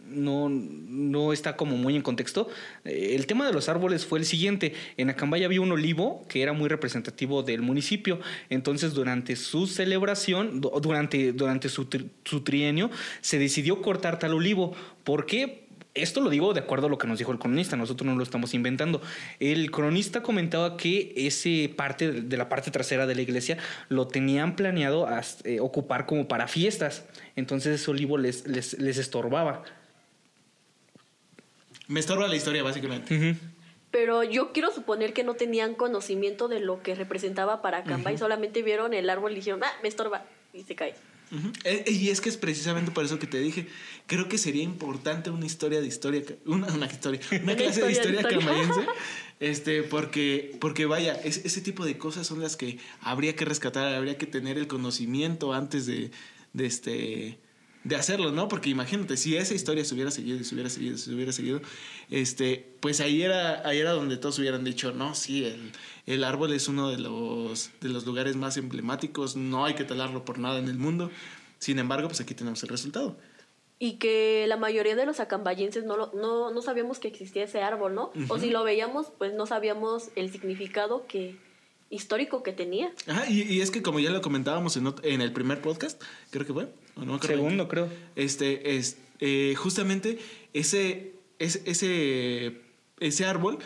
no, 0.08 0.48
no 0.50 1.34
está 1.34 1.58
como 1.58 1.76
muy 1.78 1.96
en 1.96 2.02
contexto. 2.02 2.48
Eh, 2.86 3.16
el 3.16 3.28
tema 3.28 3.46
de 3.48 3.54
los 3.54 3.68
árboles 3.70 4.06
fue 4.06 4.20
el 4.20 4.26
siguiente. 4.26 4.74
En 4.98 5.10
Acambay 5.10 5.44
había 5.44 5.62
un 5.62 5.72
olivo 5.72 6.26
que 6.30 6.42
era 6.42 6.54
muy 6.54 6.70
representativo 6.70 7.44
del 7.44 7.62
municipio. 7.62 8.20
Entonces, 8.50 8.94
durante 8.94 9.36
su 9.36 9.68
celebración, 9.68 10.62
du- 10.62 10.72
durante, 10.82 11.34
durante 11.34 11.68
su, 11.70 11.90
tri- 11.90 12.10
su 12.24 12.42
trienio, 12.42 12.90
se 13.22 13.40
decidió 13.40 13.82
cortar 13.82 14.20
tal 14.20 14.34
olivo. 14.34 14.74
¿Por 15.04 15.26
qué? 15.26 15.61
Esto 15.94 16.22
lo 16.22 16.30
digo 16.30 16.54
de 16.54 16.62
acuerdo 16.62 16.88
a 16.88 16.90
lo 16.90 16.98
que 16.98 17.08
nos 17.08 17.20
dijo 17.20 17.34
el 17.34 17.40
cronista, 17.40 17.76
nosotros 17.76 18.06
no 18.06 18.16
lo 18.16 18.24
estamos 18.24 18.54
inventando. 18.54 19.02
El 19.40 19.72
cronista 19.72 20.24
comentaba 20.24 20.78
que 20.78 21.14
ese 21.18 21.74
parte 21.76 22.12
de 22.12 22.38
la 22.38 22.48
parte 22.48 22.72
trasera 22.72 23.06
de 23.08 23.16
la 23.16 23.22
iglesia 23.22 23.58
lo 23.90 24.08
tenían 24.08 24.56
planeado 24.56 25.08
eh, 25.44 25.60
ocupar 25.60 26.06
como 26.06 26.28
para 26.30 26.48
fiestas. 26.48 27.04
Entonces 27.36 27.82
ese 27.82 27.92
olivo 27.92 28.18
les, 28.18 28.48
les, 28.48 28.80
les 28.80 28.98
estorbaba. 28.98 29.64
Me 31.88 32.00
estorba 32.00 32.30
la 32.30 32.38
historia, 32.38 32.64
básicamente. 32.64 33.36
Pero 33.92 34.24
yo 34.24 34.54
quiero 34.54 34.72
suponer 34.72 35.12
que 35.12 35.26
no 35.26 35.34
tenían 35.34 35.76
conocimiento 35.76 36.48
de 36.48 36.62
lo 36.62 36.82
que 36.82 36.96
representaba 36.96 37.62
para 37.62 37.80
Acambay, 37.80 38.18
solamente 38.18 38.62
vieron 38.62 38.94
el 38.94 39.10
árbol 39.10 39.34
y 39.34 39.36
dijeron, 39.36 39.62
ah, 39.66 39.72
me 39.84 39.90
estorba, 39.90 40.24
y 40.54 40.64
se 40.64 40.76
cae. 40.76 40.96
Ujú. 41.32 41.52
Eh, 41.64 41.86
Y 41.88 42.10
es 42.10 42.20
que 42.22 42.30
es 42.30 42.38
precisamente 42.38 42.92
por 42.92 43.06
eso 43.06 43.18
que 43.20 43.28
te 43.28 43.40
dije, 43.40 43.68
creo 44.08 44.28
que 44.28 44.38
sería 44.38 44.64
importante 44.64 45.30
una 45.30 45.46
historia 45.46 45.80
de 45.82 45.88
historia, 45.88 46.24
una, 46.46 46.68
una 46.68 46.86
historia, 46.88 47.22
una 47.44 47.56
clase 47.56 47.82
de 47.82 47.92
historia 47.92 48.20
historia 48.20 48.22
de 48.22 48.36
historia. 48.36 48.40
camayense, 48.40 48.82
este, 49.40 49.84
porque, 49.84 50.58
porque 50.60 50.86
vaya, 50.86 51.14
es- 51.14 51.46
ese 51.46 51.62
tipo 51.62 51.86
de 51.86 51.98
cosas 51.98 52.28
son 52.28 52.42
las 52.42 52.58
que 52.58 52.80
habría 53.00 53.36
que 53.36 53.46
rescatar, 53.46 53.94
habría 53.96 54.18
que 54.18 54.26
tener 54.28 54.58
el 54.58 54.68
conocimiento 54.68 55.54
antes 55.54 55.86
de, 55.86 56.12
de 56.54 56.66
este 56.66 57.40
de 57.84 57.96
hacerlo, 57.96 58.32
¿no? 58.32 58.48
Porque 58.48 58.70
imagínate, 58.70 59.18
si 59.18 59.36
esa 59.36 59.54
historia 59.56 59.84
se 59.84 59.94
hubiera 59.96 60.12
seguido 60.12 60.38
y 60.40 60.44
se 60.44 60.54
hubiera 60.54 60.70
seguido, 60.70 60.98
se 60.98 61.14
hubiera 61.14 61.32
seguido, 61.32 61.62
este, 62.10 62.76
pues 62.80 63.00
ahí 63.02 63.22
era, 63.24 63.68
ahí 63.68 63.80
era 63.80 63.92
donde 63.94 64.18
todos 64.18 64.38
hubieran 64.40 64.64
dicho, 64.64 64.92
no, 64.92 65.16
sí, 65.16 65.46
el, 65.46 65.72
el 66.06 66.24
árbol 66.24 66.54
es 66.54 66.68
uno 66.68 66.90
de 66.90 67.00
los, 67.00 67.72
de 67.82 67.90
los 67.90 68.06
lugares 68.06 68.36
más 68.36 68.58
emblemáticos, 68.58 69.36
no 69.36 69.66
hay 69.66 69.74
que 69.74 69.84
talarlo 69.84 70.24
por 70.26 70.38
nada 70.38 70.60
en 70.60 70.68
el 70.68 70.78
mundo. 70.78 71.10
Sin 71.58 71.80
embargo, 71.80 72.08
pues 72.08 72.22
aquí 72.22 72.34
tenemos 72.36 72.62
el 72.64 72.70
resultado. 72.70 73.18
Y 73.80 73.94
que 73.94 74.46
la 74.48 74.58
mayoría 74.58 74.96
de 74.96 75.08
los 75.08 75.20
acambayenses 75.20 75.84
no, 75.86 75.98
lo- 75.98 76.12
no, 76.14 76.52
no 76.52 76.62
sabíamos 76.62 77.00
que 77.00 77.08
existía 77.08 77.46
ese 77.46 77.62
árbol, 77.64 77.96
¿no? 77.96 78.12
O 78.30 78.38
si 78.38 78.52
lo 78.52 78.64
veíamos, 78.64 79.08
pues 79.18 79.34
no 79.34 79.48
sabíamos 79.48 80.10
el 80.16 80.32
significado 80.32 81.08
que 81.08 81.36
histórico 81.92 82.42
que 82.42 82.54
tenía. 82.54 82.92
Ajá, 83.08 83.30
y, 83.30 83.42
y 83.44 83.62
es 83.62 83.70
que 83.70 83.82
como 83.84 84.00
ya 84.00 84.10
lo 84.10 84.22
comentábamos 84.22 84.78
en, 84.78 84.92
en 85.04 85.22
el 85.22 85.32
primer 85.34 85.62
podcast, 85.62 86.02
creo 86.32 86.46
que 86.46 86.54
fue, 86.54 86.68
o 86.96 87.06
no 87.06 87.20
Segundo, 87.22 87.68
creo. 87.68 87.90
Este, 88.16 88.78
es, 88.78 88.98
eh, 89.20 89.54
justamente 89.58 90.18
ese, 90.54 91.14
ese, 91.38 91.62
ese, 91.66 92.62
ese 93.00 93.26
árbol 93.26 93.60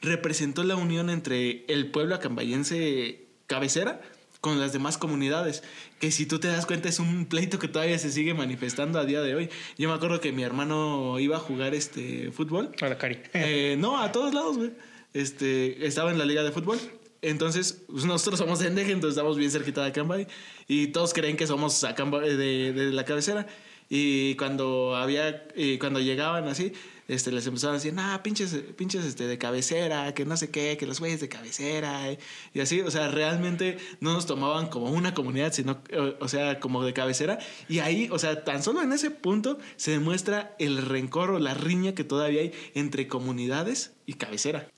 representó 0.00 0.64
la 0.64 0.76
unión 0.76 1.10
entre 1.10 1.64
el 1.68 1.90
pueblo 1.90 2.14
acambayense 2.14 3.26
cabecera 3.46 4.00
con 4.40 4.58
las 4.58 4.72
demás 4.72 4.98
comunidades, 4.98 5.62
que 6.00 6.10
si 6.10 6.26
tú 6.26 6.40
te 6.40 6.48
das 6.48 6.66
cuenta 6.66 6.88
es 6.88 6.98
un 6.98 7.26
pleito 7.26 7.60
que 7.60 7.68
todavía 7.68 7.96
se 7.98 8.10
sigue 8.10 8.34
manifestando 8.34 8.98
a 8.98 9.04
día 9.04 9.20
de 9.22 9.36
hoy. 9.36 9.48
Yo 9.78 9.88
me 9.88 9.94
acuerdo 9.94 10.20
que 10.20 10.32
mi 10.32 10.42
hermano 10.42 11.20
iba 11.20 11.36
a 11.36 11.40
jugar 11.40 11.74
este 11.76 12.32
fútbol 12.32 12.74
A 12.80 12.88
la 12.88 12.98
cari. 12.98 13.18
eh, 13.34 13.76
no, 13.78 14.00
a 14.02 14.10
todos 14.10 14.34
lados, 14.34 14.56
güey. 14.58 14.72
Este, 15.14 15.86
estaba 15.86 16.10
en 16.10 16.18
la 16.18 16.24
liga 16.24 16.42
de 16.42 16.50
fútbol. 16.50 16.80
Entonces, 17.22 17.84
pues, 17.88 18.04
nosotros 18.04 18.38
somos 18.38 18.58
de 18.58 18.66
Endeje, 18.66 18.92
entonces 18.92 19.16
estamos 19.16 19.38
bien 19.38 19.50
cerquita 19.50 19.82
de 19.82 19.88
Acambay. 19.88 20.26
Y 20.68 20.88
todos 20.88 21.14
creen 21.14 21.36
que 21.36 21.46
somos 21.46 21.80
de, 21.80 22.72
de 22.72 22.92
la 22.92 23.04
cabecera. 23.04 23.46
Y 23.88 24.36
cuando 24.36 24.96
había, 24.96 25.46
y 25.54 25.78
cuando 25.78 26.00
llegaban 26.00 26.48
así, 26.48 26.72
este, 27.08 27.30
les 27.30 27.46
empezaban 27.46 27.74
a 27.74 27.78
decir, 27.78 27.92
nah, 27.92 28.18
pinches, 28.22 28.54
pinches 28.76 29.04
este, 29.04 29.26
de 29.26 29.36
cabecera, 29.36 30.14
que 30.14 30.24
no 30.24 30.36
sé 30.36 30.50
qué, 30.50 30.76
que 30.78 30.86
los 30.86 30.98
güeyes 30.98 31.20
de 31.20 31.28
cabecera. 31.28 32.10
eh". 32.10 32.18
Y 32.54 32.60
así, 32.60 32.80
o 32.80 32.90
sea, 32.90 33.08
realmente 33.08 33.76
no 34.00 34.12
nos 34.14 34.26
tomaban 34.26 34.68
como 34.68 34.86
una 34.90 35.14
comunidad, 35.14 35.52
sino, 35.52 35.82
eh, 35.90 36.16
o 36.20 36.28
sea, 36.28 36.58
como 36.58 36.84
de 36.84 36.92
cabecera. 36.92 37.38
Y 37.68 37.80
ahí, 37.80 38.08
o 38.10 38.18
sea, 38.18 38.44
tan 38.44 38.62
solo 38.62 38.82
en 38.82 38.92
ese 38.92 39.10
punto 39.10 39.58
se 39.76 39.90
demuestra 39.90 40.56
el 40.58 40.78
rencor 40.78 41.30
o 41.30 41.38
la 41.38 41.54
riña 41.54 41.94
que 41.94 42.04
todavía 42.04 42.40
hay 42.40 42.52
entre 42.74 43.08
comunidades 43.08 43.92
y 44.06 44.14
cabecera. 44.14 44.70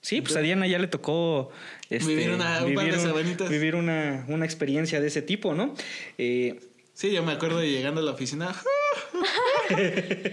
Sí, 0.00 0.20
pues 0.20 0.36
a 0.36 0.40
Diana 0.40 0.66
ya 0.66 0.78
le 0.78 0.86
tocó 0.86 1.50
este, 1.90 2.08
Vivir 2.14 2.30
una- 2.30 2.64
un 2.64 2.74
par 2.74 2.84
de 2.84 2.90
vivir 2.92 3.00
sabanitas. 3.06 3.48
vivir 3.50 3.74
una, 3.74 4.24
una 4.28 4.44
experiencia 4.44 5.00
de 5.00 5.08
ese 5.08 5.22
tipo, 5.22 5.54
¿no? 5.54 5.74
Eh, 6.18 6.60
Sí, 6.94 7.12
yo 7.12 7.22
me 7.22 7.30
acuerdo 7.32 7.60
de 7.60 7.70
llegando 7.70 8.00
a 8.00 8.04
la 8.04 8.10
oficina. 8.10 8.52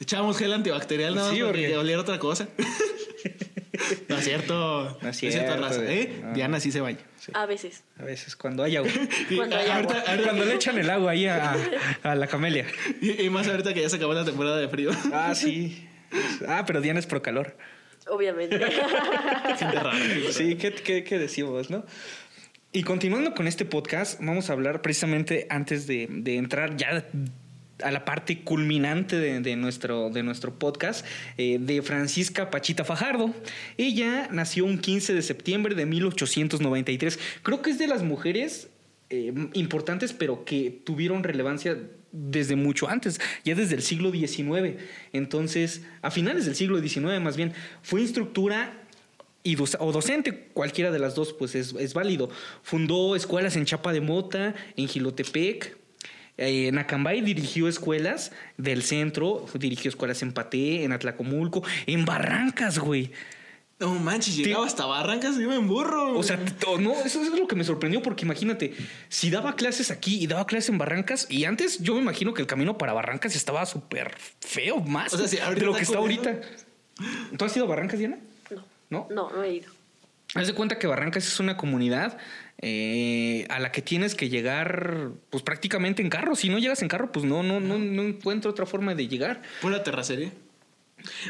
Echábamos 0.00 0.36
gel 0.38 0.52
antibacterial 0.52 1.14
nada 1.14 1.28
más 1.28 1.36
Sí, 1.36 1.42
porque 1.42 1.60
porque- 1.62 1.76
oliera 1.76 2.00
otra 2.00 2.18
cosa. 2.18 2.48
no 4.08 4.16
es 4.18 4.24
cierto. 4.24 4.98
No 5.02 5.08
es 5.08 5.16
cierto, 5.16 5.56
raza. 5.56 5.84
¿eh? 5.84 6.20
No. 6.22 6.32
Diana 6.32 6.60
sí 6.60 6.72
se 6.72 6.80
baña. 6.80 6.98
A 7.32 7.46
veces. 7.46 7.84
a 7.98 8.04
veces 8.04 8.36
cuando 8.36 8.62
hay 8.62 8.76
agua. 8.76 8.90
Cuando 9.36 9.56
hay 9.56 9.68
ahorita- 9.70 9.94
agua. 9.94 10.10
ahorita- 10.10 10.24
cuando 10.24 10.44
le 10.44 10.54
echan 10.54 10.78
el 10.78 10.90
agua 10.90 11.12
ahí 11.12 11.26
a, 11.26 11.56
a 12.02 12.14
la 12.14 12.26
camelia. 12.26 12.66
y, 13.00 13.22
y 13.22 13.30
más 13.30 13.46
ahorita 13.48 13.72
que 13.72 13.80
ya 13.82 13.88
se 13.88 13.96
acabó 13.96 14.12
la 14.14 14.24
temporada 14.24 14.56
de 14.58 14.68
frío. 14.68 14.90
Ah, 15.12 15.34
sí. 15.34 15.88
Ah, 16.46 16.64
pero 16.66 16.80
Diana 16.80 17.00
es 17.00 17.06
pro 17.06 17.22
calor. 17.22 17.56
Obviamente. 18.08 18.60
Sí, 20.30 20.56
¿qué, 20.56 20.72
qué, 20.72 21.04
qué 21.04 21.18
decimos, 21.18 21.70
no? 21.70 21.84
Y 22.72 22.82
continuando 22.82 23.34
con 23.34 23.46
este 23.46 23.64
podcast, 23.64 24.20
vamos 24.20 24.50
a 24.50 24.52
hablar 24.52 24.82
precisamente 24.82 25.46
antes 25.48 25.86
de, 25.86 26.08
de 26.10 26.36
entrar 26.36 26.76
ya 26.76 27.06
a 27.82 27.90
la 27.90 28.04
parte 28.04 28.40
culminante 28.40 29.16
de, 29.16 29.40
de 29.40 29.56
nuestro, 29.56 30.10
de 30.10 30.22
nuestro 30.22 30.58
podcast, 30.58 31.06
eh, 31.38 31.58
de 31.60 31.82
Francisca 31.82 32.50
Pachita 32.50 32.84
Fajardo. 32.84 33.34
Ella 33.76 34.28
nació 34.30 34.64
un 34.64 34.78
15 34.78 35.14
de 35.14 35.22
septiembre 35.22 35.74
de 35.74 35.86
1893. 35.86 37.18
Creo 37.42 37.62
que 37.62 37.70
es 37.70 37.78
de 37.78 37.86
las 37.86 38.02
mujeres 38.02 38.68
eh, 39.10 39.32
importantes, 39.52 40.12
pero 40.12 40.44
que 40.44 40.70
tuvieron 40.84 41.22
relevancia 41.24 41.78
desde 42.14 42.54
mucho 42.54 42.88
antes, 42.88 43.20
ya 43.44 43.54
desde 43.54 43.74
el 43.74 43.82
siglo 43.82 44.12
XIX. 44.12 44.80
Entonces, 45.12 45.82
a 46.00 46.10
finales 46.10 46.46
del 46.46 46.54
siglo 46.54 46.80
XIX 46.80 47.20
más 47.20 47.36
bien, 47.36 47.52
fue 47.82 48.00
instructora 48.00 48.80
y 49.42 49.56
o 49.60 49.92
docente, 49.92 50.48
cualquiera 50.54 50.90
de 50.90 50.98
las 50.98 51.14
dos, 51.14 51.34
pues 51.34 51.54
es, 51.54 51.74
es 51.74 51.92
válido. 51.92 52.30
Fundó 52.62 53.14
escuelas 53.14 53.56
en 53.56 53.66
Chapa 53.66 53.92
de 53.92 54.00
Mota, 54.00 54.54
en 54.76 54.88
Gilotepec. 54.88 55.76
eh, 56.38 56.68
en 56.68 56.78
Acambay 56.78 57.20
dirigió 57.20 57.68
escuelas 57.68 58.32
del 58.56 58.82
centro, 58.82 59.44
dirigió 59.54 59.90
escuelas 59.90 60.22
en 60.22 60.32
Paté, 60.32 60.84
en 60.84 60.92
Atlacomulco, 60.92 61.62
en 61.86 62.06
Barrancas, 62.06 62.78
güey. 62.78 63.10
No 63.78 63.94
manches, 63.96 64.36
llegaba 64.36 64.66
hasta 64.66 64.86
Barrancas 64.86 65.36
y 65.36 65.42
iba 65.42 65.54
en 65.54 65.66
burro. 65.66 66.16
O 66.16 66.22
sea, 66.22 66.38
no, 66.78 66.92
eso 67.04 67.22
es 67.22 67.30
lo 67.30 67.48
que 67.48 67.56
me 67.56 67.64
sorprendió 67.64 68.02
porque 68.02 68.24
imagínate, 68.24 68.74
si 69.08 69.30
daba 69.30 69.56
clases 69.56 69.90
aquí 69.90 70.22
y 70.22 70.26
daba 70.26 70.46
clases 70.46 70.70
en 70.70 70.78
Barrancas, 70.78 71.26
y 71.28 71.44
antes 71.44 71.80
yo 71.80 71.94
me 71.94 72.00
imagino 72.00 72.34
que 72.34 72.42
el 72.42 72.46
camino 72.46 72.78
para 72.78 72.92
Barrancas 72.92 73.34
estaba 73.34 73.66
súper 73.66 74.16
feo, 74.40 74.80
más 74.80 75.12
O 75.12 75.26
sea, 75.26 75.50
de 75.50 75.60
lo 75.60 75.74
que 75.74 75.82
está 75.82 75.98
ahorita. 75.98 76.40
¿Tú 77.36 77.44
has 77.44 77.56
ido 77.56 77.66
a 77.66 77.68
Barrancas, 77.68 77.98
Diana? 77.98 78.18
No. 78.50 78.64
¿No? 78.90 79.08
No, 79.10 79.30
no 79.30 79.42
he 79.42 79.54
ido. 79.54 79.72
Haz 80.34 80.46
de 80.46 80.54
cuenta 80.54 80.78
que 80.78 80.86
Barrancas 80.86 81.26
es 81.26 81.40
una 81.40 81.56
comunidad 81.56 82.18
eh, 82.58 83.46
a 83.50 83.58
la 83.58 83.72
que 83.72 83.82
tienes 83.82 84.14
que 84.14 84.28
llegar 84.28 85.10
pues 85.30 85.42
prácticamente 85.42 86.02
en 86.02 86.10
carro. 86.10 86.34
Si 86.34 86.48
no 86.48 86.58
llegas 86.58 86.82
en 86.82 86.88
carro, 86.88 87.12
pues 87.12 87.24
no, 87.24 87.42
no, 87.42 87.60
no, 87.60 87.78
no 87.78 88.02
encuentro 88.02 88.50
otra 88.50 88.66
forma 88.66 88.94
de 88.94 89.06
llegar. 89.08 89.42
Pura 89.60 89.82
terracería. 89.82 90.32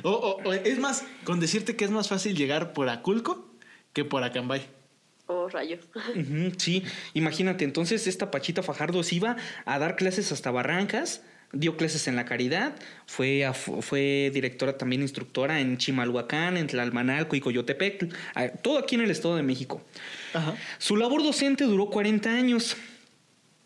O, 0.02 0.10
o- 0.10 0.42
o 0.48 0.52
es 0.52 0.78
más, 0.78 1.04
con 1.24 1.40
decirte 1.40 1.76
que 1.76 1.84
es 1.84 1.90
más 1.90 2.08
fácil 2.08 2.37
llegar 2.37 2.72
por 2.72 2.88
Aculco 2.88 3.50
que 3.92 4.04
por 4.04 4.22
Acambay. 4.24 4.62
Oh, 5.26 5.48
rayos. 5.48 5.80
Ujú, 5.94 6.52
sí, 6.58 6.82
imagínate, 7.14 7.64
entonces 7.64 8.06
esta 8.06 8.30
Pachita 8.30 8.62
Fajardo 8.62 9.02
se 9.02 9.14
iba 9.16 9.37
a 9.64 9.78
dar 9.78 9.96
clases 9.96 10.30
hasta 10.32 10.50
Barrancas, 10.50 11.22
dio 11.52 11.76
clases 11.76 12.08
en 12.08 12.16
La 12.16 12.24
Caridad, 12.26 12.74
fue, 13.06 13.44
a- 13.46 13.54
fue 13.54 14.30
directora 14.34 14.76
también 14.76 15.00
instructora 15.02 15.60
en 15.60 15.78
Chimalhuacán, 15.78 16.56
en 16.56 16.66
Tlalmanalco 16.66 17.37
y 17.37 17.40
Coyotepec, 17.40 18.12
todo 18.62 18.78
aquí 18.78 18.96
en 18.96 19.00
el 19.02 19.10
Estado 19.10 19.37
de 19.37 19.42
México. 19.44 19.82
Ajá. 20.34 20.54
Su 20.78 20.96
labor 20.96 21.22
docente 21.22 21.64
duró 21.64 21.87
40 21.90 22.30
años. 22.30 22.76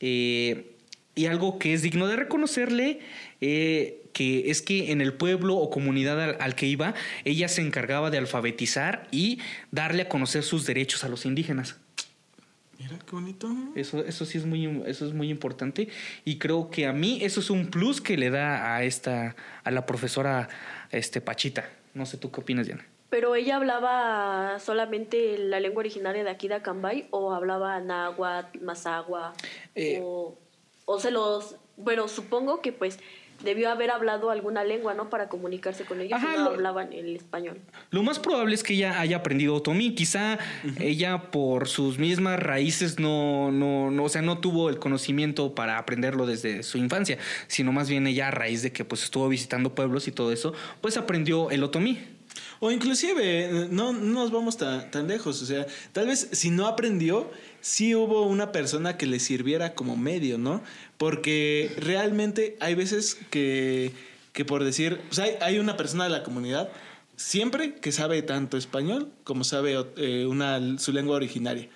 Eh, 0.01 0.75
y 1.15 1.27
algo 1.27 1.59
que 1.59 1.75
es 1.75 1.83
digno 1.83 2.07
de 2.07 2.15
reconocerle, 2.15 3.01
eh, 3.41 4.03
que 4.19 4.51
es 4.51 4.63
que 4.63 4.91
en 4.91 5.01
el 5.01 5.13
pueblo 5.13 5.55
o 5.55 5.71
comunidad 5.71 6.21
al, 6.21 6.37
al 6.41 6.57
que 6.57 6.67
iba, 6.67 6.95
ella 7.25 7.47
se 7.47 7.63
encargaba 7.63 8.11
de 8.11 8.19
alfabetizar 8.19 9.07
y 9.13 9.39
darle 9.71 10.03
a 10.03 10.09
conocer 10.09 10.43
sus 10.43 10.67
derechos 10.67 11.05
a 11.05 11.09
los 11.09 11.25
indígenas. 11.25 11.77
Mira 12.81 12.99
qué 12.99 13.13
bonito. 13.13 13.49
Eso, 13.77 14.05
eso 14.05 14.25
sí 14.25 14.39
es 14.39 14.45
muy, 14.45 14.83
eso 14.87 15.07
es 15.07 15.13
muy 15.13 15.31
importante. 15.31 15.89
Y 16.25 16.39
creo 16.39 16.69
que 16.69 16.87
a 16.87 16.93
mí 16.93 17.21
eso 17.23 17.39
es 17.39 17.49
un 17.49 17.69
plus 17.69 18.01
que 18.01 18.17
le 18.17 18.31
da 18.31 18.75
a 18.75 18.83
esta, 18.83 19.37
a 19.63 19.71
la 19.71 19.87
profesora 19.87 20.49
este, 20.91 21.21
Pachita. 21.21 21.71
No 21.95 22.05
sé 22.05 22.17
tú 22.17 22.33
qué 22.33 22.41
opinas, 22.41 22.67
Diana. 22.67 22.85
Pero 23.11 23.37
ella 23.37 23.55
hablaba 23.55 24.59
solamente 24.59 25.39
la 25.39 25.61
lengua 25.61 25.81
originaria 25.81 26.25
de 26.25 26.31
aquí 26.31 26.49
de 26.49 26.57
Acambay 26.57 27.07
o 27.11 27.33
hablaba 27.33 27.81
náhuatl, 27.81 28.59
mazagua 28.63 29.33
Eh. 29.77 30.01
o, 30.03 30.37
o 30.87 30.99
se 30.99 31.13
los... 31.13 31.55
Bueno, 31.77 32.09
supongo 32.09 32.61
que 32.61 32.73
pues 32.73 32.99
debió 33.43 33.71
haber 33.71 33.91
hablado 33.91 34.31
alguna 34.31 34.65
lengua, 34.65 34.95
¿no? 34.95 35.11
Para 35.11 35.29
comunicarse 35.29 35.85
con 35.85 36.01
ellos 36.01 36.19
Ajá, 36.19 36.35
y 36.35 36.39
no 36.39 36.45
lo- 36.47 36.51
hablaban 36.51 36.93
el 36.93 37.15
español. 37.17 37.59
Lo 37.91 38.03
más 38.03 38.19
probable 38.19 38.55
es 38.55 38.63
que 38.63 38.75
ella 38.75 39.01
haya 39.01 39.19
aprendido 39.19 39.55
otomí. 39.55 39.95
Quizá 39.95 40.39
ella 40.81 41.31
por 41.31 41.69
sus 41.69 41.99
mismas 41.99 42.41
raíces 42.41 42.99
no, 42.99 43.51
no, 43.53 43.91
no, 43.91 44.05
o 44.05 44.09
sea, 44.09 44.23
no 44.23 44.39
tuvo 44.39 44.69
el 44.71 44.79
conocimiento 44.79 45.55
para 45.55 45.79
aprenderlo 45.79 46.27
desde 46.27 46.63
su 46.63 46.79
infancia, 46.79 47.19
sino 47.47 47.73
más 47.73 47.89
bien 47.89 48.07
ella 48.07 48.29
a 48.29 48.31
raíz 48.31 48.63
de 48.63 48.73
que 48.73 48.85
pues 48.85 49.05
estuvo 49.05 49.29
visitando 49.29 49.75
pueblos 49.75 50.09
y 50.09 50.13
todo 50.13 50.33
eso, 50.33 50.53
pues 50.81 50.97
aprendió 50.97 51.51
el 51.51 51.63
otomí. 51.63 51.99
O 52.61 52.71
inclusive, 52.73 53.69
no, 53.71 53.93
no 53.93 54.01
nos 54.23 54.31
vamos 54.33 54.57
tan, 54.57 54.91
tan 54.91 55.07
lejos. 55.07 55.41
O 55.43 55.47
sea, 55.47 55.67
tal 55.93 56.07
vez 56.09 56.29
si 56.33 56.51
no 56.51 56.67
aprendió, 56.67 57.31
sí 57.61 57.95
hubo 57.95 58.23
una 58.27 58.53
persona 58.53 58.97
que 58.97 59.07
le 59.07 59.21
sirviera 59.21 59.75
como 59.75 59.97
medio, 59.97 60.39
¿no? 60.39 60.63
Porque 60.97 61.73
realmente 61.79 62.57
hay 62.61 62.75
veces 62.75 63.19
que, 63.31 63.93
que 64.33 64.45
por 64.45 64.65
decir, 64.65 65.01
o 65.11 65.15
sea, 65.15 65.27
hay, 65.41 65.59
una 65.59 65.77
persona 65.77 66.05
de 66.05 66.11
la 66.11 66.23
comunidad 66.23 66.71
siempre 67.17 67.75
que 67.75 67.93
sabe 67.93 68.23
tanto 68.23 68.57
español 68.57 69.11
como 69.25 69.45
sabe 69.45 69.77
eh, 69.97 70.27
una, 70.27 70.79
su 70.79 70.93
lengua 70.93 71.17
originaria. 71.17 71.69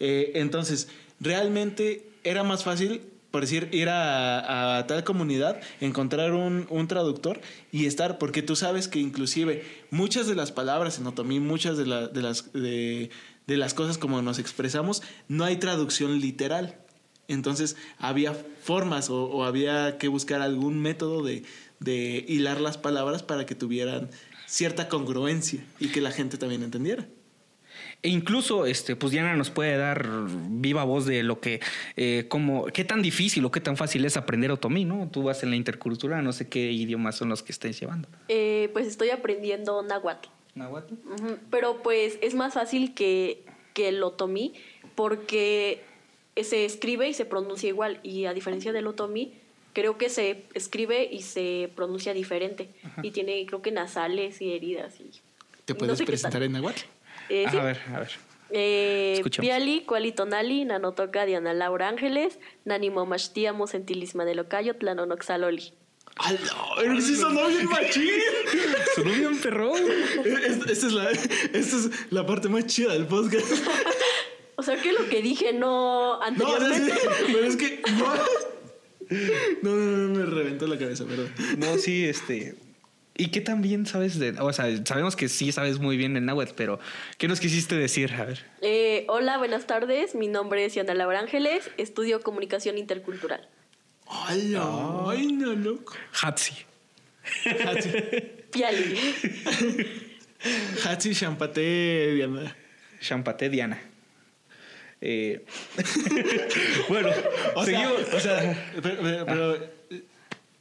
Eh, 0.00 0.32
entonces, 0.34 0.88
realmente 1.20 2.06
era 2.24 2.42
más 2.42 2.64
fácil, 2.64 3.02
por 3.30 3.42
decir, 3.42 3.68
ir 3.72 3.88
a, 3.88 4.84
tal 4.86 5.04
comunidad, 5.04 5.60
encontrar 5.80 6.32
un, 6.32 6.66
un 6.68 6.88
traductor 6.88 7.40
y 7.70 7.86
estar, 7.86 8.18
porque 8.18 8.42
tú 8.42 8.56
sabes 8.56 8.88
que 8.88 8.98
inclusive 8.98 9.64
muchas 9.90 10.26
de 10.26 10.34
las 10.34 10.52
palabras 10.52 10.98
en 10.98 11.06
otomí, 11.06 11.40
muchas 11.40 11.78
de, 11.78 11.84
de 11.84 12.22
las, 12.22 12.52
de, 12.52 13.10
de 13.46 13.56
las 13.56 13.74
cosas 13.74 13.98
como 13.98 14.22
nos 14.22 14.38
expresamos, 14.38 15.02
no 15.28 15.44
hay 15.44 15.56
traducción 15.56 16.20
literal. 16.20 16.78
Entonces 17.28 17.76
había 17.98 18.34
formas 18.34 19.10
o, 19.10 19.24
o 19.24 19.44
había 19.44 19.98
que 19.98 20.08
buscar 20.08 20.42
algún 20.42 20.80
método 20.80 21.22
de, 21.22 21.44
de 21.80 22.24
hilar 22.28 22.60
las 22.60 22.78
palabras 22.78 23.22
para 23.22 23.46
que 23.46 23.54
tuvieran 23.54 24.10
cierta 24.46 24.88
congruencia 24.88 25.64
y 25.80 25.88
que 25.88 26.00
la 26.00 26.10
gente 26.10 26.36
también 26.36 26.62
entendiera. 26.62 27.06
E 28.02 28.08
incluso, 28.08 28.66
este, 28.66 28.96
pues 28.96 29.12
Diana 29.12 29.36
nos 29.36 29.50
puede 29.50 29.76
dar 29.76 30.06
viva 30.28 30.82
voz 30.82 31.06
de 31.06 31.22
lo 31.22 31.40
que, 31.40 31.60
eh, 31.96 32.26
como, 32.28 32.66
qué 32.66 32.84
tan 32.84 33.00
difícil 33.00 33.44
o 33.44 33.50
qué 33.50 33.60
tan 33.60 33.76
fácil 33.76 34.04
es 34.04 34.16
aprender 34.16 34.50
otomí, 34.50 34.84
¿no? 34.84 35.08
Tú 35.10 35.22
vas 35.22 35.42
en 35.44 35.50
la 35.50 35.56
intercultural, 35.56 36.24
no 36.24 36.32
sé 36.32 36.48
qué 36.48 36.72
idiomas 36.72 37.16
son 37.16 37.28
los 37.28 37.42
que 37.44 37.52
estés 37.52 37.78
llevando. 37.78 38.08
Eh, 38.28 38.70
pues 38.72 38.88
estoy 38.88 39.10
aprendiendo 39.10 39.82
náhuatl. 39.82 40.28
¿Nahuatl? 40.54 40.94
Pero 41.50 41.82
pues 41.82 42.18
es 42.20 42.34
más 42.34 42.54
fácil 42.54 42.94
que, 42.94 43.44
que 43.74 43.88
el 43.88 44.02
otomí 44.02 44.54
porque 44.94 45.82
se 46.36 46.64
escribe 46.64 47.08
y 47.08 47.14
se 47.14 47.24
pronuncia 47.24 47.68
igual. 47.68 48.00
Y 48.02 48.26
a 48.26 48.34
diferencia 48.34 48.72
del 48.72 48.86
otomí, 48.86 49.34
creo 49.72 49.98
que 49.98 50.08
se 50.08 50.44
escribe 50.54 51.08
y 51.10 51.22
se 51.22 51.70
pronuncia 51.74 52.14
diferente. 52.14 52.68
Y 53.02 53.10
tiene, 53.10 53.44
creo 53.46 53.62
que 53.62 53.72
nasales 53.72 54.40
y 54.40 54.52
heridas. 54.52 55.00
Y, 55.00 55.10
¿Te 55.64 55.72
y 55.72 55.74
no 55.74 55.78
puedes 55.78 55.98
sé 55.98 56.04
qué 56.04 56.12
presentar 56.12 56.42
en 56.42 56.52
Nahuatl? 56.52 56.82
Eh, 57.28 57.46
sí. 57.50 57.56
A 57.56 57.64
ver, 57.64 57.80
a 57.94 58.00
ver. 58.00 58.10
Eh. 58.54 59.22
Piali, 59.40 59.82
Cualitonali, 59.82 60.66
Nanotoca, 60.66 61.24
Diana 61.24 61.54
Laura 61.54 61.88
Ángeles, 61.88 62.38
Nanimo 62.66 63.06
Machtiamo, 63.06 63.66
Centilisma 63.66 64.26
de 64.26 64.34
Locayo, 64.34 64.76
Tlanonoxaloli. 64.76 65.72
¡Pero 66.76 67.00
sí 67.00 67.16
sonó 67.16 67.48
bien 67.48 67.66
machín! 67.66 68.10
Sonó 68.94 69.10
bien 69.12 69.38
perro. 69.40 69.74
Es- 69.76 70.66
Esta 70.70 70.86
es, 70.86 70.92
la, 70.92 71.10
esta 71.10 71.76
es 71.76 71.90
la 72.10 72.26
parte 72.26 72.48
más 72.48 72.66
chida 72.66 72.92
del 72.92 73.06
podcast. 73.06 73.46
O 74.54 74.62
sea 74.64 74.76
que 74.80 74.92
lo 74.92 75.08
que 75.08 75.22
dije 75.22 75.52
no 75.54 76.20
No, 76.20 76.30
no, 76.36 76.54
anteriormente. 76.54 76.92
sí, 76.94 77.08
pero 77.32 77.46
es 77.46 77.56
que. 77.56 77.82
No, 79.62 79.70
no, 79.70 79.76
no, 79.76 80.08
no, 80.08 80.18
me 80.20 80.26
reventó 80.26 80.66
la 80.66 80.78
cabeza, 80.78 81.04
perdón. 81.04 81.32
No, 81.58 81.76
sí, 81.78 82.04
este. 82.04 82.54
¿Y 83.16 83.28
qué 83.28 83.40
tan 83.40 83.60
bien 83.60 83.86
sabes 83.86 84.18
de.? 84.18 84.30
O 84.40 84.52
sea, 84.52 84.66
sabemos 84.86 85.16
que 85.16 85.28
sí 85.28 85.50
sabes 85.52 85.78
muy 85.80 85.96
bien 85.96 86.16
el 86.16 86.24
náhuatl, 86.26 86.52
pero 86.56 86.78
¿qué 87.18 87.28
nos 87.28 87.40
quisiste 87.40 87.74
decir? 87.74 88.12
A 88.14 88.24
ver. 88.24 88.44
Eh, 88.60 89.04
hola, 89.08 89.36
buenas 89.38 89.66
tardes. 89.66 90.14
Mi 90.14 90.28
nombre 90.28 90.64
es 90.64 90.74
Diana 90.74 90.94
Laura 90.94 91.18
Ángeles. 91.18 91.70
Estudio 91.76 92.20
comunicación 92.22 92.78
intercultural. 92.78 93.48
¡Hala! 94.06 95.06
¡Ay, 95.08 95.32
no, 95.32 95.54
loco! 95.54 95.94
Hatsi. 96.22 96.54
Piali. 98.50 98.98
Hatsi 100.84 101.14
Champate, 101.14 102.14
Diana. 102.14 102.56
Champaté 103.00 103.48
Diana. 103.48 103.78
Eh, 105.00 105.44
bueno, 106.88 107.10
O 107.54 107.64
sea, 107.64 107.76
seguimos. 107.80 108.14
o 108.14 108.20
sea, 108.20 108.72
pero, 108.82 108.98
pero- 109.02 109.26
pero, 109.26 109.70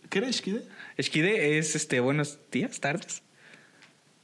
¿qué 0.10 0.18
era 0.20 0.28
Ishkide? 0.30 0.64
Esquide 0.98 1.58
es 1.58 1.76
este 1.76 2.00
buenos 2.00 2.40
días, 2.52 2.80
tardes. 2.80 3.22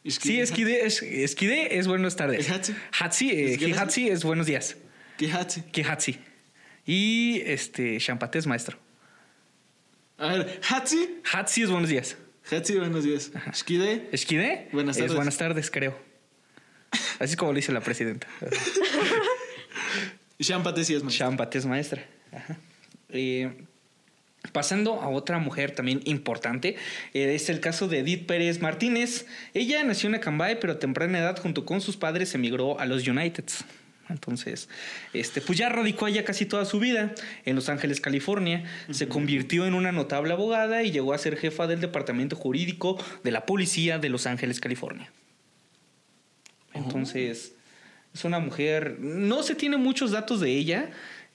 Sí, 0.05 0.39
esquide 0.39 0.85
es, 0.85 1.01
esquide 1.03 1.77
es 1.77 1.87
buenos 1.87 2.15
tardes. 2.15 2.39
¿Es 2.39 2.49
Hatsi? 2.51 2.73
Hatsi, 2.99 3.29
eh, 3.29 3.53
¿Es 3.53 3.57
que 3.59 4.11
es- 4.11 4.23
buenos 4.23 4.45
días. 4.47 4.77
¿Qué 5.17 5.31
Hatsi? 5.31 5.61
Kihatsi. 5.63 6.19
Y 6.85 7.41
este 7.45 7.97
Champaté 7.99 8.39
es 8.39 8.47
maestro. 8.47 8.77
A 10.17 10.33
ver, 10.33 10.61
Hatsi. 10.67 11.19
Hatsi 11.31 11.63
es 11.63 11.69
buenos 11.69 11.89
días. 11.89 12.17
Hatsi, 12.49 12.77
buenos 12.77 13.03
días. 13.03 13.31
Ishkide. 13.51 14.07
Esquide 14.11 14.69
Buenas 14.71 14.95
es 14.95 15.01
tardes. 15.01 15.15
buenas 15.15 15.37
tardes, 15.37 15.69
creo. 15.69 15.97
Así 17.19 17.31
es 17.31 17.35
como 17.35 17.51
lo 17.51 17.57
dice 17.57 17.73
la 17.73 17.81
presidenta. 17.81 18.27
Champate 20.41 20.85
sí 20.85 20.93
es 20.93 21.03
más. 21.03 21.13
Champaté 21.13 21.57
es 21.57 21.65
maestra. 21.65 22.05
Ajá. 22.31 22.57
Eh, 23.09 23.51
pasando 24.53 25.01
a 25.01 25.09
otra 25.09 25.39
mujer 25.39 25.71
también 25.71 26.01
importante, 26.05 26.77
eh, 27.13 27.35
es 27.35 27.49
el 27.49 27.59
caso 27.59 27.87
de 27.87 27.99
Edith 27.99 28.27
Pérez 28.27 28.61
Martínez. 28.61 29.25
Ella 29.53 29.83
nació 29.83 30.07
en 30.07 30.15
Acambay, 30.15 30.59
pero 30.59 30.73
a 30.73 30.79
temprana 30.79 31.19
edad, 31.19 31.37
junto 31.39 31.65
con 31.65 31.81
sus 31.81 31.97
padres, 31.97 32.33
emigró 32.33 32.79
a 32.79 32.85
los 32.85 33.05
Uniteds. 33.07 33.65
Entonces, 34.09 34.69
este, 35.13 35.41
pues 35.41 35.57
ya 35.57 35.69
radicó 35.69 36.05
allá 36.05 36.23
casi 36.23 36.45
toda 36.45 36.65
su 36.65 36.79
vida 36.79 37.13
en 37.45 37.55
Los 37.55 37.69
Ángeles, 37.69 37.99
California. 37.99 38.63
Se 38.89 39.07
convirtió 39.07 39.65
en 39.65 39.73
una 39.73 39.91
notable 39.91 40.33
abogada 40.33 40.83
y 40.83 40.91
llegó 40.91 41.13
a 41.13 41.17
ser 41.17 41.37
jefa 41.37 41.67
del 41.67 41.81
departamento 41.81 42.35
jurídico 42.35 42.97
de 43.23 43.31
la 43.31 43.45
policía 43.45 43.99
de 43.99 44.09
Los 44.09 44.25
Ángeles, 44.25 44.59
California. 44.59 45.11
Entonces, 46.73 47.53
es 48.13 48.23
una 48.23 48.39
mujer, 48.39 48.97
no 48.99 49.43
se 49.43 49.55
tiene 49.55 49.77
muchos 49.77 50.11
datos 50.11 50.39
de 50.39 50.51
ella, 50.51 50.89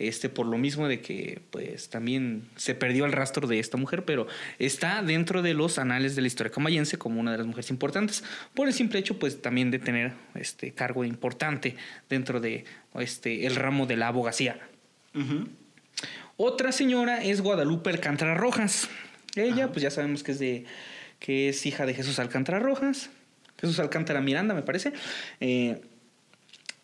este, 0.08 0.28
por 0.28 0.46
lo 0.46 0.58
mismo 0.58 0.88
de 0.88 1.00
que, 1.00 1.42
pues, 1.50 1.88
también 1.90 2.48
se 2.56 2.74
perdió 2.74 3.04
el 3.04 3.12
rastro 3.12 3.46
de 3.46 3.58
esta 3.58 3.76
mujer, 3.76 4.04
pero 4.04 4.26
está 4.58 5.02
dentro 5.02 5.42
de 5.42 5.54
los 5.54 5.78
anales 5.78 6.16
de 6.16 6.22
la 6.22 6.28
historia 6.28 6.52
camayense 6.52 6.98
como 6.98 7.20
una 7.20 7.32
de 7.32 7.38
las 7.38 7.46
mujeres 7.46 7.70
importantes, 7.70 8.24
por 8.54 8.68
el 8.68 8.74
simple 8.74 8.98
hecho, 8.98 9.18
pues, 9.18 9.40
también 9.42 9.70
de 9.70 9.78
tener 9.78 10.12
este 10.34 10.72
cargo 10.72 11.04
importante 11.04 11.76
dentro 12.08 12.40
de 12.40 12.64
este, 12.94 13.46
el 13.46 13.56
ramo 13.56 13.86
de 13.86 13.96
la 13.96 14.08
abogacía. 14.08 14.58
Otra 16.36 16.72
señora 16.72 17.22
es 17.22 17.40
Guadalupe 17.40 17.90
Alcántara 17.90 18.34
Rojas. 18.34 18.88
Ella, 19.36 19.68
pues 19.68 19.82
ya 19.82 19.90
sabemos 19.90 20.22
que 20.22 20.32
es 20.32 20.38
de 20.38 20.64
que 21.18 21.48
es 21.48 21.64
hija 21.66 21.86
de 21.86 21.94
Jesús 21.94 22.18
Alcántara 22.18 22.58
Rojas. 22.58 23.10
Jesús 23.60 23.78
Alcántara 23.78 24.20
Miranda, 24.20 24.54
me 24.54 24.62
parece. 24.62 24.92
Eh, 25.38 25.80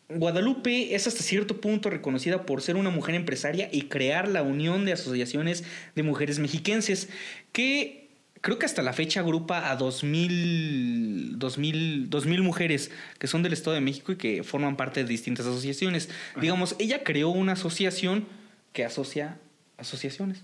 Guadalupe 0.08 0.94
es 0.94 1.06
hasta 1.06 1.22
cierto 1.22 1.60
punto 1.60 1.90
reconocida 1.90 2.46
por 2.46 2.62
ser 2.62 2.76
una 2.76 2.88
mujer 2.88 3.14
empresaria 3.14 3.68
y 3.70 3.82
crear 3.82 4.26
la 4.26 4.42
Unión 4.42 4.86
de 4.86 4.92
Asociaciones 4.92 5.64
de 5.94 6.02
Mujeres 6.02 6.38
Mexiquenses, 6.38 7.10
que 7.52 8.08
creo 8.40 8.58
que 8.58 8.64
hasta 8.64 8.80
la 8.82 8.94
fecha 8.94 9.20
agrupa 9.20 9.70
a 9.70 9.76
2000, 9.76 11.38
2000, 11.38 12.08
2000 12.08 12.42
mujeres 12.42 12.90
que 13.18 13.26
son 13.26 13.42
del 13.42 13.52
Estado 13.52 13.74
de 13.74 13.82
México 13.82 14.12
y 14.12 14.16
que 14.16 14.42
forman 14.44 14.78
parte 14.78 15.02
de 15.02 15.08
distintas 15.08 15.44
asociaciones. 15.44 16.08
Digamos, 16.40 16.74
ella 16.78 17.04
creó 17.04 17.28
una 17.28 17.52
asociación 17.52 18.26
que 18.72 18.86
asocia 18.86 19.38
asociaciones. 19.76 20.42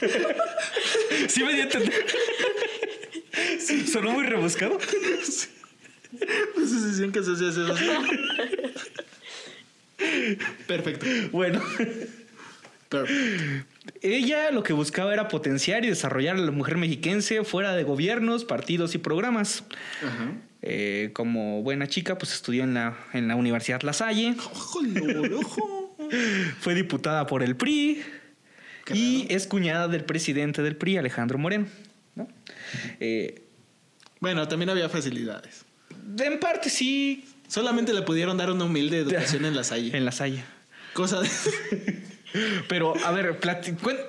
¿Sí 1.28 1.44
me 1.44 1.54
di 1.54 1.60
a 1.60 1.64
entender? 1.64 2.04
¿Sonó 3.92 4.10
muy 4.10 4.24
rebuscado? 4.24 4.76
Asociación 6.56 7.12
que 7.12 7.20
asocia 7.20 7.48
eso. 7.48 7.66
Perfecto. 10.66 11.06
Bueno. 11.30 11.62
Perfecto. 12.88 13.66
Ella 14.00 14.50
lo 14.50 14.62
que 14.62 14.72
buscaba 14.72 15.12
era 15.12 15.28
potenciar 15.28 15.84
y 15.84 15.88
desarrollar 15.88 16.36
a 16.36 16.40
la 16.40 16.50
mujer 16.50 16.76
mexiquense 16.76 17.44
fuera 17.44 17.74
de 17.74 17.84
gobiernos, 17.84 18.44
partidos 18.44 18.94
y 18.94 18.98
programas. 18.98 19.64
Ajá. 20.04 20.32
Eh, 20.64 21.10
como 21.12 21.62
buena 21.62 21.88
chica, 21.88 22.18
pues 22.18 22.32
estudió 22.32 22.62
en 22.62 22.74
la, 22.74 22.96
en 23.12 23.26
la 23.26 23.34
Universidad 23.34 23.82
La 23.82 23.92
Salle, 23.92 24.36
fue 26.60 26.74
diputada 26.74 27.26
por 27.26 27.42
el 27.42 27.56
PRI 27.56 28.02
y 28.94 29.26
es 29.28 29.48
cuñada 29.48 29.88
del 29.88 30.04
presidente 30.04 30.62
del 30.62 30.76
PRI, 30.76 30.98
Alejandro 30.98 31.38
Moreno. 31.38 31.66
¿no? 32.14 32.28
Eh, 33.00 33.42
Bueno, 34.20 34.46
también 34.46 34.70
había 34.70 34.88
facilidades. 34.88 35.64
En 36.18 36.40
parte 36.40 36.70
sí, 36.70 37.24
Solamente 37.52 37.92
le 37.92 38.00
pudieron 38.00 38.38
dar 38.38 38.50
una 38.50 38.64
humilde 38.64 39.00
educación 39.00 39.44
en 39.44 39.54
la 39.54 39.62
Salle. 39.62 39.90
en 39.96 40.06
La 40.06 40.12
Salle. 40.12 40.42
Cosa 40.94 41.20
de... 41.20 41.28
Pero, 42.66 42.94
a 43.04 43.10
ver, 43.10 43.38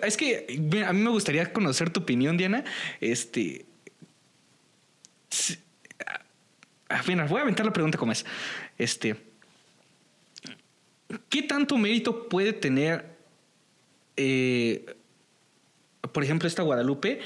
es 0.02 0.16
que 0.16 0.46
a 0.88 0.94
mí 0.94 1.02
me 1.02 1.10
gustaría 1.10 1.52
conocer 1.52 1.90
tu 1.90 2.00
opinión, 2.00 2.38
Diana. 2.38 2.64
Este. 3.02 3.66
mira, 7.06 7.26
voy 7.26 7.40
a 7.40 7.42
aventar 7.42 7.66
la 7.66 7.74
pregunta 7.74 7.98
como 7.98 8.14
es. 8.14 8.26
Este. 8.78 9.18
¿Qué 11.28 11.44
tanto 11.44 11.78
mérito 11.78 12.30
puede 12.30 12.54
tener, 12.54 13.18
eh, 14.16 14.96
por 16.14 16.24
ejemplo, 16.24 16.48
esta 16.48 16.62
Guadalupe, 16.64 17.20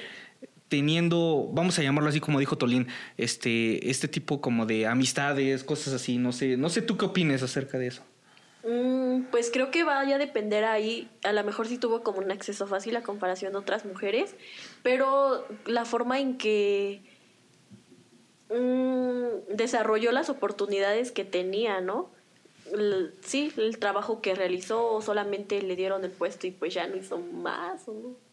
teniendo, 0.70 1.50
vamos 1.52 1.78
a 1.80 1.84
llamarlo 1.84 2.10
así 2.10 2.20
como 2.20 2.40
dijo 2.40 2.58
Tolín, 2.58 2.88
este, 3.18 3.90
este 3.90 4.08
tipo 4.08 4.42
como 4.42 4.66
de 4.66 4.88
amistades, 4.88 5.64
cosas 5.64 5.94
así? 5.94 6.18
No 6.18 6.32
sé, 6.32 6.58
no 6.58 6.70
sé 6.70 6.82
tú 6.82 6.98
qué 6.98 7.06
opines 7.06 7.44
acerca 7.44 7.78
de 7.78 7.88
eso. 7.88 8.04
Mm, 8.64 9.24
pues 9.32 9.50
creo 9.52 9.72
que 9.72 9.84
vaya 9.84 10.16
a 10.16 10.20
depender 10.20 10.66
ahí. 10.66 11.10
A 11.24 11.32
lo 11.32 11.44
mejor 11.44 11.68
sí 11.68 11.78
tuvo 11.78 12.04
como 12.04 12.20
un 12.20 12.32
acceso 12.32 12.68
fácil 12.68 12.96
a 12.98 13.02
comparación 13.02 13.54
de 13.54 13.60
otras 13.60 13.86
mujeres, 13.86 14.36
pero 14.84 15.46
la 15.66 15.86
forma 15.86 16.20
en 16.20 16.38
que 16.38 17.02
mm, 18.50 19.56
desarrolló 19.56 20.12
las 20.12 20.30
oportunidades 20.30 21.12
que 21.12 21.24
tenía, 21.24 21.80
¿no? 21.80 22.10
Sí, 23.22 23.54
el 23.56 23.80
trabajo 23.80 24.22
que 24.22 24.36
realizó, 24.36 25.02
solamente 25.02 25.62
le 25.62 25.78
dieron 25.78 26.04
el 26.04 26.12
puesto 26.12 26.48
y 26.48 26.52
pues 26.52 26.74
ya 26.74 26.86
no 26.88 26.98
hizo 26.98 27.20
más, 27.20 27.88
¿o 27.88 27.94
no? 27.94 28.27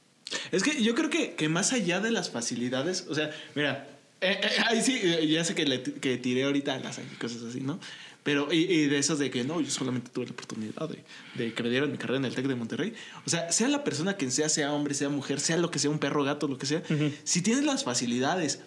Es 0.52 0.62
que 0.62 0.82
yo 0.82 0.94
creo 0.94 1.10
que, 1.10 1.34
que 1.34 1.48
más 1.48 1.72
allá 1.72 2.00
de 2.00 2.10
las 2.10 2.30
facilidades, 2.30 3.06
o 3.08 3.14
sea, 3.14 3.30
mira, 3.54 3.88
eh, 4.20 4.40
eh, 4.42 4.48
ahí 4.66 4.82
sí, 4.82 4.98
eh, 5.02 5.26
ya 5.28 5.44
sé 5.44 5.54
que, 5.54 5.64
le, 5.66 5.82
que 5.82 6.16
tiré 6.18 6.44
ahorita 6.44 6.78
las 6.78 6.98
cosas 7.20 7.42
así, 7.42 7.60
¿no? 7.60 7.78
Pero, 8.22 8.50
y, 8.50 8.60
y 8.60 8.86
de 8.86 8.96
esos 8.98 9.18
de 9.18 9.30
que 9.30 9.44
no, 9.44 9.60
yo 9.60 9.70
solamente 9.70 10.10
tuve 10.10 10.24
la 10.24 10.32
oportunidad 10.32 10.88
de, 10.88 11.04
de 11.34 11.52
que 11.52 11.62
me 11.62 11.68
dieran 11.68 11.92
mi 11.92 11.98
carrera 11.98 12.16
en 12.18 12.24
el 12.24 12.34
TEC 12.34 12.46
de 12.46 12.54
Monterrey. 12.54 12.94
O 13.26 13.28
sea, 13.30 13.52
sea 13.52 13.68
la 13.68 13.84
persona 13.84 14.14
quien 14.14 14.32
sea, 14.32 14.48
sea 14.48 14.72
hombre, 14.72 14.94
sea 14.94 15.10
mujer, 15.10 15.40
sea 15.40 15.58
lo 15.58 15.70
que 15.70 15.78
sea, 15.78 15.90
un 15.90 15.98
perro, 15.98 16.24
gato, 16.24 16.48
lo 16.48 16.56
que 16.56 16.64
sea, 16.64 16.82
si 17.22 17.42
tienes 17.42 17.64
las 17.64 17.84
facilidades, 17.84 18.60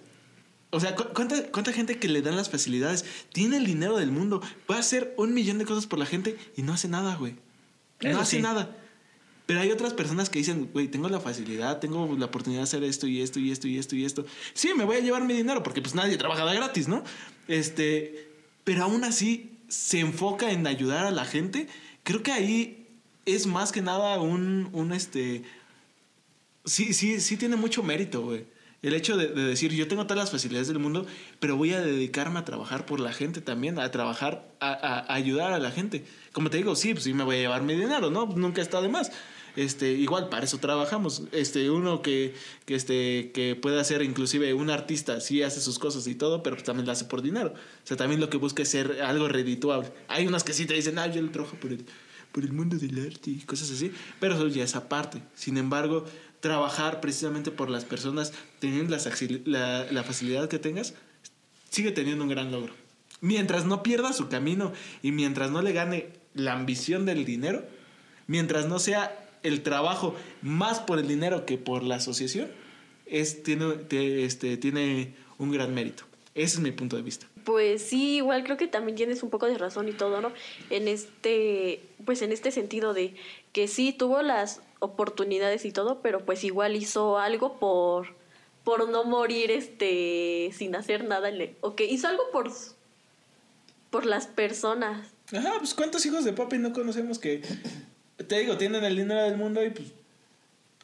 o 0.69 0.79
sea, 0.79 0.93
¿cu- 0.95 1.07
¿cuánta, 1.13 1.41
¿cuánta 1.47 1.73
gente 1.73 1.97
que 1.97 2.07
le 2.07 2.21
dan 2.21 2.35
las 2.35 2.51
facilidades 2.51 3.03
tiene 3.33 3.57
el 3.57 3.65
dinero 3.65 3.97
del 3.97 4.11
mundo? 4.11 4.41
Puede 4.67 4.79
hacer 4.79 5.15
un 5.17 5.33
millón 5.33 5.57
de 5.57 5.65
cosas 5.65 5.87
por 5.87 5.97
la 5.97 6.05
gente 6.05 6.37
y 6.55 6.61
no 6.61 6.73
hace 6.73 6.87
nada, 6.87 7.15
güey. 7.15 7.33
No 8.01 8.19
hace 8.19 8.35
sí. 8.35 8.41
nada. 8.43 8.75
Pero 9.47 9.61
hay 9.61 9.71
otras 9.71 9.93
personas 9.93 10.29
que 10.29 10.37
dicen, 10.39 10.69
güey, 10.73 10.87
tengo 10.89 11.09
la 11.09 11.19
facilidad, 11.19 11.79
tengo 11.79 12.15
la 12.17 12.25
oportunidad 12.25 12.59
de 12.59 12.63
hacer 12.65 12.83
esto 12.83 13.07
y 13.07 13.21
esto 13.21 13.39
y 13.39 13.49
esto 13.49 13.67
y 13.67 13.77
esto 13.79 13.95
y 13.95 14.05
esto. 14.05 14.25
Sí, 14.53 14.69
me 14.77 14.83
voy 14.83 14.97
a 14.97 14.99
llevar 14.99 15.23
mi 15.23 15.33
dinero 15.33 15.63
porque 15.63 15.81
pues 15.81 15.95
nadie 15.95 16.17
trabaja 16.17 16.45
de 16.45 16.53
gratis, 16.55 16.87
¿no? 16.87 17.03
Este, 17.47 18.27
pero 18.63 18.83
aún 18.83 19.03
así 19.03 19.57
se 19.69 19.99
enfoca 20.01 20.51
en 20.51 20.67
ayudar 20.67 21.05
a 21.05 21.11
la 21.11 21.25
gente. 21.25 21.67
Creo 22.03 22.21
que 22.23 22.31
ahí 22.33 22.87
es 23.25 23.47
más 23.47 23.71
que 23.71 23.81
nada 23.81 24.19
un, 24.19 24.69
un 24.73 24.91
este, 24.93 25.43
sí, 26.65 26.93
sí, 26.93 27.19
sí 27.19 27.37
tiene 27.37 27.55
mucho 27.55 27.83
mérito, 27.83 28.21
güey. 28.21 28.45
El 28.83 28.93
hecho 28.93 29.17
de, 29.17 29.27
de 29.29 29.43
decir, 29.43 29.73
yo 29.73 29.87
tengo 29.87 30.03
todas 30.05 30.19
las 30.19 30.31
facilidades 30.31 30.67
del 30.67 30.77
mundo, 30.79 31.07
pero 31.39 31.57
voy 31.57 31.73
a 31.73 31.81
dedicarme 31.81 32.39
a 32.39 32.45
trabajar 32.45 32.85
por 32.85 32.99
la 32.99 33.11
gente 33.11 33.41
también, 33.41 33.79
a 33.79 33.89
trabajar, 33.91 34.47
a, 34.59 34.71
a- 34.71 34.99
a 34.99 35.13
ayudar 35.15 35.51
a 35.51 35.59
la 35.59 35.71
gente. 35.71 36.05
Como 36.31 36.49
te 36.49 36.57
digo, 36.57 36.75
sí, 36.75 36.93
pues 36.93 37.05
sí 37.05 37.13
me 37.13 37.23
voy 37.23 37.37
a 37.37 37.39
llevar 37.39 37.63
mi 37.63 37.73
dinero, 37.75 38.11
¿no? 38.11 38.27
Nunca 38.27 38.61
está 38.61 38.79
de 38.81 38.89
más. 38.89 39.11
Este, 39.57 39.91
igual, 39.93 40.29
para 40.29 40.45
eso 40.45 40.59
trabajamos. 40.59 41.23
Este, 41.31 41.71
uno 41.71 42.03
que, 42.03 42.35
que, 42.67 42.75
este, 42.75 43.31
que 43.33 43.55
puede 43.55 43.79
hacer, 43.79 44.03
inclusive 44.03 44.53
un 44.53 44.69
artista, 44.69 45.19
sí 45.19 45.41
hace 45.41 45.61
sus 45.61 45.79
cosas 45.79 46.05
y 46.05 46.13
todo, 46.13 46.43
pero 46.43 46.55
pues 46.55 46.63
también 46.63 46.85
lo 46.85 46.91
hace 46.91 47.05
por 47.05 47.23
dinero. 47.23 47.55
O 47.55 47.87
sea, 47.87 47.97
también 47.97 48.21
lo 48.21 48.29
que 48.29 48.37
busca 48.37 48.61
es 48.61 48.69
ser 48.69 49.01
algo 49.01 49.27
redituable. 49.27 49.91
Hay 50.09 50.27
unas 50.27 50.43
que 50.43 50.53
sí 50.53 50.67
te 50.67 50.75
dicen, 50.75 50.99
ah, 50.99 51.07
yo 51.07 51.23
lo 51.23 51.31
trabajo 51.31 51.55
por 51.55 51.71
el, 51.71 51.83
por 52.31 52.43
el 52.43 52.53
mundo 52.53 52.77
del 52.77 53.03
arte 53.03 53.31
y 53.31 53.39
cosas 53.39 53.71
así, 53.71 53.91
pero 54.19 54.35
eso 54.35 54.47
ya 54.47 54.63
es 54.63 54.75
aparte. 54.75 55.23
Sin 55.33 55.57
embargo, 55.57 56.05
trabajar 56.39 57.01
precisamente 57.01 57.49
por 57.49 57.71
las 57.71 57.83
personas, 57.83 58.33
teniendo 58.59 58.91
las 58.91 59.09
la, 59.45 59.91
la 59.91 60.03
facilidad 60.03 60.49
que 60.49 60.59
tengas, 60.59 60.93
sigue 61.71 61.91
teniendo 61.91 62.23
un 62.23 62.29
gran 62.29 62.51
logro. 62.51 62.75
Mientras 63.21 63.65
no 63.65 63.81
pierda 63.81 64.13
su 64.13 64.29
camino 64.29 64.71
y 65.01 65.11
mientras 65.11 65.49
no 65.49 65.63
le 65.63 65.73
gane 65.73 66.09
la 66.35 66.53
ambición 66.53 67.07
del 67.07 67.25
dinero, 67.25 67.65
mientras 68.27 68.67
no 68.67 68.77
sea 68.77 69.23
el 69.47 69.63
trabajo 69.63 70.15
más 70.41 70.79
por 70.79 70.99
el 70.99 71.07
dinero 71.07 71.45
que 71.45 71.57
por 71.57 71.83
la 71.83 71.95
asociación, 71.95 72.49
es, 73.05 73.43
tiene, 73.43 73.73
te- 73.75 74.25
este, 74.25 74.57
tiene 74.57 75.13
un 75.37 75.51
gran 75.51 75.73
mérito. 75.73 76.03
Ese 76.35 76.55
es 76.57 76.59
mi 76.59 76.71
punto 76.71 76.95
de 76.97 77.01
vista. 77.01 77.25
Pues 77.45 77.81
sí, 77.81 78.17
igual 78.17 78.43
creo 78.43 78.57
que 78.57 78.67
también 78.67 78.95
tienes 78.95 79.23
un 79.23 79.29
poco 79.29 79.45
de 79.47 79.57
razón 79.57 79.87
y 79.87 79.93
todo, 79.93 80.21
¿no? 80.21 80.31
En 80.69 80.87
este, 80.87 81.81
pues 82.05 82.21
en 82.21 82.31
este 82.31 82.51
sentido 82.51 82.93
de 82.93 83.15
que 83.53 83.67
sí 83.67 83.93
tuvo 83.93 84.21
las 84.21 84.61
oportunidades 84.79 85.65
y 85.65 85.71
todo, 85.71 86.01
pero 86.01 86.25
pues 86.25 86.43
igual 86.43 86.75
hizo 86.75 87.17
algo 87.17 87.57
por 87.59 88.15
por 88.63 88.89
no 88.89 89.05
morir 89.05 89.49
este 89.49 90.51
sin 90.53 90.75
hacer 90.75 91.05
nada, 91.05 91.31
o 91.61 91.73
que 91.75 91.85
hizo 91.85 92.07
algo 92.09 92.23
por 92.33 92.51
por 93.89 94.05
las 94.05 94.27
personas. 94.27 95.07
Ajá, 95.33 95.53
pues 95.59 95.73
cuántos 95.73 96.05
hijos 96.05 96.25
de 96.25 96.33
papi 96.33 96.57
no 96.57 96.73
conocemos 96.73 97.17
que, 97.17 97.41
te 98.25 98.39
digo, 98.39 98.57
tienen 98.57 98.83
el 98.83 98.95
dinero 98.95 99.23
del 99.23 99.37
mundo 99.37 99.63
y 99.63 99.69
pues 99.69 99.87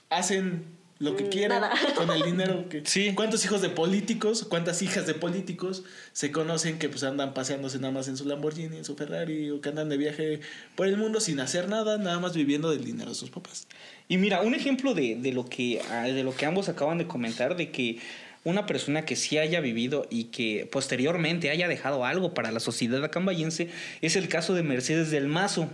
hacen 0.09 0.65
lo 0.99 1.15
que 1.15 1.23
Mm, 1.25 1.29
quieren 1.29 1.49
nada. 1.61 1.71
con 1.95 2.09
el 2.11 2.21
dinero 2.21 2.69
que 2.69 2.83
Sí. 2.85 3.13
cuántos 3.15 3.43
hijos 3.43 3.61
de 3.61 3.69
políticos 3.69 4.45
cuántas 4.47 4.81
hijas 4.83 5.07
de 5.07 5.15
políticos 5.15 5.83
se 6.13 6.31
conocen 6.31 6.77
que 6.77 6.87
pues 6.87 7.03
andan 7.03 7.33
paseándose 7.33 7.79
nada 7.79 7.91
más 7.91 8.07
en 8.07 8.15
su 8.15 8.25
Lamborghini 8.25 8.77
en 8.77 8.85
su 8.85 8.95
Ferrari 8.95 9.49
o 9.49 9.59
que 9.59 9.69
andan 9.69 9.89
de 9.89 9.97
viaje 9.97 10.39
por 10.75 10.87
el 10.87 10.95
mundo 10.97 11.19
sin 11.19 11.39
hacer 11.39 11.67
nada 11.67 11.97
nada 11.97 12.19
más 12.19 12.35
viviendo 12.35 12.69
del 12.69 12.85
dinero 12.85 13.09
de 13.09 13.15
sus 13.15 13.31
papás 13.31 13.67
Y 14.07 14.17
mira, 14.17 14.41
un 14.41 14.53
ejemplo 14.53 14.93
de, 14.93 15.15
de 15.15 15.31
lo 15.33 15.45
que, 15.49 15.81
ah, 15.89 16.03
de 16.03 16.23
lo 16.23 16.35
que 16.35 16.45
ambos 16.45 16.69
acaban 16.69 16.99
de 16.99 17.07
comentar, 17.07 17.55
de 17.57 17.71
que 17.71 17.99
una 18.45 18.65
persona 18.65 19.05
que 19.05 19.15
sí 19.15 19.37
haya 19.37 19.61
vivido 19.61 20.05
y 20.09 20.25
que 20.25 20.67
posteriormente 20.71 21.49
haya 21.49 21.69
dejado 21.69 22.03
algo 22.05 22.33
para 22.33 22.51
la 22.51 22.59
sociedad 22.59 23.01
acambayense 23.03 23.69
es 24.01 24.15
el 24.17 24.27
caso 24.27 24.53
de 24.53 24.63
Mercedes 24.63 25.09
del 25.11 25.27
Mazo. 25.27 25.69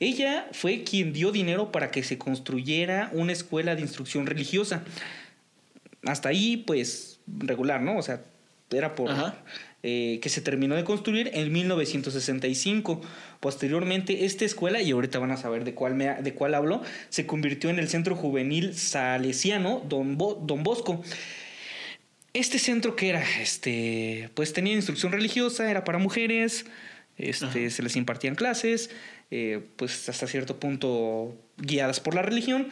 Ella 0.00 0.48
fue 0.52 0.84
quien 0.84 1.12
dio 1.12 1.32
dinero 1.32 1.72
para 1.72 1.90
que 1.90 2.02
se 2.02 2.18
construyera 2.18 3.10
una 3.12 3.32
escuela 3.32 3.74
de 3.74 3.82
instrucción 3.82 4.26
religiosa. 4.26 4.84
Hasta 6.04 6.28
ahí, 6.28 6.58
pues, 6.58 7.20
regular, 7.26 7.80
¿no? 7.82 7.96
O 7.98 8.02
sea, 8.02 8.22
era 8.70 8.94
por... 8.94 9.10
Eh, 9.88 10.18
que 10.20 10.28
se 10.30 10.40
terminó 10.40 10.74
de 10.74 10.82
construir 10.82 11.30
en 11.34 11.52
1965. 11.52 13.00
Posteriormente, 13.38 14.24
esta 14.24 14.44
escuela, 14.44 14.82
y 14.82 14.90
ahorita 14.90 15.20
van 15.20 15.30
a 15.30 15.36
saber 15.36 15.62
de 15.64 15.74
cuál, 15.74 15.94
me, 15.94 16.12
de 16.14 16.34
cuál 16.34 16.54
hablo, 16.54 16.82
se 17.08 17.24
convirtió 17.24 17.70
en 17.70 17.78
el 17.78 17.88
Centro 17.88 18.16
Juvenil 18.16 18.74
Salesiano 18.74 19.82
Don, 19.88 20.18
Bo- 20.18 20.34
Don 20.44 20.64
Bosco. 20.64 21.04
Este 22.32 22.58
centro 22.58 22.96
que 22.96 23.08
era, 23.10 23.24
este, 23.40 24.30
pues 24.34 24.52
tenía 24.52 24.74
instrucción 24.74 25.12
religiosa, 25.12 25.70
era 25.70 25.84
para 25.84 25.98
mujeres, 25.98 26.66
este, 27.16 27.70
se 27.70 27.82
les 27.82 27.94
impartían 27.96 28.34
clases, 28.34 28.90
eh, 29.30 29.66
pues 29.76 30.08
hasta 30.08 30.26
cierto 30.26 30.58
punto 30.58 31.34
guiadas 31.56 32.00
por 32.00 32.14
la 32.14 32.22
religión. 32.22 32.68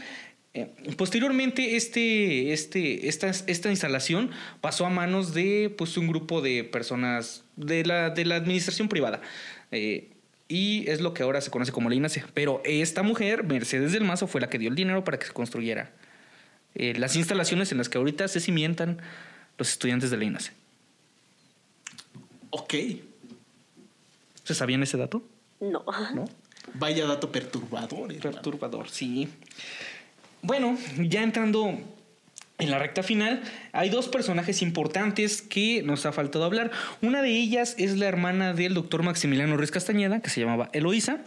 Eh, 0.54 0.68
posteriormente, 0.96 1.74
este, 1.74 2.52
este, 2.52 3.08
esta, 3.08 3.28
esta 3.28 3.70
instalación 3.70 4.30
pasó 4.60 4.86
a 4.86 4.90
manos 4.90 5.34
de 5.34 5.74
pues, 5.76 5.96
un 5.96 6.06
grupo 6.06 6.40
de 6.40 6.62
personas 6.62 7.44
de 7.56 7.84
la, 7.84 8.10
de 8.10 8.24
la 8.24 8.36
administración 8.36 8.88
privada. 8.88 9.20
Eh, 9.72 10.10
y 10.46 10.88
es 10.88 11.00
lo 11.00 11.14
que 11.14 11.22
ahora 11.22 11.40
se 11.40 11.50
conoce 11.50 11.72
como 11.72 11.88
la 11.88 11.96
INACE. 11.96 12.24
Pero 12.34 12.62
esta 12.64 13.02
mujer, 13.02 13.42
Mercedes 13.44 13.92
del 13.92 14.04
Mazo, 14.04 14.28
fue 14.28 14.40
la 14.40 14.48
que 14.48 14.58
dio 14.58 14.68
el 14.68 14.76
dinero 14.76 15.02
para 15.02 15.18
que 15.18 15.26
se 15.26 15.32
construyera 15.32 15.90
eh, 16.74 16.94
las 16.96 17.16
instalaciones 17.16 17.72
en 17.72 17.78
las 17.78 17.88
que 17.88 17.98
ahorita 17.98 18.28
se 18.28 18.40
cimientan 18.40 19.00
los 19.58 19.70
estudiantes 19.70 20.10
de 20.10 20.16
la 20.16 20.24
INACE. 20.24 20.52
ok 22.50 22.74
¿Se 24.44 24.54
sabían 24.54 24.82
ese 24.82 24.98
dato? 24.98 25.22
No. 25.60 25.84
¿No? 26.14 26.26
Vaya 26.72 27.06
dato 27.06 27.30
perturbador 27.30 28.12
hermano. 28.12 28.32
Perturbador, 28.32 28.88
sí. 28.88 29.28
Bueno, 30.42 30.76
ya 30.98 31.22
entrando 31.22 31.78
en 32.58 32.70
la 32.70 32.78
recta 32.78 33.02
final, 33.02 33.42
hay 33.72 33.90
dos 33.90 34.08
personajes 34.08 34.62
importantes 34.62 35.42
que 35.42 35.82
nos 35.82 36.06
ha 36.06 36.12
faltado 36.12 36.44
hablar. 36.44 36.70
Una 37.02 37.20
de 37.20 37.30
ellas 37.30 37.74
es 37.78 37.96
la 37.96 38.06
hermana 38.06 38.54
del 38.54 38.74
doctor 38.74 39.02
Maximiliano 39.02 39.56
Ruiz 39.56 39.70
Castañeda, 39.70 40.20
que 40.20 40.30
se 40.30 40.40
llamaba 40.40 40.70
Eloísa. 40.72 41.18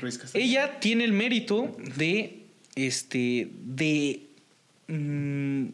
Ruiz 0.00 0.18
Castañeda. 0.18 0.46
Ella 0.46 0.80
tiene 0.80 1.04
el 1.04 1.12
mérito 1.12 1.76
de, 1.96 2.40
este, 2.74 3.50
de 3.52 4.22
mm, 4.88 5.66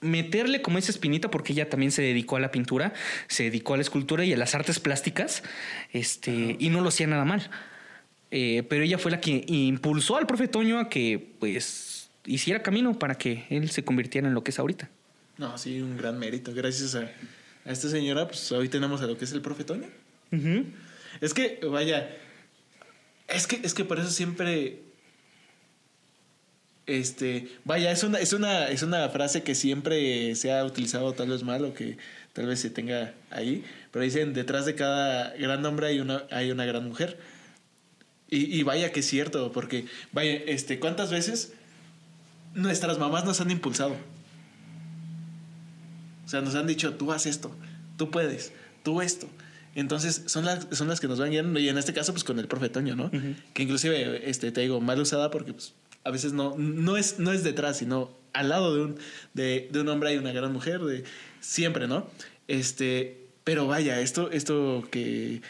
meterle 0.00 0.62
como 0.62 0.78
esa 0.78 0.92
espinita, 0.92 1.30
porque 1.30 1.52
ella 1.52 1.68
también 1.68 1.90
se 1.90 2.02
dedicó 2.02 2.36
a 2.36 2.40
la 2.40 2.52
pintura, 2.52 2.92
se 3.26 3.44
dedicó 3.44 3.74
a 3.74 3.78
la 3.78 3.82
escultura 3.82 4.24
y 4.24 4.32
a 4.32 4.36
las 4.36 4.54
artes 4.54 4.78
plásticas, 4.78 5.42
este, 5.92 6.56
y 6.58 6.70
no 6.70 6.82
lo 6.82 6.90
hacía 6.90 7.08
nada 7.08 7.24
mal. 7.24 7.50
Eh, 8.30 8.64
pero 8.68 8.82
ella 8.82 8.98
fue 8.98 9.10
la 9.10 9.20
que 9.20 9.44
impulsó 9.46 10.16
al 10.16 10.26
profe 10.26 10.48
Toño 10.48 10.78
a 10.80 10.88
que, 10.88 11.34
pues, 11.38 12.10
hiciera 12.24 12.62
camino 12.62 12.98
para 12.98 13.16
que 13.16 13.44
él 13.50 13.70
se 13.70 13.84
convirtiera 13.84 14.26
en 14.26 14.34
lo 14.34 14.42
que 14.42 14.50
es 14.50 14.58
ahorita. 14.58 14.90
no 15.38 15.56
sí 15.58 15.80
un 15.80 15.96
gran 15.96 16.18
mérito 16.18 16.52
gracias 16.52 16.96
a, 16.96 17.08
a 17.64 17.70
esta 17.70 17.88
señora 17.88 18.26
pues 18.26 18.50
hoy 18.50 18.68
tenemos 18.68 19.00
a 19.00 19.06
lo 19.06 19.16
que 19.16 19.24
es 19.24 19.32
el 19.32 19.42
profetoño 19.42 19.86
Ujú. 20.32 20.64
Es 21.20 21.34
que, 21.34 21.60
vaya, 21.70 22.10
es 23.28 23.46
que, 23.46 23.60
es 23.62 23.74
que 23.74 23.84
por 23.84 23.98
eso 23.98 24.10
siempre, 24.10 24.80
este, 26.86 27.48
vaya, 27.64 27.90
es 27.90 28.02
una, 28.02 28.18
es 28.18 28.32
una, 28.32 28.68
es 28.68 28.82
una 28.82 29.08
frase 29.08 29.42
que 29.42 29.54
siempre 29.54 30.34
se 30.34 30.52
ha 30.52 30.64
utilizado 30.64 31.12
tal 31.12 31.28
vez 31.28 31.42
mal 31.42 31.64
o 31.64 31.74
que 31.74 31.96
tal 32.32 32.46
vez 32.46 32.60
se 32.60 32.70
tenga 32.70 33.14
ahí, 33.30 33.64
pero 33.92 34.04
dicen, 34.04 34.34
detrás 34.34 34.66
de 34.66 34.74
cada 34.74 35.34
gran 35.36 35.64
hombre 35.64 35.86
hay 35.88 36.00
una, 36.00 36.24
hay 36.30 36.50
una 36.50 36.64
gran 36.64 36.84
mujer. 36.86 37.18
Y, 38.28 38.58
y 38.58 38.62
vaya 38.62 38.92
que 38.92 39.00
es 39.00 39.06
cierto, 39.06 39.52
porque, 39.52 39.86
vaya, 40.12 40.32
este, 40.32 40.80
¿cuántas 40.80 41.10
veces 41.10 41.52
nuestras 42.54 42.98
mamás 42.98 43.24
nos 43.24 43.40
han 43.40 43.50
impulsado? 43.50 43.96
O 46.24 46.28
sea, 46.28 46.40
nos 46.40 46.54
han 46.56 46.66
dicho, 46.66 46.94
tú 46.94 47.12
haz 47.12 47.26
esto, 47.26 47.54
tú 47.96 48.10
puedes, 48.10 48.52
tú 48.82 49.00
esto. 49.00 49.28
Entonces, 49.76 50.22
son 50.26 50.44
las, 50.44 50.66
son 50.72 50.88
las 50.88 51.00
que 51.00 51.06
nos 51.06 51.20
van 51.20 51.30
guiando. 51.30 51.60
Y 51.60 51.68
en 51.68 51.78
este 51.78 51.92
caso, 51.92 52.12
pues 52.12 52.24
con 52.24 52.38
el 52.38 52.48
profe 52.48 52.70
Toño, 52.70 52.96
¿no? 52.96 53.10
Que 53.52 53.62
inclusive, 53.62 54.28
este, 54.28 54.50
te 54.50 54.62
digo, 54.62 54.80
mal 54.80 54.98
usada 54.98 55.30
porque 55.30 55.52
pues, 55.52 55.74
a 56.02 56.10
veces 56.10 56.32
no, 56.32 56.54
no, 56.56 56.96
es, 56.96 57.18
no 57.18 57.30
es 57.30 57.44
detrás, 57.44 57.76
sino 57.76 58.10
al 58.32 58.48
lado 58.48 58.74
de 58.74 58.82
un, 58.82 58.96
de, 59.34 59.68
de 59.70 59.80
un 59.80 59.88
hombre 59.88 60.10
hay 60.10 60.16
una 60.16 60.32
gran 60.32 60.52
mujer, 60.52 60.80
de, 60.80 61.04
siempre, 61.40 61.86
¿no? 61.86 62.08
Este, 62.48 63.26
pero 63.44 63.66
vaya, 63.66 64.00
esto, 64.00 64.30
esto 64.30 64.88
que, 64.90 65.42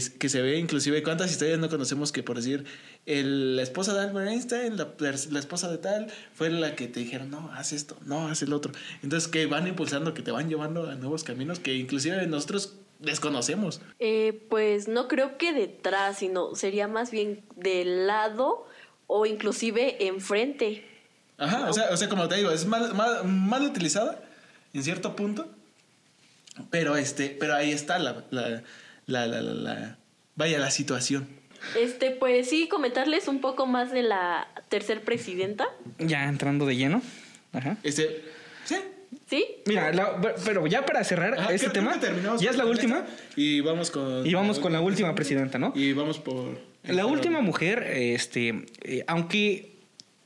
que, 0.00 0.28
se 0.28 0.40
ve, 0.42 0.58
inclusive, 0.58 1.02
¿cuántas 1.02 1.30
historias 1.30 1.58
no 1.58 1.68
conocemos 1.68 2.12
que 2.12 2.22
por 2.22 2.36
decir, 2.36 2.64
el- 3.06 3.56
la 3.56 3.62
esposa 3.62 3.94
de 3.94 4.00
Albert 4.00 4.28
Einstein, 4.30 4.76
la, 4.76 4.88
la 4.98 5.38
esposa 5.38 5.70
de 5.70 5.78
tal, 5.78 6.06
fue 6.34 6.50
la 6.50 6.74
que 6.76 6.86
te 6.88 7.00
dijeron, 7.00 7.30
no, 7.30 7.50
haz 7.52 7.72
esto, 7.72 7.96
no, 8.04 8.28
haz 8.28 8.42
el 8.42 8.52
otro. 8.52 8.72
Entonces, 9.02 9.28
que 9.28 9.46
van 9.46 9.66
impulsando, 9.66 10.14
que 10.14 10.22
te 10.22 10.30
van 10.30 10.48
llevando 10.48 10.88
a 10.88 10.94
nuevos 10.94 11.24
caminos 11.24 11.58
que 11.58 11.74
inclusive 11.74 12.26
nosotros 12.26 12.74
desconocemos. 12.98 13.80
Eh, 13.98 14.46
pues 14.48 14.86
no 14.88 15.08
creo 15.08 15.36
que 15.38 15.52
detrás, 15.52 16.18
sino 16.18 16.54
sería 16.54 16.86
más 16.88 17.10
bien 17.10 17.42
del 17.56 18.06
lado 18.06 18.66
o 19.06 19.26
inclusive 19.26 20.06
enfrente. 20.06 20.86
Ajá, 21.38 21.68
o 21.68 21.72
sea, 21.72 21.90
o 21.90 21.96
sea, 21.96 22.08
como 22.08 22.28
te 22.28 22.36
digo, 22.36 22.50
es 22.52 22.66
mal, 22.66 22.94
mal, 22.94 23.24
mal 23.24 23.62
utilizada 23.62 24.22
en 24.72 24.84
cierto 24.84 25.16
punto, 25.16 25.50
pero 26.70 26.96
este, 26.96 27.36
pero 27.40 27.54
ahí 27.54 27.72
está 27.72 27.98
la, 27.98 28.24
la, 28.30 28.62
la, 29.06 29.26
la, 29.26 29.40
la- 29.42 29.54
la- 29.54 29.98
vaya 30.36 30.58
la 30.58 30.70
situación. 30.70 31.28
Este, 31.78 32.10
pues 32.10 32.48
sí, 32.48 32.68
comentarles 32.68 33.28
un 33.28 33.40
poco 33.40 33.66
más 33.66 33.92
de 33.92 34.02
la 34.02 34.48
tercer 34.68 35.02
presidenta. 35.02 35.68
Ya 35.98 36.28
entrando 36.28 36.66
de 36.66 36.76
lleno. 36.76 37.02
Ajá. 37.52 37.76
Este, 37.82 38.22
sí. 38.64 38.76
¿Sí? 39.28 39.46
Mira, 39.66 39.92
la- 39.92 40.20
pero 40.44 40.66
ya 40.66 40.84
para 40.84 41.04
cerrar 41.04 41.38
Ajá, 41.38 41.52
este 41.52 41.70
tema, 41.70 41.98
ya 42.40 42.50
es 42.50 42.56
la 42.56 42.64
última. 42.66 43.04
Y 43.36 43.60
vamos 43.60 43.90
con 43.90 44.26
Y 44.26 44.34
vamos 44.34 44.58
con 44.58 44.72
la 44.72 44.80
última 44.80 45.14
presidenta, 45.14 45.58
¿no? 45.58 45.72
Y 45.76 45.92
vamos 45.92 46.18
por 46.18 46.58
La 46.84 47.06
última 47.06 47.40
mujer, 47.40 47.82
este, 47.84 48.64
eh, 48.82 49.04
aunque 49.06 49.71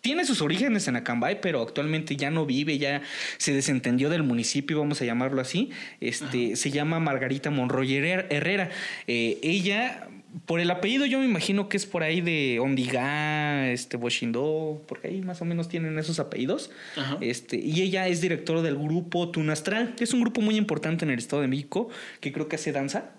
tiene 0.07 0.25
sus 0.25 0.41
orígenes 0.41 0.87
en 0.87 0.95
Acambay, 0.95 1.41
pero 1.41 1.61
actualmente 1.61 2.15
ya 2.15 2.31
no 2.31 2.47
vive, 2.47 2.79
ya 2.79 3.03
se 3.39 3.53
desentendió 3.53 4.09
del 4.09 4.23
municipio, 4.23 4.79
vamos 4.79 5.03
a 5.03 5.05
llamarlo 5.05 5.41
así. 5.41 5.71
Este, 6.01 6.55
se 6.55 6.71
llama 6.71 7.01
Margarita 7.01 7.51
Monroy 7.51 7.97
Herrera. 7.97 8.25
Herrera. 8.31 8.71
Eh, 9.09 9.41
ella, 9.43 10.07
por 10.45 10.61
el 10.61 10.71
apellido, 10.71 11.07
yo 11.07 11.19
me 11.19 11.25
imagino 11.25 11.69
que 11.69 11.77
es 11.77 11.87
por 11.87 12.05
ahí 12.05 12.21
de 12.21 12.61
Ondigá, 12.61 13.69
este, 13.73 13.97
Boshindó, 13.97 14.81
porque 14.87 15.09
ahí 15.09 15.23
más 15.23 15.43
o 15.43 15.45
menos 15.45 15.69
tienen 15.69 15.99
esos 15.99 16.21
apellidos. 16.21 16.71
Ajá. 16.97 17.19
Este, 17.21 17.57
y 17.57 17.83
ella 17.83 18.07
es 18.07 18.21
directora 18.21 18.63
del 18.63 18.77
grupo 18.77 19.33
Tunastral, 19.33 19.97
que 19.97 20.05
es 20.05 20.15
un 20.15 20.21
grupo 20.21 20.41
muy 20.41 20.55
importante 20.55 21.05
en 21.05 21.11
el 21.11 21.19
Estado 21.19 21.43
de 21.43 21.49
México, 21.49 21.89
que 22.21 22.31
creo 22.31 22.47
que 22.47 22.55
hace 22.55 22.71
danza. 22.71 23.11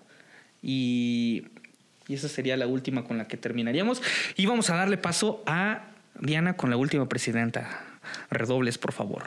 Y, 0.62 1.48
y 2.08 2.14
esa 2.14 2.30
sería 2.30 2.56
la 2.56 2.66
última 2.66 3.04
con 3.04 3.18
la 3.18 3.28
que 3.28 3.36
terminaríamos. 3.36 4.00
Y 4.38 4.46
vamos 4.46 4.70
a 4.70 4.76
darle 4.76 4.96
paso 4.96 5.42
a 5.44 5.97
Diana 6.20 6.56
con 6.56 6.70
la 6.70 6.76
última 6.76 7.08
presidenta. 7.08 7.84
Redobles, 8.30 8.78
por 8.78 8.92
favor. 8.92 9.24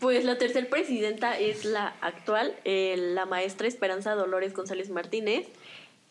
Pues 0.00 0.24
la 0.24 0.38
tercer 0.38 0.68
presidenta 0.68 1.36
es 1.36 1.64
la 1.64 1.92
actual, 2.00 2.54
eh, 2.64 2.94
la 2.96 3.26
maestra 3.26 3.66
Esperanza 3.66 4.14
Dolores 4.14 4.54
González 4.54 4.90
Martínez. 4.90 5.48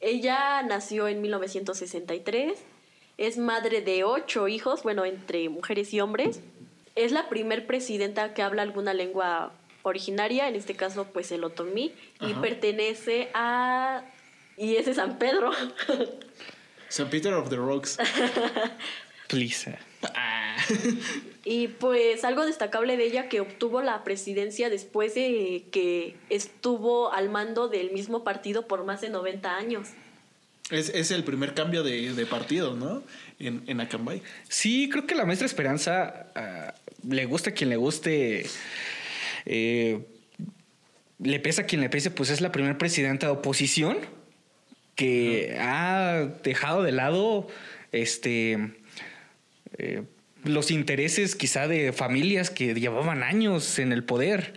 Ella 0.01 0.61
nació 0.63 1.07
en 1.07 1.21
1963, 1.21 2.59
es 3.17 3.37
madre 3.37 3.81
de 3.81 4.03
ocho 4.03 4.49
hijos, 4.49 4.83
bueno, 4.83 5.05
entre 5.05 5.47
mujeres 5.47 5.93
y 5.93 6.01
hombres. 6.01 6.41
Es 6.95 7.13
la 7.13 7.29
primer 7.29 7.65
presidenta 7.65 8.33
que 8.33 8.41
habla 8.41 8.61
alguna 8.61 8.93
lengua 8.93 9.53
originaria, 9.83 10.49
en 10.49 10.55
este 10.55 10.75
caso 10.75 11.05
pues 11.05 11.31
el 11.31 11.45
otomí, 11.45 11.93
y 12.19 12.33
pertenece 12.33 13.29
a... 13.33 14.03
y 14.57 14.75
ese 14.75 14.91
es 14.91 14.97
San 14.97 15.17
Pedro. 15.17 15.51
San 16.89 17.09
Peter 17.09 17.33
of 17.33 17.49
the 17.49 17.57
Rocks. 17.57 17.97
Please. 19.27 19.77
y 21.45 21.67
pues 21.67 22.23
algo 22.23 22.45
destacable 22.45 22.97
de 22.97 23.05
ella 23.05 23.29
que 23.29 23.41
obtuvo 23.41 23.81
la 23.81 24.03
presidencia 24.03 24.69
después 24.69 25.15
de 25.15 25.65
que 25.71 26.15
estuvo 26.29 27.11
al 27.13 27.29
mando 27.29 27.67
del 27.67 27.91
mismo 27.91 28.23
partido 28.23 28.67
por 28.67 28.83
más 28.85 29.01
de 29.01 29.09
90 29.09 29.55
años. 29.55 29.89
Es, 30.69 30.89
es 30.89 31.11
el 31.11 31.23
primer 31.23 31.53
cambio 31.53 31.83
de, 31.83 32.13
de 32.13 32.25
partido, 32.25 32.75
¿no? 32.75 33.03
En, 33.39 33.63
en 33.67 33.79
Acambay. 33.79 34.21
Sí, 34.49 34.89
creo 34.89 35.07
que 35.07 35.15
la 35.15 35.25
maestra 35.25 35.45
Esperanza 35.45 36.27
ah, 36.35 36.73
le 37.07 37.25
gusta 37.25 37.51
a 37.51 37.53
quien 37.53 37.69
le 37.69 37.77
guste. 37.77 38.45
eh, 39.45 40.05
le 41.19 41.39
pesa 41.39 41.63
a 41.63 41.65
quien 41.65 41.81
le 41.81 41.89
pese, 41.89 42.11
pues 42.11 42.29
es 42.29 42.41
la 42.41 42.51
primera 42.51 42.77
presidenta 42.77 43.27
de 43.27 43.33
oposición 43.33 43.97
que 44.97 45.55
ha 45.61 46.27
dejado 46.43 46.83
de 46.83 46.91
lado 46.91 47.47
este 47.93 48.73
eh, 49.77 50.03
los 50.43 50.71
intereses 50.71 51.35
quizá 51.35 51.67
de 51.67 51.93
familias 51.93 52.49
que 52.49 52.73
llevaban 52.73 53.23
años 53.23 53.79
en 53.79 53.93
el 53.93 54.03
poder. 54.03 54.53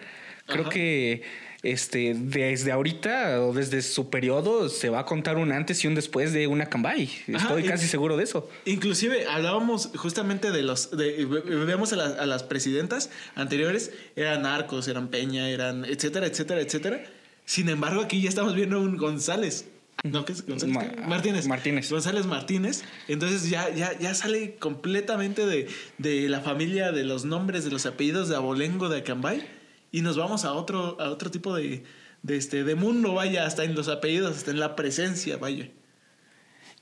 Creo 0.46 0.68
que 0.68 1.22
este 1.62 2.14
desde 2.16 2.72
ahorita 2.72 3.42
o 3.42 3.52
desde 3.52 3.82
su 3.82 4.08
periodo 4.08 4.68
se 4.70 4.88
va 4.88 5.00
a 5.00 5.04
contar 5.04 5.36
un 5.36 5.52
antes 5.52 5.84
y 5.84 5.88
un 5.88 5.94
después 5.94 6.32
de 6.32 6.46
una 6.46 6.66
Cambay. 6.66 7.10
Estoy 7.28 7.64
casi 7.64 7.86
seguro 7.86 8.16
de 8.16 8.24
eso. 8.24 8.48
Inclusive 8.64 9.26
hablábamos 9.26 9.90
justamente 9.96 10.50
de 10.52 10.62
los, 10.62 10.90
de, 10.96 11.26
ve- 11.26 11.42
vemos 11.66 11.92
a, 11.92 11.96
las- 11.96 12.18
a 12.18 12.24
las 12.26 12.42
presidentas 12.44 13.10
anteriores, 13.34 13.92
eran 14.16 14.46
Arcos, 14.46 14.88
eran 14.88 15.08
Peña, 15.08 15.50
eran 15.50 15.84
etcétera, 15.84 16.26
etcétera, 16.26 16.60
etcétera. 16.62 17.04
Sin 17.44 17.68
embargo, 17.68 18.00
aquí 18.00 18.22
ya 18.22 18.28
estamos 18.28 18.54
viendo 18.54 18.80
un 18.80 18.96
González. 18.96 19.66
¿No? 20.02 20.24
¿Qué 20.24 20.32
es 20.32 20.46
González? 20.46 20.74
Ma-? 20.74 21.06
Martínez. 21.06 21.46
Martínez. 21.46 21.90
González 21.90 22.26
Martínez. 22.26 22.84
Entonces 23.08 23.50
ya, 23.50 23.68
ya, 23.74 23.98
ya 23.98 24.14
sale 24.14 24.56
completamente 24.56 25.46
de, 25.46 25.68
de 25.98 26.28
la 26.28 26.40
familia, 26.40 26.92
de 26.92 27.04
los 27.04 27.24
nombres, 27.24 27.64
de 27.64 27.70
los 27.70 27.86
apellidos 27.86 28.28
de 28.28 28.36
Abolengo 28.36 28.88
de 28.88 28.98
Acambay. 28.98 29.46
Y 29.92 30.02
nos 30.02 30.16
vamos 30.16 30.44
a 30.44 30.52
otro, 30.52 31.00
a 31.00 31.10
otro 31.10 31.30
tipo 31.30 31.54
de, 31.54 31.84
de, 32.22 32.36
este, 32.36 32.64
de 32.64 32.74
mundo, 32.74 33.14
vaya, 33.14 33.44
hasta 33.44 33.64
en 33.64 33.74
los 33.74 33.88
apellidos, 33.88 34.36
hasta 34.36 34.50
en 34.52 34.60
la 34.60 34.76
presencia, 34.76 35.36
vaya. 35.36 35.68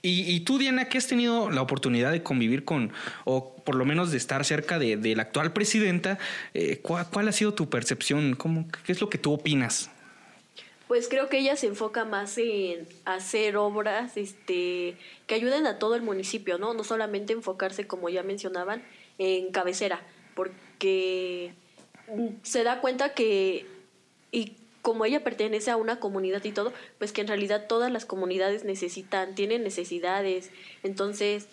Y, 0.01 0.31
y 0.31 0.41
tú, 0.41 0.59
Diana, 0.59 0.89
que 0.89 0.99
has 0.99 1.09
tenido 1.09 1.51
la 1.51 1.61
oportunidad 1.61 2.13
de 2.13 2.23
convivir 2.23 2.65
con, 2.65 2.93
o 3.25 3.57
por 3.57 3.75
lo 3.75 3.85
menos 3.85 4.13
de 4.13 4.17
estar 4.17 4.45
cerca 4.45 4.79
de, 4.79 4.97
de 4.97 5.17
la 5.17 5.23
actual 5.23 5.53
presidenta, 5.53 6.19
eh, 6.55 6.79
¿cuál, 6.83 7.09
cuál 7.11 7.27
ha 7.27 7.33
sido 7.33 7.53
tu 7.53 7.69
percepción? 7.69 8.37
¿Cómo, 8.37 8.69
¿Qué 8.85 8.93
es 8.93 9.01
lo 9.01 9.11
que 9.11 9.19
tú 9.19 9.33
opinas? 9.33 9.91
Pues 10.89 11.09
creo 11.09 11.29
que 11.29 11.39
ella 11.39 11.55
se 11.57 11.67
enfoca 11.67 12.05
más 12.05 12.37
en 12.39 12.89
hacer 13.05 13.57
obras 13.57 14.17
este, 14.17 14.97
que 15.27 15.35
ayuden 15.35 15.67
a 15.67 15.79
todo 15.79 15.95
el 15.95 16.03
municipio, 16.03 16.59
¿no? 16.59 16.75
No 16.75 16.83
solamente 16.83 17.35
enfocarse, 17.35 17.87
como 17.87 18.09
ya 18.09 18.23
mencionaban, 18.23 18.83
en 19.19 19.53
cabecera, 19.53 20.01
porque 20.35 21.53
se 22.43 22.65
da 22.65 22.81
cuenta 22.81 23.13
que, 23.13 23.67
y 24.33 24.57
como 24.83 25.05
ella 25.05 25.23
pertenece 25.23 25.71
a 25.71 25.77
una 25.77 26.01
comunidad 26.01 26.43
y 26.45 26.53
todo, 26.53 26.73
pues 26.99 27.13
que 27.13 27.21
en 27.21 27.29
realidad 27.29 27.67
todas 27.69 27.93
las 27.93 28.07
comunidades 28.07 28.65
necesitan, 28.65 29.35
tienen 29.35 29.63
necesidades, 29.63 30.51
entonces 30.83 31.49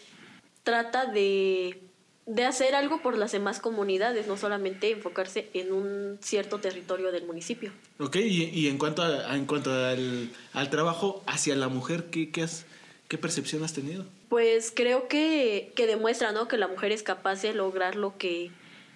trata 0.63 1.05
de, 1.05 1.81
de 2.26 2.43
hacer 2.43 2.73
algo 2.73 3.01
por 3.01 3.17
las 3.17 3.32
demás 3.32 3.59
comunidades, 3.59 4.28
no 4.28 4.36
solamente 4.36 4.89
enfocarse 4.89 5.49
en 5.53 5.71
un 5.71 6.17
cierto 6.21 6.59
territorio 6.59 7.11
del 7.11 7.26
municipio. 7.26 7.71
Ok, 7.99 8.15
y, 8.15 8.45
y 8.45 8.67
en 8.67 8.78
cuanto, 8.78 9.03
a, 9.03 9.36
en 9.36 9.45
cuanto 9.45 9.71
al, 9.71 10.32
al 10.53 10.69
trabajo 10.69 11.23
hacia 11.28 11.55
la 11.55 11.67
mujer, 11.67 12.05
¿qué, 12.05 12.32
qué, 12.32 12.41
has, 12.41 12.65
¿qué 13.07 13.17
percepción 13.17 13.63
has 13.63 13.73
tenido? 13.73 14.05
Pues 14.30 14.71
creo 14.76 15.07
que, 15.07 15.71
que 15.76 15.86
demuestra, 15.86 16.32
¿no? 16.32 16.47
Que 16.47 16.57
la 16.57 16.67
mujer 16.67 16.91
es 16.91 17.03
capaz 17.03 17.43
de 17.43 17.53
lograr 17.53 17.95
lo 17.95 18.17
que, 18.17 18.49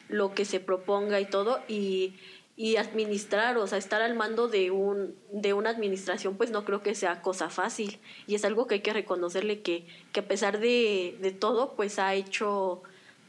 lo 0.07 0.33
que 0.33 0.43
se 0.43 0.59
proponga 0.59 1.19
y 1.19 1.25
todo, 1.25 1.59
y, 1.67 2.15
y 2.57 2.77
administrar, 2.77 3.59
o 3.59 3.67
sea, 3.67 3.77
estar 3.77 4.01
al 4.01 4.15
mando 4.15 4.47
de, 4.47 4.71
un, 4.71 5.13
de 5.31 5.53
una 5.53 5.69
administración, 5.69 6.35
pues 6.35 6.49
no 6.49 6.65
creo 6.65 6.81
que 6.81 6.95
sea 6.95 7.21
cosa 7.21 7.51
fácil. 7.51 7.99
Y 8.25 8.33
es 8.33 8.43
algo 8.43 8.65
que 8.65 8.73
hay 8.75 8.81
que 8.81 8.91
reconocerle 8.91 9.61
que, 9.61 9.85
que 10.11 10.21
a 10.21 10.27
pesar 10.27 10.59
de, 10.59 11.15
de 11.21 11.31
todo, 11.31 11.75
pues 11.75 11.99
ha 11.99 12.15
hecho, 12.15 12.81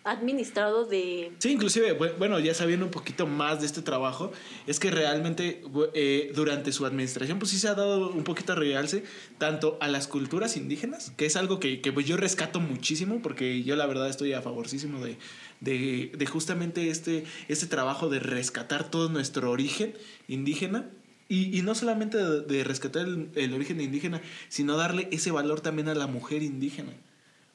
administrado 0.04 0.86
de... 0.86 1.32
Sí, 1.38 1.50
inclusive, 1.52 1.98
bu- 1.98 2.16
bueno, 2.18 2.38
ya 2.38 2.54
sabiendo 2.54 2.86
un 2.86 2.90
poquito 2.90 3.26
más 3.26 3.60
de 3.60 3.66
este 3.66 3.82
trabajo, 3.82 4.32
es 4.66 4.80
que 4.80 4.90
realmente 4.90 5.62
eh, 5.94 6.32
durante 6.34 6.72
su 6.72 6.86
administración, 6.86 7.38
pues 7.38 7.50
sí 7.50 7.58
se 7.58 7.68
ha 7.68 7.74
dado 7.74 8.10
un 8.10 8.24
poquito 8.24 8.54
realce 8.54 9.04
tanto 9.38 9.76
a 9.80 9.88
las 9.88 10.08
culturas 10.08 10.56
indígenas, 10.56 11.12
que 11.16 11.26
es 11.26 11.36
algo 11.36 11.60
que, 11.60 11.80
que, 11.80 11.92
pues 11.92 12.06
yo 12.06 12.16
rescato 12.16 12.60
muchísimo, 12.60 13.20
porque 13.22 13.62
yo 13.62 13.76
la 13.76 13.86
verdad 13.86 14.08
estoy 14.08 14.32
a 14.32 14.40
favorcísimo 14.40 15.04
de, 15.04 15.16
de, 15.60 16.26
justamente 16.26 16.88
este, 16.88 17.24
este 17.48 17.66
trabajo 17.66 18.08
de 18.08 18.20
rescatar 18.20 18.90
todo 18.90 19.08
nuestro 19.08 19.50
origen 19.50 19.94
indígena. 20.28 20.88
Y, 21.28 21.56
y 21.56 21.62
no 21.62 21.76
solamente 21.76 22.18
de, 22.18 22.64
rescatar 22.64 23.06
el 23.06 23.54
origen 23.54 23.80
indígena, 23.80 24.20
sino 24.48 24.76
darle 24.76 25.06
ese 25.12 25.30
valor 25.30 25.60
también 25.60 25.88
a 25.88 25.94
la 25.94 26.08
mujer 26.08 26.42
indígena. 26.42 26.92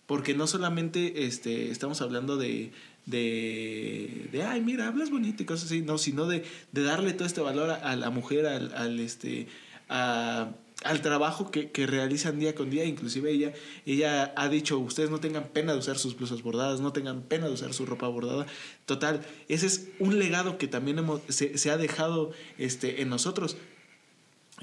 Porque 0.07 0.33
no 0.35 0.45
solamente 0.47 1.25
este, 1.25 1.71
estamos 1.71 2.01
hablando 2.01 2.37
de, 2.37 2.71
de, 3.05 4.27
de, 4.31 4.43
ay, 4.43 4.61
mira, 4.61 4.87
hablas 4.87 5.09
bonito 5.09 5.41
y 5.43 5.45
cosas 5.45 5.65
así, 5.65 5.81
no, 5.81 5.97
sino 5.97 6.27
de, 6.27 6.43
de 6.71 6.83
darle 6.83 7.13
todo 7.13 7.25
este 7.27 7.41
valor 7.41 7.71
a, 7.71 7.95
la 7.95 8.09
mujer, 8.11 8.45
al, 8.45 8.73
al, 8.75 8.99
este, 8.99 9.47
a- 9.89 10.49
al 10.83 11.01
trabajo 11.01 11.49
que, 11.51 11.71
que 11.71 11.87
realizan 11.87 12.37
día 12.37 12.53
con 12.53 12.69
día. 12.69 12.85
Inclusive 12.85 13.31
ella, 13.31 13.53
ella 13.85 14.33
ha 14.35 14.49
dicho, 14.49 14.77
ustedes 14.77 15.09
no 15.09 15.19
tengan 15.19 15.45
pena 15.47 15.71
de 15.73 15.79
usar 15.79 15.97
sus 15.97 16.15
blusas 16.15 16.43
bordadas, 16.43 16.81
no 16.81 16.93
tengan 16.93 17.23
pena 17.23 17.47
de 17.47 17.53
usar 17.53 17.73
su 17.73 17.85
ropa 17.87 18.07
bordada. 18.07 18.45
Total, 18.85 19.25
ese 19.47 19.65
es 19.67 19.87
un 19.99 20.19
legado 20.19 20.57
que 20.59 20.67
también 20.67 20.99
hemos, 20.99 21.21
se, 21.29 21.57
se 21.57 21.71
ha 21.71 21.77
dejado 21.77 22.31
este, 22.59 23.01
en 23.01 23.09
nosotros 23.09 23.57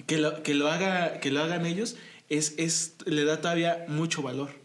que 0.06 0.18
lo, 0.18 0.42
que 0.42 0.54
lo, 0.54 0.68
haga, 0.68 1.18
que 1.18 1.32
lo 1.32 1.42
hagan 1.42 1.66
ellos 1.66 1.96
es, 2.28 2.54
es, 2.58 2.94
le 3.06 3.24
da 3.24 3.40
todavía 3.40 3.84
mucho 3.88 4.22
valor. 4.22 4.61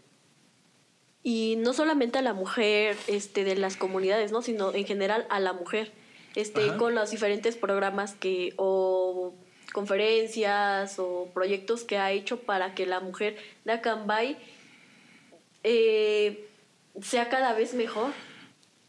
Y 1.28 1.56
no 1.56 1.74
solamente 1.74 2.18
a 2.18 2.22
la 2.22 2.32
mujer 2.32 2.96
este 3.06 3.44
de 3.44 3.54
las 3.54 3.76
comunidades 3.76 4.32
no 4.32 4.40
sino 4.40 4.72
en 4.72 4.86
general 4.86 5.26
a 5.28 5.40
la 5.40 5.52
mujer 5.52 5.92
este 6.34 6.70
Ajá. 6.70 6.78
con 6.78 6.94
los 6.94 7.10
diferentes 7.10 7.54
programas 7.54 8.14
que 8.14 8.54
o 8.56 9.34
conferencias 9.74 10.98
o 10.98 11.28
proyectos 11.34 11.84
que 11.84 11.98
ha 11.98 12.12
hecho 12.12 12.40
para 12.40 12.74
que 12.74 12.86
la 12.86 13.00
mujer 13.00 13.36
de 13.66 13.72
Acambay 13.72 14.38
eh, 15.64 16.48
sea 17.02 17.28
cada 17.28 17.52
vez 17.52 17.74
mejor 17.74 18.10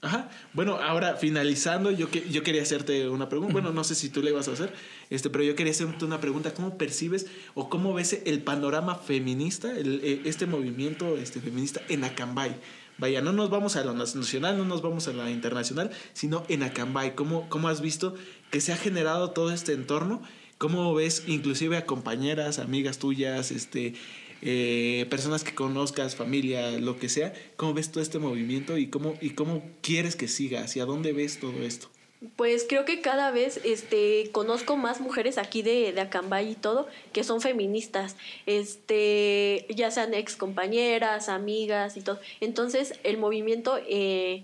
Ajá. 0.01 0.29
Bueno, 0.53 0.75
ahora 0.75 1.15
finalizando, 1.17 1.91
yo, 1.91 2.09
que, 2.09 2.29
yo 2.29 2.41
quería 2.41 2.61
hacerte 2.61 3.09
una 3.09 3.27
pregunta. 3.27 3.51
Bueno, 3.51 3.71
no 3.73 3.83
sé 3.83 3.95
si 3.95 4.09
tú 4.09 4.21
le 4.23 4.29
ibas 4.29 4.47
a 4.47 4.53
hacer, 4.53 4.73
este, 5.09 5.29
pero 5.29 5.43
yo 5.43 5.55
quería 5.55 5.71
hacerte 5.71 6.05
una 6.05 6.21
pregunta. 6.21 6.53
¿Cómo 6.53 6.77
percibes 6.77 7.27
o 7.55 7.69
cómo 7.69 7.93
ves 7.93 8.21
el 8.25 8.41
panorama 8.43 8.95
feminista, 8.95 9.75
el, 9.77 10.01
eh, 10.03 10.21
este 10.25 10.45
movimiento 10.45 11.17
este, 11.17 11.41
feminista 11.41 11.81
en 11.89 12.03
Acambay? 12.03 12.55
Vaya, 12.99 13.21
no 13.21 13.31
nos 13.31 13.49
vamos 13.49 13.77
a 13.77 13.83
lo 13.83 13.93
nacional, 13.93 14.57
no 14.57 14.65
nos 14.65 14.81
vamos 14.81 15.07
a 15.07 15.13
la 15.13 15.31
internacional, 15.31 15.89
sino 16.13 16.43
en 16.49 16.63
Acambay. 16.63 17.15
¿Cómo, 17.15 17.47
¿Cómo 17.49 17.69
has 17.69 17.81
visto 17.81 18.13
que 18.51 18.61
se 18.61 18.73
ha 18.73 18.77
generado 18.77 19.31
todo 19.31 19.51
este 19.51 19.73
entorno? 19.73 20.21
¿Cómo 20.57 20.93
ves 20.93 21.23
inclusive 21.25 21.77
a 21.77 21.85
compañeras, 21.85 22.59
amigas 22.59 22.99
tuyas, 22.99 23.51
este, 23.51 23.93
eh, 24.41 25.07
personas 25.09 25.45
que 25.45 25.55
conozcas, 25.55 26.17
familia, 26.17 26.77
lo 26.77 26.99
que 26.99 27.07
sea? 27.07 27.33
¿Cómo 27.55 27.73
ves 27.73 27.89
todo 27.89 28.03
este 28.03 28.19
movimiento 28.19 28.77
y 28.77 28.87
cómo, 28.87 29.15
y 29.21 29.29
cómo 29.29 29.63
quieres 29.81 30.17
que 30.17 30.27
siga? 30.27 30.61
¿Hacia 30.65 30.85
dónde 30.85 31.13
ves 31.13 31.39
todo 31.39 31.63
esto? 31.63 31.87
Pues 32.35 32.65
creo 32.67 32.83
que 32.83 32.99
cada 32.99 33.31
vez 33.31 33.61
este 33.63 34.29
conozco 34.33 34.75
más 34.75 34.99
mujeres 34.99 35.37
aquí 35.37 35.61
de, 35.61 35.93
de 35.93 36.01
Acambay 36.01 36.51
y 36.51 36.55
todo 36.55 36.89
que 37.13 37.23
son 37.23 37.39
feministas, 37.39 38.17
este, 38.45 39.65
ya 39.73 39.89
sean 39.89 40.13
ex 40.13 40.35
compañeras, 40.35 41.29
amigas 41.29 41.95
y 41.95 42.01
todo. 42.01 42.19
Entonces 42.41 42.99
el 43.03 43.17
movimiento 43.17 43.79
eh, 43.87 44.43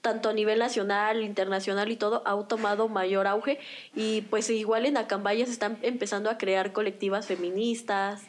tanto 0.00 0.28
a 0.28 0.32
nivel 0.32 0.60
nacional, 0.60 1.24
internacional 1.24 1.90
y 1.90 1.96
todo, 1.96 2.22
ha 2.26 2.46
tomado 2.46 2.88
mayor 2.88 3.26
auge 3.26 3.58
y 3.96 4.20
pues 4.22 4.48
igual 4.48 4.86
en 4.86 4.96
Acambay 4.96 5.38
ya 5.38 5.46
se 5.46 5.52
están 5.52 5.78
empezando 5.82 6.30
a 6.30 6.38
crear 6.38 6.72
colectivas 6.72 7.26
feministas. 7.26 8.22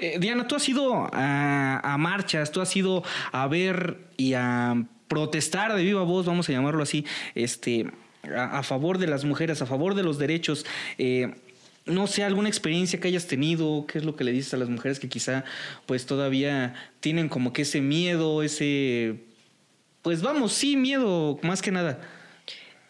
Eh, 0.00 0.18
Diana, 0.18 0.48
tú 0.48 0.56
has 0.56 0.68
ido 0.68 1.08
a, 1.12 1.78
a 1.78 1.96
marchas, 1.96 2.50
tú 2.50 2.60
has 2.60 2.74
ido 2.74 3.04
a 3.30 3.46
ver 3.46 3.98
y 4.16 4.34
a 4.34 4.84
protestar 5.08 5.74
de 5.74 5.82
viva 5.82 6.02
voz, 6.02 6.26
vamos 6.26 6.48
a 6.48 6.52
llamarlo 6.52 6.82
así, 6.82 7.04
este, 7.34 7.86
a, 8.34 8.62
favor 8.62 8.98
de 8.98 9.06
las 9.06 9.24
mujeres, 9.24 9.62
a 9.62 9.66
favor 9.66 9.94
de 9.94 10.02
los 10.02 10.18
derechos. 10.18 10.66
Eh, 10.98 11.34
no 11.86 12.06
sé, 12.06 12.24
alguna 12.24 12.48
experiencia 12.48 12.98
que 12.98 13.08
hayas 13.08 13.26
tenido, 13.26 13.86
qué 13.86 13.98
es 13.98 14.04
lo 14.04 14.16
que 14.16 14.24
le 14.24 14.32
dices 14.32 14.52
a 14.54 14.56
las 14.56 14.68
mujeres 14.68 14.98
que 14.98 15.08
quizá 15.08 15.44
pues 15.86 16.06
todavía 16.06 16.74
tienen 17.00 17.28
como 17.28 17.52
que 17.52 17.62
ese 17.62 17.80
miedo, 17.80 18.42
ese, 18.42 19.20
pues 20.02 20.20
vamos, 20.20 20.52
sí, 20.52 20.76
miedo 20.76 21.38
más 21.42 21.62
que 21.62 21.70
nada. 21.70 22.00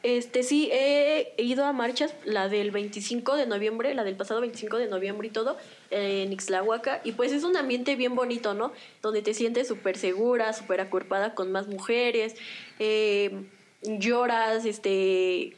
Este 0.02 0.44
sí, 0.44 0.70
he 0.72 1.34
ido 1.38 1.64
a 1.64 1.72
marchas, 1.72 2.14
la 2.24 2.48
del 2.48 2.70
25 2.70 3.36
de 3.36 3.46
noviembre, 3.46 3.92
la 3.94 4.04
del 4.04 4.16
pasado 4.16 4.40
25 4.40 4.78
de 4.78 4.86
noviembre 4.86 5.28
y 5.28 5.30
todo, 5.30 5.58
en 5.90 6.32
Ixtlahuaca, 6.32 7.00
y 7.04 7.12
pues 7.12 7.32
es 7.32 7.44
un 7.44 7.56
ambiente 7.56 7.96
bien 7.96 8.14
bonito, 8.14 8.54
¿no? 8.54 8.72
Donde 9.02 9.22
te 9.22 9.34
sientes 9.34 9.68
súper 9.68 9.96
segura, 9.96 10.52
súper 10.52 10.80
acuerpada 10.80 11.34
con 11.34 11.52
más 11.52 11.68
mujeres, 11.68 12.36
eh, 12.78 13.46
lloras, 13.82 14.64
este, 14.64 15.56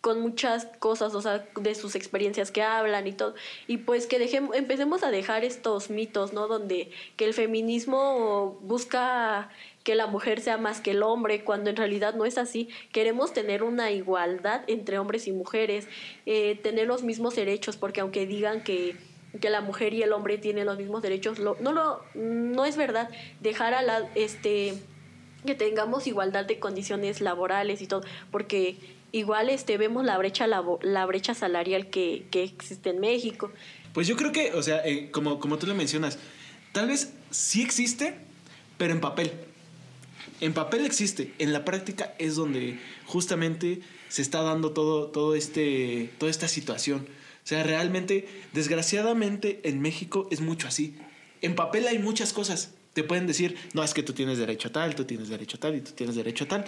con 0.00 0.20
muchas 0.20 0.66
cosas, 0.78 1.14
o 1.14 1.20
sea, 1.20 1.46
de 1.60 1.74
sus 1.74 1.94
experiencias 1.94 2.50
que 2.50 2.62
hablan 2.62 3.06
y 3.06 3.12
todo. 3.12 3.34
Y 3.66 3.78
pues 3.78 4.06
que 4.06 4.18
dejemos, 4.18 4.56
empecemos 4.56 5.02
a 5.02 5.10
dejar 5.10 5.44
estos 5.44 5.90
mitos, 5.90 6.32
¿no? 6.32 6.48
Donde 6.48 6.90
que 7.16 7.26
el 7.26 7.34
feminismo 7.34 8.58
busca 8.62 9.50
que 9.84 9.94
la 9.94 10.06
mujer 10.06 10.40
sea 10.40 10.56
más 10.56 10.80
que 10.80 10.92
el 10.92 11.02
hombre, 11.02 11.44
cuando 11.44 11.70
en 11.70 11.76
realidad 11.76 12.14
no 12.14 12.24
es 12.24 12.38
así. 12.38 12.68
Queremos 12.92 13.32
tener 13.32 13.62
una 13.62 13.90
igualdad 13.90 14.62
entre 14.68 14.98
hombres 14.98 15.26
y 15.26 15.32
mujeres, 15.32 15.86
eh, 16.26 16.58
tener 16.62 16.86
los 16.86 17.02
mismos 17.02 17.36
derechos, 17.36 17.76
porque 17.76 18.00
aunque 18.00 18.26
digan 18.26 18.62
que, 18.62 18.96
que 19.40 19.50
la 19.50 19.60
mujer 19.60 19.94
y 19.94 20.02
el 20.02 20.12
hombre 20.12 20.38
tienen 20.38 20.66
los 20.66 20.78
mismos 20.78 21.02
derechos, 21.02 21.38
lo, 21.38 21.56
no, 21.60 21.72
lo, 21.72 22.02
no 22.14 22.64
es 22.64 22.76
verdad. 22.76 23.08
Dejar 23.40 23.74
a 23.74 23.82
la, 23.82 24.08
este, 24.14 24.74
que 25.46 25.54
tengamos 25.54 26.06
igualdad 26.06 26.44
de 26.46 26.58
condiciones 26.58 27.20
laborales 27.20 27.80
y 27.82 27.86
todo, 27.86 28.02
porque 28.32 28.76
igual 29.12 29.48
este, 29.50 29.76
vemos 29.78 30.04
la 30.04 30.18
brecha, 30.18 30.46
labo- 30.46 30.80
la 30.82 31.06
brecha 31.06 31.34
salarial 31.34 31.88
que, 31.90 32.26
que 32.30 32.42
existe 32.42 32.90
en 32.90 33.00
México. 33.00 33.52
Pues 33.92 34.06
yo 34.06 34.16
creo 34.16 34.32
que, 34.32 34.52
o 34.52 34.62
sea, 34.62 34.84
eh, 34.86 35.10
como, 35.10 35.38
como 35.40 35.58
tú 35.58 35.66
lo 35.66 35.74
mencionas, 35.74 36.18
tal 36.72 36.88
vez 36.88 37.12
sí 37.30 37.62
existe, 37.62 38.14
pero 38.78 38.92
en 38.92 39.00
papel. 39.00 39.32
En 40.40 40.54
papel 40.54 40.86
existe, 40.86 41.34
en 41.38 41.52
la 41.52 41.64
práctica 41.64 42.14
es 42.18 42.34
donde 42.34 42.78
justamente 43.06 43.80
se 44.08 44.22
está 44.22 44.42
dando 44.42 44.72
todo, 44.72 45.08
todo 45.08 45.34
este, 45.34 46.10
toda 46.18 46.30
esta 46.30 46.48
situación. 46.48 47.06
O 47.50 47.52
sea, 47.52 47.64
realmente, 47.64 48.28
desgraciadamente, 48.52 49.58
en 49.64 49.80
México 49.80 50.28
es 50.30 50.40
mucho 50.40 50.68
así. 50.68 50.94
En 51.42 51.56
papel 51.56 51.88
hay 51.88 51.98
muchas 51.98 52.32
cosas. 52.32 52.74
Te 52.92 53.02
pueden 53.02 53.26
decir, 53.26 53.56
no, 53.74 53.82
es 53.82 53.92
que 53.92 54.04
tú 54.04 54.12
tienes 54.12 54.38
derecho 54.38 54.68
a 54.68 54.70
tal, 54.70 54.94
tú 54.94 55.04
tienes 55.04 55.30
derecho 55.30 55.56
a 55.56 55.60
tal 55.60 55.74
y 55.74 55.80
tú 55.80 55.90
tienes 55.90 56.14
derecho 56.14 56.44
a 56.44 56.46
tal. 56.46 56.64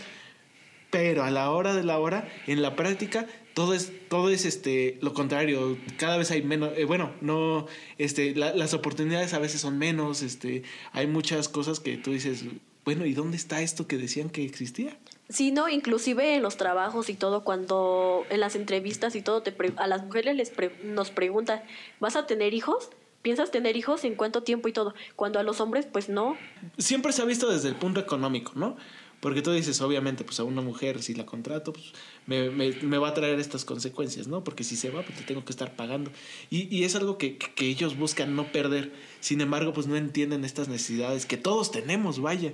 Pero 0.91 1.23
a 1.23 1.31
la 1.31 1.53
hora 1.53 1.73
de 1.77 1.85
la 1.85 2.01
hora, 2.01 2.29
en 2.49 2.63
la 2.63 2.75
práctica, 2.75 3.29
todo 3.55 3.75
es, 3.75 3.93
todo 4.09 4.29
es 4.29 4.45
este, 4.45 4.99
lo 5.03 5.15
contrario. 5.15 5.79
Cada 5.99 6.17
vez 6.17 6.33
hay 6.33 6.43
menos, 6.43 6.77
eh, 6.77 6.85
bueno, 6.85 7.13
no, 7.21 7.69
este, 7.99 8.35
la- 8.35 8.53
las 8.53 8.75
oportunidades 8.75 9.35
a 9.35 9.39
veces 9.39 9.61
son 9.61 9.79
menos, 9.79 10.21
este, 10.23 10.65
hay 10.91 11.07
muchas 11.07 11.49
cosas 11.49 11.79
que 11.79 11.97
tú 11.97 12.11
dices, 12.11 12.45
bueno, 12.85 13.07
¿y 13.07 13.15
dónde 13.15 13.37
está 13.37 13.63
esto 13.63 13.87
que 13.87 13.99
decían 13.99 14.31
que 14.31 14.45
existía? 14.45 14.99
Sí, 15.33 15.51
no, 15.51 15.69
inclusive 15.69 16.35
en 16.37 16.43
los 16.43 16.57
trabajos 16.59 17.09
y 17.09 17.15
todo, 17.15 17.43
cuando 17.43 18.25
en 18.29 18.41
las 18.41 18.55
entrevistas 18.55 19.15
y 19.17 19.23
todo, 19.23 19.43
te 19.43 19.51
pre- 19.51 19.73
a 19.77 19.87
las 19.87 20.05
mujeres 20.05 20.37
les 20.37 20.51
pre- 20.51 20.77
nos 20.85 21.11
preguntan, 21.11 21.63
¿vas 22.01 22.17
a 22.17 22.27
tener 22.27 22.53
hijos? 22.53 22.91
¿Piensas 23.23 23.51
tener 23.51 23.77
hijos? 23.77 24.05
¿En 24.05 24.15
cuánto 24.15 24.43
tiempo 24.43 24.69
y 24.69 24.73
todo? 24.73 24.95
Cuando 25.17 25.39
a 25.39 25.43
los 25.43 25.61
hombres, 25.61 25.87
pues 25.91 26.09
no. 26.09 26.37
Siempre 26.77 27.13
se 27.13 27.23
ha 27.23 27.25
visto 27.25 27.51
desde 27.51 27.69
el 27.69 27.77
punto 27.77 27.99
económico, 28.01 28.53
¿no? 28.57 28.77
Porque 29.21 29.41
tú 29.41 29.53
dices, 29.53 29.81
obviamente, 29.81 30.25
pues 30.25 30.41
a 30.41 30.45
una 30.45 30.61
mujer, 30.61 31.01
si 31.01 31.15
la 31.15 31.25
contrato, 31.25 31.73
pues 31.73 31.93
me, 32.27 32.51
me- 32.51 32.73
me 32.83 32.99
va 32.99 33.09
a 33.11 33.15
traer 33.15 33.39
estas 33.39 33.65
consecuencias, 33.65 34.27
¿no? 34.27 34.43
Porque 34.43 34.65
si 34.65 34.75
se 34.77 34.91
va, 34.91 35.03
pues 35.03 35.17
te 35.17 35.23
tengo 35.25 35.45
que 35.45 35.53
estar 35.53 35.77
pagando. 35.77 36.11
Y, 36.51 36.67
y 36.77 36.83
es 36.83 36.97
algo 36.97 37.17
que, 37.19 37.39
que 37.39 37.67
ellos 37.69 37.97
buscan 37.97 38.35
no 38.35 38.51
perder. 38.51 38.93
Sin 39.21 39.41
embargo, 39.41 39.73
pues 39.73 39.87
no 39.87 39.95
entienden 39.97 40.45
estas 40.45 40.67
necesidades 40.69 41.25
que 41.25 41.37
todos 41.37 41.71
tenemos, 41.71 42.21
vaya. 42.21 42.53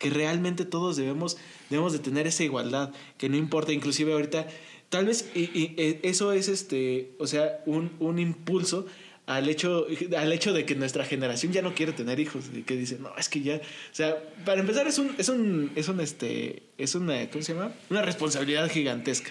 Que 0.00 0.10
realmente 0.10 0.64
todos 0.64 0.96
debemos, 0.96 1.36
debemos 1.68 1.92
de 1.92 2.00
tener 2.00 2.26
esa 2.26 2.42
igualdad. 2.42 2.92
Que 3.18 3.28
no 3.28 3.36
importa, 3.36 3.72
inclusive 3.72 4.12
ahorita, 4.12 4.48
tal 4.88 5.06
vez 5.06 5.30
eh, 5.36 6.00
eso 6.02 6.32
es, 6.32 6.48
este, 6.48 7.12
o 7.20 7.28
sea, 7.28 7.60
un, 7.66 7.92
un 8.00 8.18
impulso 8.18 8.86
al 9.30 9.48
hecho, 9.48 9.86
al 10.16 10.32
hecho 10.32 10.52
de 10.52 10.66
que 10.66 10.74
nuestra 10.74 11.04
generación 11.04 11.52
ya 11.52 11.62
no 11.62 11.72
quiere 11.72 11.92
tener 11.92 12.18
hijos 12.18 12.46
y 12.52 12.62
que 12.62 12.76
dice, 12.76 12.98
no, 12.98 13.16
es 13.16 13.28
que 13.28 13.42
ya, 13.42 13.56
o 13.56 13.94
sea, 13.94 14.20
para 14.44 14.60
empezar 14.60 14.88
es 14.88 14.98
un, 14.98 15.14
es 15.18 15.28
un, 15.28 15.70
es 15.76 15.88
un, 15.88 16.00
este, 16.00 16.64
es 16.78 16.96
una, 16.96 17.30
¿cómo 17.30 17.44
se 17.44 17.54
llama? 17.54 17.72
Una 17.90 18.02
responsabilidad 18.02 18.68
gigantesca. 18.68 19.30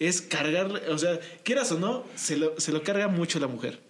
Es 0.00 0.22
cargar, 0.22 0.82
o 0.90 0.98
sea, 0.98 1.20
quieras 1.44 1.70
o 1.70 1.78
no, 1.78 2.04
se 2.16 2.36
lo, 2.36 2.58
se 2.58 2.72
lo 2.72 2.82
carga 2.82 3.06
mucho 3.06 3.38
la 3.38 3.46
mujer. 3.46 3.80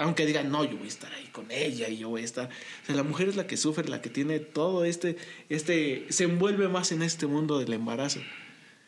Aunque 0.00 0.24
digan, 0.24 0.50
no, 0.50 0.64
yo 0.64 0.78
voy 0.78 0.86
a 0.86 0.88
estar 0.88 1.12
ahí 1.12 1.26
con 1.26 1.50
ella 1.50 1.88
y 1.88 1.98
yo 1.98 2.08
voy 2.08 2.22
a 2.22 2.24
estar. 2.24 2.46
O 2.46 2.86
sea, 2.86 2.94
la 2.96 3.02
mujer 3.02 3.28
es 3.28 3.36
la 3.36 3.46
que 3.46 3.58
sufre, 3.58 3.86
la 3.88 4.00
que 4.00 4.08
tiene 4.08 4.40
todo 4.40 4.84
este, 4.84 5.16
este, 5.50 6.06
se 6.08 6.24
envuelve 6.24 6.68
más 6.68 6.90
en 6.90 7.02
este 7.02 7.26
mundo 7.26 7.58
del 7.58 7.72
embarazo 7.74 8.20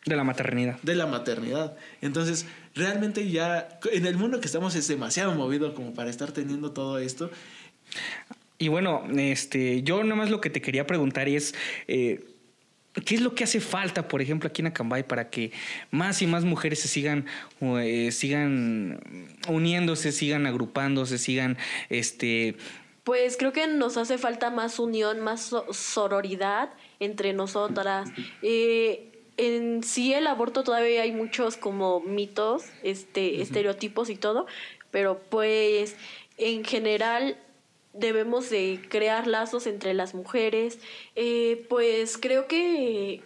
De 0.07 0.17
la 0.17 0.25
maternidad. 0.25 0.81
de 0.83 0.95
la 0.95 1.07
maternidad. 1.07 1.77
Entonces, 2.01 2.47
realmente 2.75 3.29
ya 3.29 3.79
en 3.93 4.07
el 4.07 4.17
mundo 4.17 4.41
que 4.41 4.47
estamos 4.47 4.75
es 4.75 4.89
demasiado 4.89 5.35
movido 5.35 5.75
como 5.75 5.93
para 5.93 6.09
estar 6.09 6.33
teniendo 6.33 6.73
todo 6.73 6.99
esto. 6.99 7.31
Y 8.57 8.69
bueno, 8.69 9.05
este, 9.17 9.83
yo 9.83 10.03
nada 10.05 10.15
más 10.15 10.31
lo 10.31 10.41
que 10.41 10.49
te 10.49 10.63
quería 10.63 10.87
preguntar 10.87 11.29
es, 11.29 11.55
eh, 11.89 12.25
¿qué 13.07 13.15
es 13.15 13.21
lo 13.21 13.35
que 13.35 13.45
hace 13.45 13.61
falta, 13.61 14.07
por 14.09 14.21
ejemplo, 14.23 14.49
aquí 14.49 14.61
en 14.63 14.67
Acambay 14.69 15.03
para 15.07 15.31
que 15.31 15.51
más 15.91 16.21
y 16.23 16.27
más 16.27 16.45
mujeres 16.45 16.81
se 16.81 16.89
sigan, 16.89 17.27
eh, 17.61 18.11
sigan 18.13 19.01
uniéndose, 19.49 20.13
sigan 20.13 20.47
agrupándose, 20.47 21.19
sigan, 21.19 21.57
este, 21.89 22.57
Pues 23.05 23.37
creo 23.37 23.53
que 23.53 23.67
nos 23.67 23.97
hace 23.97 24.17
falta 24.19 24.51
más 24.51 24.79
unión, 24.79 25.21
más 25.21 25.41
so- 25.43 25.67
sororidad 25.73 26.71
entre 27.01 27.33
nosotras. 27.33 28.11
Eh, 28.43 29.09
en 29.39 29.83
sí 29.83 30.13
el 30.13 30.27
aborto 30.27 30.63
todavía 30.63 31.03
hay 31.03 31.11
muchos 31.13 31.57
como 31.57 32.01
mitos, 32.01 32.65
este, 32.83 33.41
estereotipos 33.43 34.11
y 34.11 34.17
todo, 34.17 34.47
pero 34.91 35.19
pues 35.31 35.97
en 36.37 36.65
general 36.65 37.37
debemos 37.93 38.51
de 38.51 38.81
crear 38.89 39.27
lazos 39.27 39.67
entre 39.67 39.95
las 39.95 40.15
mujeres. 40.15 40.79
Eh, 41.17 41.67
pues 41.69 42.19
creo 42.19 42.47
que 42.47 43.23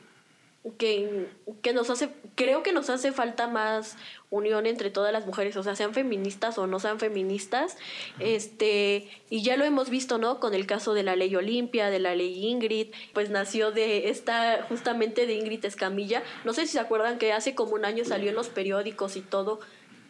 que, 0.78 1.28
que 1.62 1.72
nos 1.72 1.90
hace, 1.90 2.10
creo 2.34 2.62
que 2.62 2.72
nos 2.72 2.90
hace 2.90 3.12
falta 3.12 3.46
más 3.46 3.96
unión 4.30 4.66
entre 4.66 4.90
todas 4.90 5.12
las 5.12 5.26
mujeres, 5.26 5.56
o 5.56 5.62
sea, 5.62 5.76
sean 5.76 5.94
feministas 5.94 6.58
o 6.58 6.66
no 6.66 6.80
sean 6.80 6.98
feministas, 6.98 7.76
este, 8.18 9.08
y 9.30 9.42
ya 9.42 9.56
lo 9.56 9.64
hemos 9.64 9.90
visto, 9.90 10.18
¿no? 10.18 10.40
Con 10.40 10.54
el 10.54 10.66
caso 10.66 10.92
de 10.94 11.04
la 11.04 11.14
ley 11.14 11.34
Olimpia, 11.36 11.90
de 11.90 12.00
la 12.00 12.14
ley 12.14 12.46
Ingrid, 12.46 12.88
pues 13.12 13.30
nació 13.30 13.70
de 13.70 14.10
esta, 14.10 14.64
justamente 14.68 15.26
de 15.26 15.34
Ingrid 15.34 15.64
Escamilla, 15.64 16.22
no 16.44 16.52
sé 16.52 16.62
si 16.62 16.72
se 16.72 16.80
acuerdan 16.80 17.18
que 17.18 17.32
hace 17.32 17.54
como 17.54 17.74
un 17.74 17.84
año 17.84 18.04
salió 18.04 18.30
en 18.30 18.34
los 18.34 18.48
periódicos 18.48 19.16
y 19.16 19.20
todo, 19.20 19.60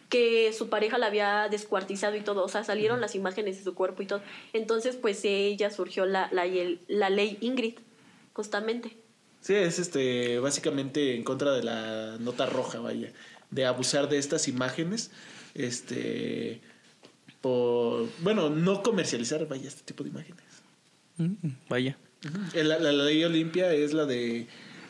que 0.09 0.53
su 0.53 0.69
pareja 0.69 0.97
la 0.97 1.07
había 1.07 1.47
descuartizado 1.49 2.15
y 2.15 2.21
todo, 2.21 2.43
o 2.43 2.47
sea, 2.49 2.63
salieron 2.63 3.01
las 3.01 3.13
imágenes 3.15 3.57
de 3.57 3.63
su 3.63 3.73
cuerpo 3.75 4.01
y 4.01 4.05
todo, 4.05 4.21
entonces 4.53 4.95
pues 4.95 5.23
ella 5.25 5.69
surgió 5.69 6.05
la, 6.05 6.29
la, 6.31 6.45
la 6.87 7.09
ley 7.09 7.37
Ingrid, 7.41 7.75
justamente. 8.33 8.95
Sí, 9.41 9.53
es 9.53 9.79
este 9.79 10.39
básicamente 10.39 11.15
en 11.15 11.23
contra 11.23 11.51
de 11.53 11.63
la 11.63 12.17
nota 12.19 12.45
roja, 12.45 12.79
vaya, 12.79 13.11
de 13.51 13.65
abusar 13.65 14.07
de 14.09 14.17
estas 14.17 14.47
imágenes, 14.47 15.11
este 15.55 16.61
por 17.41 18.07
bueno, 18.19 18.49
no 18.49 18.81
comercializar, 18.83 19.47
vaya, 19.47 19.67
este 19.67 19.83
tipo 19.83 20.03
de 20.03 20.09
imágenes. 20.09 20.43
mm, 21.17 21.33
vaya. 21.69 21.97
La, 22.55 22.63
la- 22.63 22.79
la 22.79 22.91
ley 23.05 23.23
Olimpia 23.23 23.71
es 23.73 23.93
la 23.93 24.05
de 24.05 24.47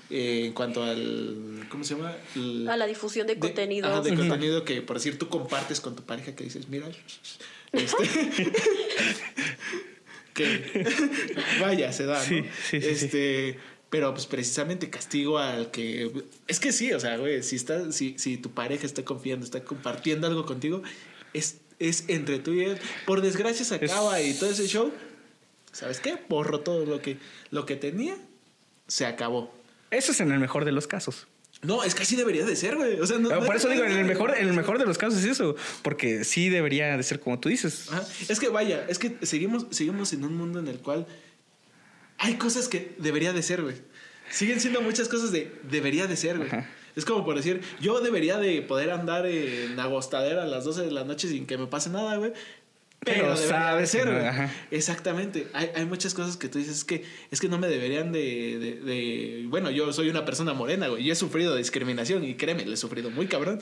eh, 0.10 0.46
en 0.46 0.54
cuanto 0.54 0.84
al 0.84 1.66
¿cómo 1.70 1.84
se 1.84 1.96
llama? 1.96 2.16
El- 2.36 2.68
A 2.70 2.78
la 2.78 2.86
difusión 2.88 3.28
de, 3.28 3.34
de- 3.36 3.40
contenidos. 3.40 3.92
ajá, 3.92 4.02
de 4.02 4.16
contenido 4.16 4.64
que 4.64 4.82
por 4.82 4.98
decir 4.98 5.18
tú 5.20 5.28
compartes 5.30 5.82
con 5.82 5.96
tu 5.96 6.04
pareja 6.04 6.36
que 6.36 6.44
dices, 6.46 6.68
mira, 6.70 6.88
este, 7.74 8.04
que 10.34 10.86
vaya, 11.62 11.92
se 11.92 12.06
da, 12.06 12.20
¿no? 12.20 12.26
Sí, 12.26 12.44
sí, 12.70 12.82
sí, 12.82 12.82
sí. 12.82 12.88
este, 13.06 13.60
pero 13.90 14.14
pues 14.14 14.26
precisamente 14.28 14.90
castigo 14.90 15.38
al 15.40 15.72
que 15.72 16.12
es 16.48 16.60
que 16.60 16.72
sí, 16.72 16.94
o 16.94 17.00
sea, 17.00 17.18
güey, 17.18 17.42
si 17.44 17.56
está 17.56 17.92
si, 17.92 18.16
si 18.18 18.38
tu 18.38 18.52
pareja 18.52 18.86
está 18.86 19.04
confiando, 19.04 19.46
está 19.46 19.64
compartiendo 19.64 20.28
algo 20.28 20.46
contigo, 20.46 20.82
es 21.34 21.58
es 21.80 22.06
entre 22.08 22.40
tú 22.40 22.54
y 22.54 22.62
él. 22.64 22.78
Por 23.06 23.22
desgracia 23.22 23.64
se 23.66 23.76
acaba 23.76 24.20
y 24.22 24.34
todo 24.34 24.50
ese 24.50 24.68
show, 24.68 24.92
¿sabes 25.72 26.00
qué? 26.00 26.18
Borro 26.30 26.62
todo 26.62 26.86
lo 26.86 27.02
que 27.02 27.18
lo 27.52 27.66
que 27.66 27.76
tenía, 27.76 28.16
se 28.88 29.06
acabó. 29.06 29.54
Eso 29.92 30.12
es 30.12 30.20
en 30.20 30.32
el 30.32 30.40
mejor 30.40 30.66
de 30.66 30.72
los 30.72 30.88
casos. 30.88 31.28
No, 31.64 31.84
es 31.84 31.96
que 31.96 32.04
así 32.04 32.16
debería 32.16 32.46
de 32.46 32.56
ser, 32.56 32.76
güey. 32.76 33.00
O 33.00 33.08
sea, 33.08 33.18
no, 33.18 33.30
Ah, 33.32 33.40
no 33.40 33.46
Por 33.46 33.56
eso 33.56 33.68
digo, 33.68 33.84
en 33.84 33.92
el 33.94 34.06
mejor, 34.06 34.36
en 34.38 34.48
el 34.48 34.54
mejor 34.54 34.78
de 34.78 34.86
los 34.86 34.98
casos 34.98 35.20
es 35.20 35.26
eso, 35.26 35.56
porque 35.82 36.24
sí 36.24 36.50
debería 36.50 36.96
de 36.96 37.04
ser 37.04 37.20
como 37.20 37.40
tú 37.40 37.50
dices. 37.50 37.92
Ajá. 37.92 38.06
Es 38.30 38.40
que 38.40 38.50
vaya, 38.50 38.86
es 38.88 39.00
que 39.00 39.18
seguimos, 39.24 39.66
seguimos 39.72 40.14
en 40.14 40.24
un 40.24 40.38
mundo 40.38 40.60
en 40.60 40.68
el 40.68 40.78
cual 40.78 41.08
hay 42.20 42.36
cosas 42.36 42.68
que 42.68 42.96
debería 43.00 43.34
de 43.34 43.42
ser, 43.42 43.64
güey. 43.64 43.76
Siguen 44.30 44.60
siendo 44.60 44.82
muchas 44.82 45.08
cosas 45.08 45.32
de 45.32 45.52
debería 45.70 46.06
de 46.06 46.16
ser, 46.16 46.38
güey. 46.38 46.50
Ajá. 46.50 46.70
Es 46.96 47.06
como 47.06 47.24
por 47.24 47.36
decir, 47.36 47.62
yo 47.80 48.02
debería 48.02 48.38
de 48.38 48.64
poder 48.64 48.90
andar 48.90 49.28
en 49.28 49.80
agostadera 49.80 50.44
a 50.44 50.48
las 50.48 50.64
12 50.64 50.82
de 50.82 50.92
la 50.92 51.04
noche 51.04 51.28
sin 51.28 51.46
que 51.46 51.58
me 51.58 51.68
pase 51.68 51.92
nada, 51.92 52.18
güey. 52.18 52.34
Pero, 53.00 53.22
Pero 53.22 53.38
sabes 53.38 53.94
de 53.94 54.00
ser. 54.00 54.08
no. 54.08 54.50
Exactamente. 54.72 55.48
Hay, 55.54 55.70
hay 55.76 55.86
muchas 55.86 56.14
cosas 56.14 56.36
que 56.36 56.50
tú 56.50 56.58
dices 56.58 56.78
es 56.78 56.84
que 56.84 57.04
es 57.32 57.40
que 57.40 57.48
no 57.48 57.58
me 57.58 57.68
deberían 57.68 58.12
de, 58.12 58.58
de- 58.60 58.76
de- 58.82 59.46
Bueno, 59.48 59.70
yo 59.72 59.94
soy 59.94 60.10
una 60.10 60.26
persona 60.26 60.54
morena, 60.54 60.88
güey. 60.90 61.04
Y 61.08 61.12
he 61.12 61.16
sufrido 61.16 61.56
discriminación 61.56 62.24
y 62.26 62.36
créeme, 62.36 62.66
le 62.66 62.74
he 62.74 62.78
sufrido 62.78 63.10
muy 63.10 63.28
cabrón. 63.28 63.62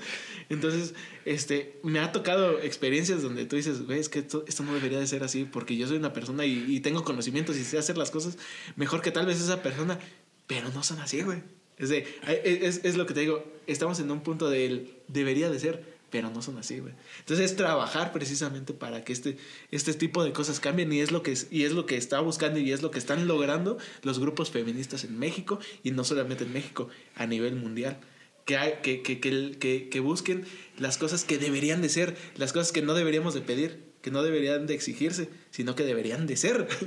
Entonces, 0.49 0.95
este, 1.25 1.79
me 1.83 1.99
ha 1.99 2.11
tocado 2.11 2.59
experiencias 2.59 3.21
donde 3.21 3.45
tú 3.45 3.55
dices, 3.55 3.85
güey, 3.85 3.99
es 3.99 4.09
que 4.09 4.19
esto, 4.19 4.45
esto 4.47 4.63
no 4.63 4.73
debería 4.73 4.99
de 4.99 5.05
ser 5.07 5.23
así 5.23 5.43
porque 5.45 5.75
yo 5.77 5.87
soy 5.87 5.97
una 5.97 6.13
persona 6.13 6.45
y, 6.45 6.65
y 6.67 6.79
tengo 6.79 7.03
conocimientos 7.03 7.55
y 7.57 7.63
sé 7.63 7.77
hacer 7.77 7.97
las 7.97 8.09
cosas 8.11 8.37
mejor 8.75 9.01
que 9.01 9.11
tal 9.11 9.25
vez 9.27 9.39
esa 9.39 9.61
persona, 9.61 9.99
pero 10.47 10.69
no 10.69 10.81
son 10.81 10.99
así, 10.99 11.21
güey. 11.21 11.43
Es, 11.77 11.89
de, 11.89 12.07
es, 12.45 12.81
es 12.85 12.95
lo 12.95 13.05
que 13.05 13.13
te 13.13 13.19
digo, 13.19 13.43
estamos 13.67 13.99
en 13.99 14.09
un 14.09 14.21
punto 14.21 14.49
del 14.49 14.93
debería 15.09 15.49
de 15.49 15.59
ser, 15.59 15.83
pero 16.09 16.29
no 16.29 16.41
son 16.41 16.57
así, 16.57 16.79
güey. 16.79 16.93
Entonces 17.19 17.51
es 17.51 17.57
trabajar 17.57 18.11
precisamente 18.13 18.73
para 18.73 19.03
que 19.03 19.11
este, 19.13 19.37
este 19.71 19.93
tipo 19.93 20.23
de 20.23 20.31
cosas 20.33 20.59
cambien 20.59 20.91
y 20.93 20.99
es 21.01 21.11
lo 21.11 21.23
que 21.23 21.31
es, 21.33 21.47
y 21.51 21.63
es 21.63 21.71
lo 21.73 21.85
que 21.85 21.97
está 21.97 22.19
buscando 22.21 22.59
y 22.59 22.71
es 22.71 22.81
lo 22.81 22.91
que 22.91 22.99
están 22.99 23.27
logrando 23.27 23.77
los 24.03 24.19
grupos 24.19 24.51
feministas 24.51 25.03
en 25.03 25.17
México 25.19 25.59
y 25.83 25.91
no 25.91 26.03
solamente 26.03 26.43
en 26.45 26.53
México, 26.53 26.89
a 27.15 27.25
nivel 27.25 27.55
mundial. 27.55 27.97
Que, 28.45 28.57
hay- 28.57 28.75
que, 28.83 29.01
que, 29.01 29.19
que, 29.19 29.57
que, 29.59 29.89
que 29.89 29.99
busquen 29.99 30.45
las 30.77 30.97
cosas 30.97 31.23
que 31.25 31.37
deberían 31.39 31.81
de 31.81 31.89
ser, 31.89 32.15
las 32.37 32.53
cosas 32.53 32.71
que 32.71 32.81
no 32.83 32.93
deberíamos 32.93 33.33
de 33.33 33.41
pedir, 33.41 33.83
que 34.03 34.11
no 34.11 34.21
deberían 34.21 34.67
de 34.67 34.75
exigirse, 34.75 35.29
sino 35.49 35.73
que 35.75 35.83
deberían 35.83 36.27
de 36.27 36.37
ser. 36.37 36.67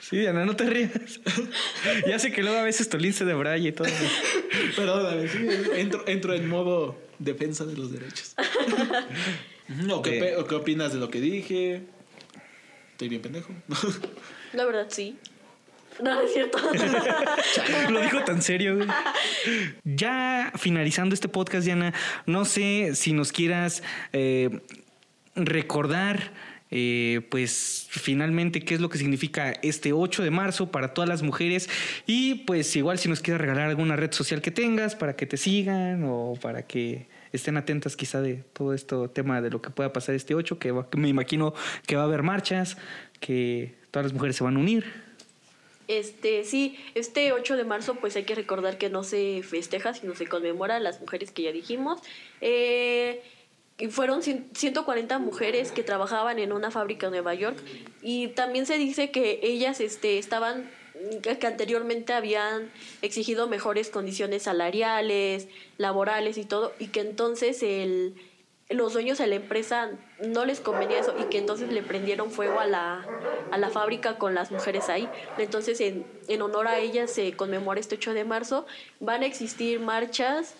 Sí, 0.00 0.16
Diana, 0.16 0.46
no 0.46 0.56
te 0.56 0.64
rías. 0.64 1.20
ya 2.08 2.18
sé 2.18 2.32
que 2.32 2.42
luego 2.42 2.56
a 2.56 2.62
veces 2.62 2.88
Tolín 2.88 3.12
se 3.12 3.26
debraya 3.26 3.68
y 3.68 3.72
todo. 3.72 3.86
Perdóname, 4.76 5.28
sí, 5.28 5.46
entro, 5.76 6.04
entro 6.06 6.32
en 6.34 6.48
modo 6.48 6.98
defensa 7.24 7.64
de 7.64 7.76
los 7.76 7.92
derechos. 7.92 8.34
Ujú, 9.68 9.94
¿O, 9.94 10.02
qué, 10.02 10.10
pe- 10.12 10.36
o 10.36 10.46
qué 10.46 10.54
opinas 10.56 10.92
de 10.92 10.98
lo 10.98 11.08
que 11.10 11.20
dije? 11.20 11.82
Estoy 12.92 13.08
bien 13.08 13.22
pendejo. 13.22 13.52
La 14.52 14.64
verdad, 14.64 14.86
sí. 14.90 15.16
No, 16.02 16.14
no 16.14 16.20
es 16.22 16.32
cierto. 16.32 16.58
Lo 17.90 18.00
dijo 18.00 18.22
tan 18.24 18.42
serio. 18.42 18.76
güey. 18.76 18.88
Ya 19.84 20.52
finalizando 20.56 21.14
este 21.14 21.28
podcast, 21.28 21.64
Diana, 21.64 21.92
no 22.26 22.44
sé 22.44 22.94
si 22.94 23.12
nos 23.12 23.30
quieras 23.32 23.82
eh, 24.12 24.60
recordar, 25.34 26.32
eh, 26.74 27.20
pues 27.30 27.86
finalmente, 27.90 28.60
qué 28.60 28.74
es 28.74 28.80
lo 28.80 28.88
que 28.88 28.96
significa 28.96 29.52
este 29.62 29.92
8 29.92 30.22
de 30.22 30.30
marzo 30.30 30.70
para 30.72 30.94
todas 30.94 31.06
las 31.08 31.22
mujeres 31.22 31.68
y 32.06 32.36
pues 32.46 32.74
igual 32.76 32.98
si 32.98 33.08
nos 33.10 33.20
quieres 33.20 33.40
regalar 33.42 33.68
alguna 33.68 33.94
red 33.94 34.10
social 34.12 34.40
que 34.40 34.50
tengas 34.50 34.96
para 34.96 35.14
que 35.14 35.26
te 35.26 35.36
sigan 35.36 36.02
o 36.04 36.34
para 36.40 36.66
que 36.66 37.06
estén 37.32 37.56
atentas 37.58 37.94
quizá 37.94 38.20
de 38.22 38.36
todo 38.54 38.72
esto 38.74 39.10
tema 39.10 39.40
de 39.42 39.50
lo 39.50 39.60
que 39.62 39.68
pueda 39.70 39.92
pasar 39.92 40.14
este 40.14 40.34
8, 40.34 40.58
que, 40.58 40.70
va- 40.72 40.88
que 40.90 40.96
me 40.98 41.08
imagino 41.08 41.52
que 41.86 41.96
va 41.96 42.02
a 42.02 42.06
haber 42.06 42.22
marchas, 42.22 42.76
que 43.20 43.74
todas 43.90 44.06
las 44.06 44.12
mujeres 44.14 44.36
se 44.36 44.44
van 44.44 44.56
a 44.56 44.58
unir. 44.58 44.84
Este, 45.88 46.44
sí, 46.44 46.78
este 46.94 47.32
8 47.32 47.56
de 47.56 47.64
marzo 47.64 47.96
pues 47.96 48.16
hay 48.16 48.22
que 48.24 48.34
recordar 48.34 48.78
que 48.78 48.88
no 48.88 49.02
se 49.02 49.42
festeja, 49.42 49.92
sino 49.92 50.14
se 50.14 50.26
conmemora 50.26 50.76
a 50.76 50.80
las 50.80 51.00
mujeres 51.00 51.32
que 51.32 51.42
ya 51.42 51.52
dijimos. 51.52 52.00
Eh, 52.40 53.20
y 53.78 53.88
fueron 53.88 54.22
cien- 54.22 54.46
140 54.54 55.18
mujeres 55.18 55.72
que 55.72 55.82
trabajaban 55.82 56.38
en 56.38 56.52
una 56.52 56.70
fábrica 56.70 57.06
en 57.06 57.12
Nueva 57.12 57.34
York 57.34 57.56
y 58.02 58.28
también 58.28 58.66
se 58.66 58.78
dice 58.78 59.10
que 59.10 59.40
ellas 59.42 59.80
este, 59.80 60.18
estaban 60.18 60.70
que 61.22 61.38
que 61.38 61.46
anteriormente 61.48 62.12
habían 62.12 62.70
exigido 63.00 63.48
mejores 63.48 63.90
condiciones 63.90 64.44
salariales, 64.44 65.48
laborales 65.76 66.38
y 66.38 66.44
todo, 66.44 66.72
y 66.78 66.88
que 66.88 67.00
entonces 67.00 67.62
el, 67.64 68.14
los 68.70 68.92
dueños 68.92 69.18
de 69.18 69.26
la 69.26 69.34
empresa 69.34 69.90
no 70.24 70.44
les 70.44 70.60
convenía 70.60 71.00
eso 71.00 71.14
y 71.18 71.24
que 71.24 71.38
entonces 71.38 71.72
le 71.72 71.82
prendieron 71.82 72.30
fuego 72.30 72.60
a 72.60 72.66
la, 72.66 73.04
a 73.50 73.58
la 73.58 73.70
fábrica 73.70 74.16
con 74.16 74.34
las 74.34 74.52
mujeres 74.52 74.88
ahí. 74.88 75.08
Entonces, 75.38 75.80
en, 75.80 76.06
en 76.28 76.40
honor 76.42 76.68
a 76.68 76.78
ellas 76.78 77.10
se 77.10 77.32
conmemora 77.32 77.80
este 77.80 77.96
8 77.96 78.14
de 78.14 78.24
marzo. 78.24 78.64
Van 79.00 79.22
a 79.22 79.26
existir 79.26 79.80
marchas 79.80 80.54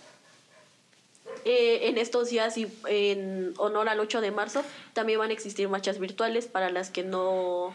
eh, 1.45 1.89
en 1.89 1.99
estos 1.99 2.31
días 2.31 2.57
y 2.59 2.67
en 2.87 3.55
honor 3.59 3.89
al 3.89 4.01
8 4.01 4.21
de 4.21 4.31
marzo. 4.31 4.63
También 4.93 5.19
van 5.19 5.31
a 5.31 5.33
existir 5.33 5.69
marchas 5.69 5.99
virtuales 5.99 6.47
para 6.47 6.71
las 6.71 6.91
que 6.91 7.03
no 7.03 7.75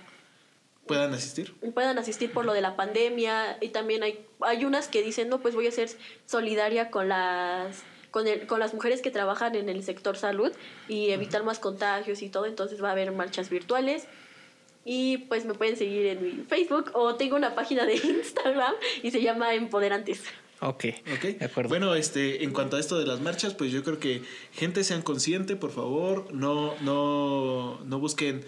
¿Puedan 0.86 1.14
asistir? 1.14 1.54
puedan 1.74 1.98
asistir 2.00 2.32
por 2.32 2.46
lo 2.46 2.54
de 2.54 2.62
la 2.62 2.78
pandemia 2.78 3.58
y 3.60 3.70
también 3.70 4.04
hay 4.04 4.26
hay 4.40 4.64
unas 4.64 4.88
que 4.88 5.02
dicen 5.04 5.28
no 5.28 5.40
pues 5.42 5.54
voy 5.54 5.68
a 5.68 5.72
ser 5.72 5.90
solidaria 6.26 6.90
con 6.92 7.10
las 7.10 7.84
con, 8.10 8.26
el- 8.26 8.48
con 8.48 8.62
las 8.62 8.74
mujeres 8.74 9.02
que 9.02 9.12
trabajan 9.12 9.56
en 9.56 9.68
el 9.68 9.84
sector 9.84 10.16
salud 10.16 10.50
y 10.88 11.10
evitar 11.10 11.44
más 11.44 11.60
contagios 11.60 12.22
y 12.22 12.30
todo 12.30 12.46
entonces 12.46 12.82
va 12.82 12.88
a 12.88 12.92
haber 12.94 13.12
marchas 13.12 13.50
virtuales 13.50 14.08
y 14.86 15.18
pues 15.18 15.44
me 15.44 15.54
pueden 15.56 15.76
seguir 15.76 16.06
en 16.06 16.24
mi 16.24 16.46
Facebook 16.46 16.92
o 16.94 17.16
tengo 17.16 17.36
una 17.36 17.54
página 17.54 17.86
de 17.86 17.96
Instagram 18.02 18.74
y 19.04 19.12
se 19.12 19.22
llama 19.22 19.54
Empoderantes 19.56 20.24
Ok, 20.60 20.86
Ok. 21.14 21.38
de 21.38 21.46
acuerdo. 21.46 21.70
Bueno, 21.70 21.94
este, 21.96 22.44
en 22.44 22.52
cuanto 22.52 22.78
a 22.78 22.80
esto 22.80 22.98
de 22.98 23.06
las 23.06 23.22
marchas, 23.22 23.54
pues 23.54 23.72
yo 23.72 23.84
creo 23.84 24.00
que 24.00 24.24
gente 24.54 24.84
sean 24.84 25.02
consciente, 25.02 25.56
por 25.56 25.72
favor, 25.72 26.34
no, 26.34 26.74
no, 26.82 27.80
no 27.86 28.00
busquen 28.00 28.44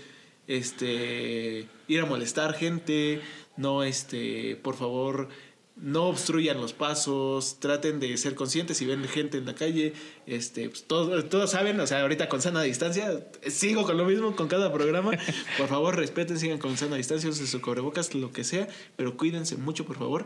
este 0.48 1.68
ir 1.88 2.02
a 2.02 2.06
molestar 2.06 2.54
gente, 2.56 3.22
no 3.58 3.84
este, 3.84 4.56
por 4.64 4.76
favor, 4.76 5.30
no 5.76 6.08
obstruyan 6.08 6.60
los 6.60 6.74
pasos, 6.74 7.60
traten 7.60 8.00
de 8.00 8.18
ser 8.18 8.36
conscientes 8.36 8.78
si 8.78 8.86
ven 8.86 9.04
gente 9.06 9.38
en 9.38 9.46
la 9.46 9.56
calle, 9.56 9.94
este, 10.26 10.70
pues, 10.70 10.84
todos, 10.84 11.30
todos 11.30 11.52
saben, 11.52 11.80
o 11.80 11.88
sea, 11.88 12.02
ahorita 12.02 12.28
con 12.28 12.42
sana 12.42 12.62
distancia, 12.64 13.28
sigo 13.48 13.84
con 13.84 13.98
lo 13.98 14.06
mismo 14.06 14.36
con 14.36 14.48
cada 14.48 14.74
programa, 14.74 15.12
por 15.58 15.68
favor 15.68 15.96
respeten, 15.96 16.40
sigan 16.40 16.58
con 16.58 16.76
sana 16.78 16.96
distancia, 16.98 17.30
usen 17.30 17.48
su 17.48 17.62
cubrebocas, 17.62 18.14
lo 18.16 18.32
que 18.32 18.44
sea, 18.44 18.68
pero 18.96 19.16
cuídense 19.16 19.56
mucho, 19.56 19.86
por 19.86 19.98
favor. 19.98 20.26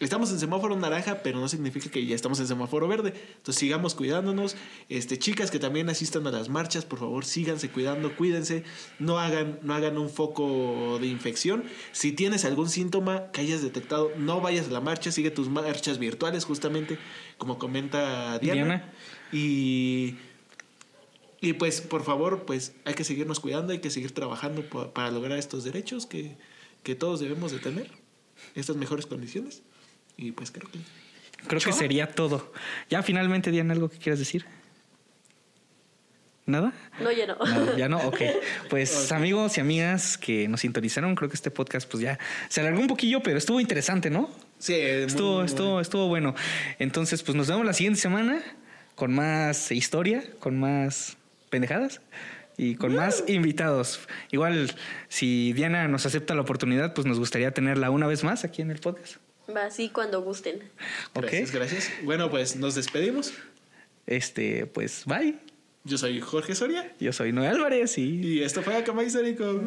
Estamos 0.00 0.30
en 0.30 0.38
semáforo 0.40 0.74
naranja, 0.76 1.22
pero 1.22 1.38
no 1.40 1.46
significa 1.48 1.90
que 1.90 2.04
ya 2.06 2.14
estamos 2.14 2.40
en 2.40 2.46
semáforo 2.48 2.88
verde. 2.88 3.12
Entonces 3.36 3.56
sigamos 3.60 3.94
cuidándonos. 3.94 4.56
Este, 4.88 5.18
chicas 5.18 5.50
que 5.50 5.58
también 5.58 5.90
asistan 5.90 6.26
a 6.26 6.30
las 6.30 6.48
marchas, 6.48 6.86
por 6.86 6.98
favor, 6.98 7.26
síganse 7.26 7.68
cuidando, 7.68 8.16
cuídense, 8.16 8.64
no 8.98 9.18
hagan, 9.18 9.58
no 9.62 9.74
hagan 9.74 9.98
un 9.98 10.08
foco 10.08 10.98
de 10.98 11.06
infección. 11.06 11.64
Si 11.92 12.12
tienes 12.12 12.46
algún 12.46 12.70
síntoma 12.70 13.30
que 13.30 13.42
hayas 13.42 13.60
detectado, 13.62 14.10
no 14.16 14.40
vayas 14.40 14.68
a 14.68 14.70
la 14.70 14.80
marcha, 14.80 15.12
sigue 15.12 15.30
tus 15.30 15.50
marchas 15.50 15.98
virtuales, 15.98 16.46
justamente, 16.46 16.98
como 17.36 17.58
comenta 17.58 18.38
Diana. 18.38 18.54
Diana. 18.64 18.92
Y. 19.32 20.16
Y 21.42 21.54
pues, 21.54 21.80
por 21.82 22.04
favor, 22.04 22.44
pues 22.46 22.72
hay 22.84 22.94
que 22.94 23.04
seguirnos 23.04 23.38
cuidando, 23.40 23.72
hay 23.72 23.80
que 23.80 23.90
seguir 23.90 24.12
trabajando 24.12 24.62
pa- 24.68 24.92
para 24.92 25.10
lograr 25.10 25.38
estos 25.38 25.64
derechos 25.64 26.04
que, 26.06 26.36
que 26.82 26.94
todos 26.94 27.20
debemos 27.20 27.50
de 27.52 27.58
tener, 27.58 27.90
estas 28.54 28.76
mejores 28.76 29.06
condiciones. 29.06 29.62
Y 30.20 30.32
pues 30.32 30.50
creo 30.50 30.70
que... 30.70 30.78
Creo 31.46 31.60
que 31.60 31.72
sería 31.72 32.06
todo. 32.06 32.52
Ya 32.90 33.02
finalmente, 33.02 33.50
Diana, 33.50 33.72
¿algo 33.72 33.88
que 33.88 33.96
quieras 33.96 34.18
decir? 34.18 34.44
¿Nada? 36.44 36.72
no 37.00 37.12
ya 37.12 37.26
no 37.26 37.36
No, 37.36 37.76
ya 37.76 37.88
no, 37.88 37.98
ok. 37.98 38.20
Pues 38.68 39.10
amigos 39.12 39.56
y 39.56 39.60
amigas 39.60 40.18
que 40.18 40.48
nos 40.48 40.60
sintonizaron, 40.60 41.14
creo 41.14 41.30
que 41.30 41.36
este 41.36 41.50
podcast 41.50 41.90
pues 41.90 42.02
ya 42.02 42.18
se 42.48 42.60
alargó 42.60 42.80
un 42.80 42.88
poquillo, 42.88 43.22
pero 43.22 43.38
estuvo 43.38 43.60
interesante, 43.60 44.10
¿no? 44.10 44.28
Sí, 44.58 44.72
muy, 44.72 44.80
Estuvo, 44.80 45.36
muy 45.36 45.46
estuvo, 45.46 45.80
estuvo 45.80 46.08
bueno. 46.08 46.34
Entonces, 46.78 47.22
pues 47.22 47.36
nos 47.36 47.48
vemos 47.48 47.64
la 47.64 47.72
siguiente 47.72 48.00
semana 48.00 48.42
con 48.96 49.14
más 49.14 49.72
historia, 49.72 50.22
con 50.40 50.58
más 50.60 51.16
pendejadas 51.48 52.02
y 52.58 52.74
con 52.74 52.94
más 52.94 53.24
invitados. 53.28 54.00
Igual, 54.30 54.74
si 55.08 55.54
Diana 55.54 55.88
nos 55.88 56.04
acepta 56.04 56.34
la 56.34 56.42
oportunidad, 56.42 56.92
pues 56.92 57.06
nos 57.06 57.18
gustaría 57.18 57.52
tenerla 57.52 57.90
una 57.90 58.06
vez 58.06 58.24
más 58.24 58.44
aquí 58.44 58.60
en 58.60 58.70
el 58.70 58.78
podcast. 58.78 59.16
Va 59.50 59.66
así 59.66 59.90
cuando 59.90 60.22
gusten 60.22 60.62
Ok. 61.14 61.22
Gracias, 61.22 61.52
gracias. 61.52 61.90
Bueno, 62.02 62.30
pues 62.30 62.56
nos 62.56 62.74
despedimos. 62.74 63.32
Este, 64.06 64.66
pues 64.66 65.04
bye. 65.06 65.36
Yo 65.84 65.96
soy 65.96 66.20
Jorge 66.20 66.54
Soria 66.54 66.94
Yo 67.00 67.10
soy 67.10 67.32
Noé 67.32 67.48
Álvarez 67.48 67.96
y 67.96 68.20
y 68.20 68.42
esto 68.42 68.62
fue 68.62 68.76
Acamay 68.76 69.06
Histórico. 69.06 69.60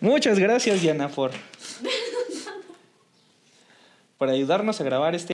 Muchas 0.00 0.38
gracias, 0.38 0.80
Diana, 0.80 1.08
por, 1.08 1.30
por 4.18 4.28
ayudarnos 4.28 4.80
a 4.80 4.84
grabar 4.84 5.14
este 5.14 5.24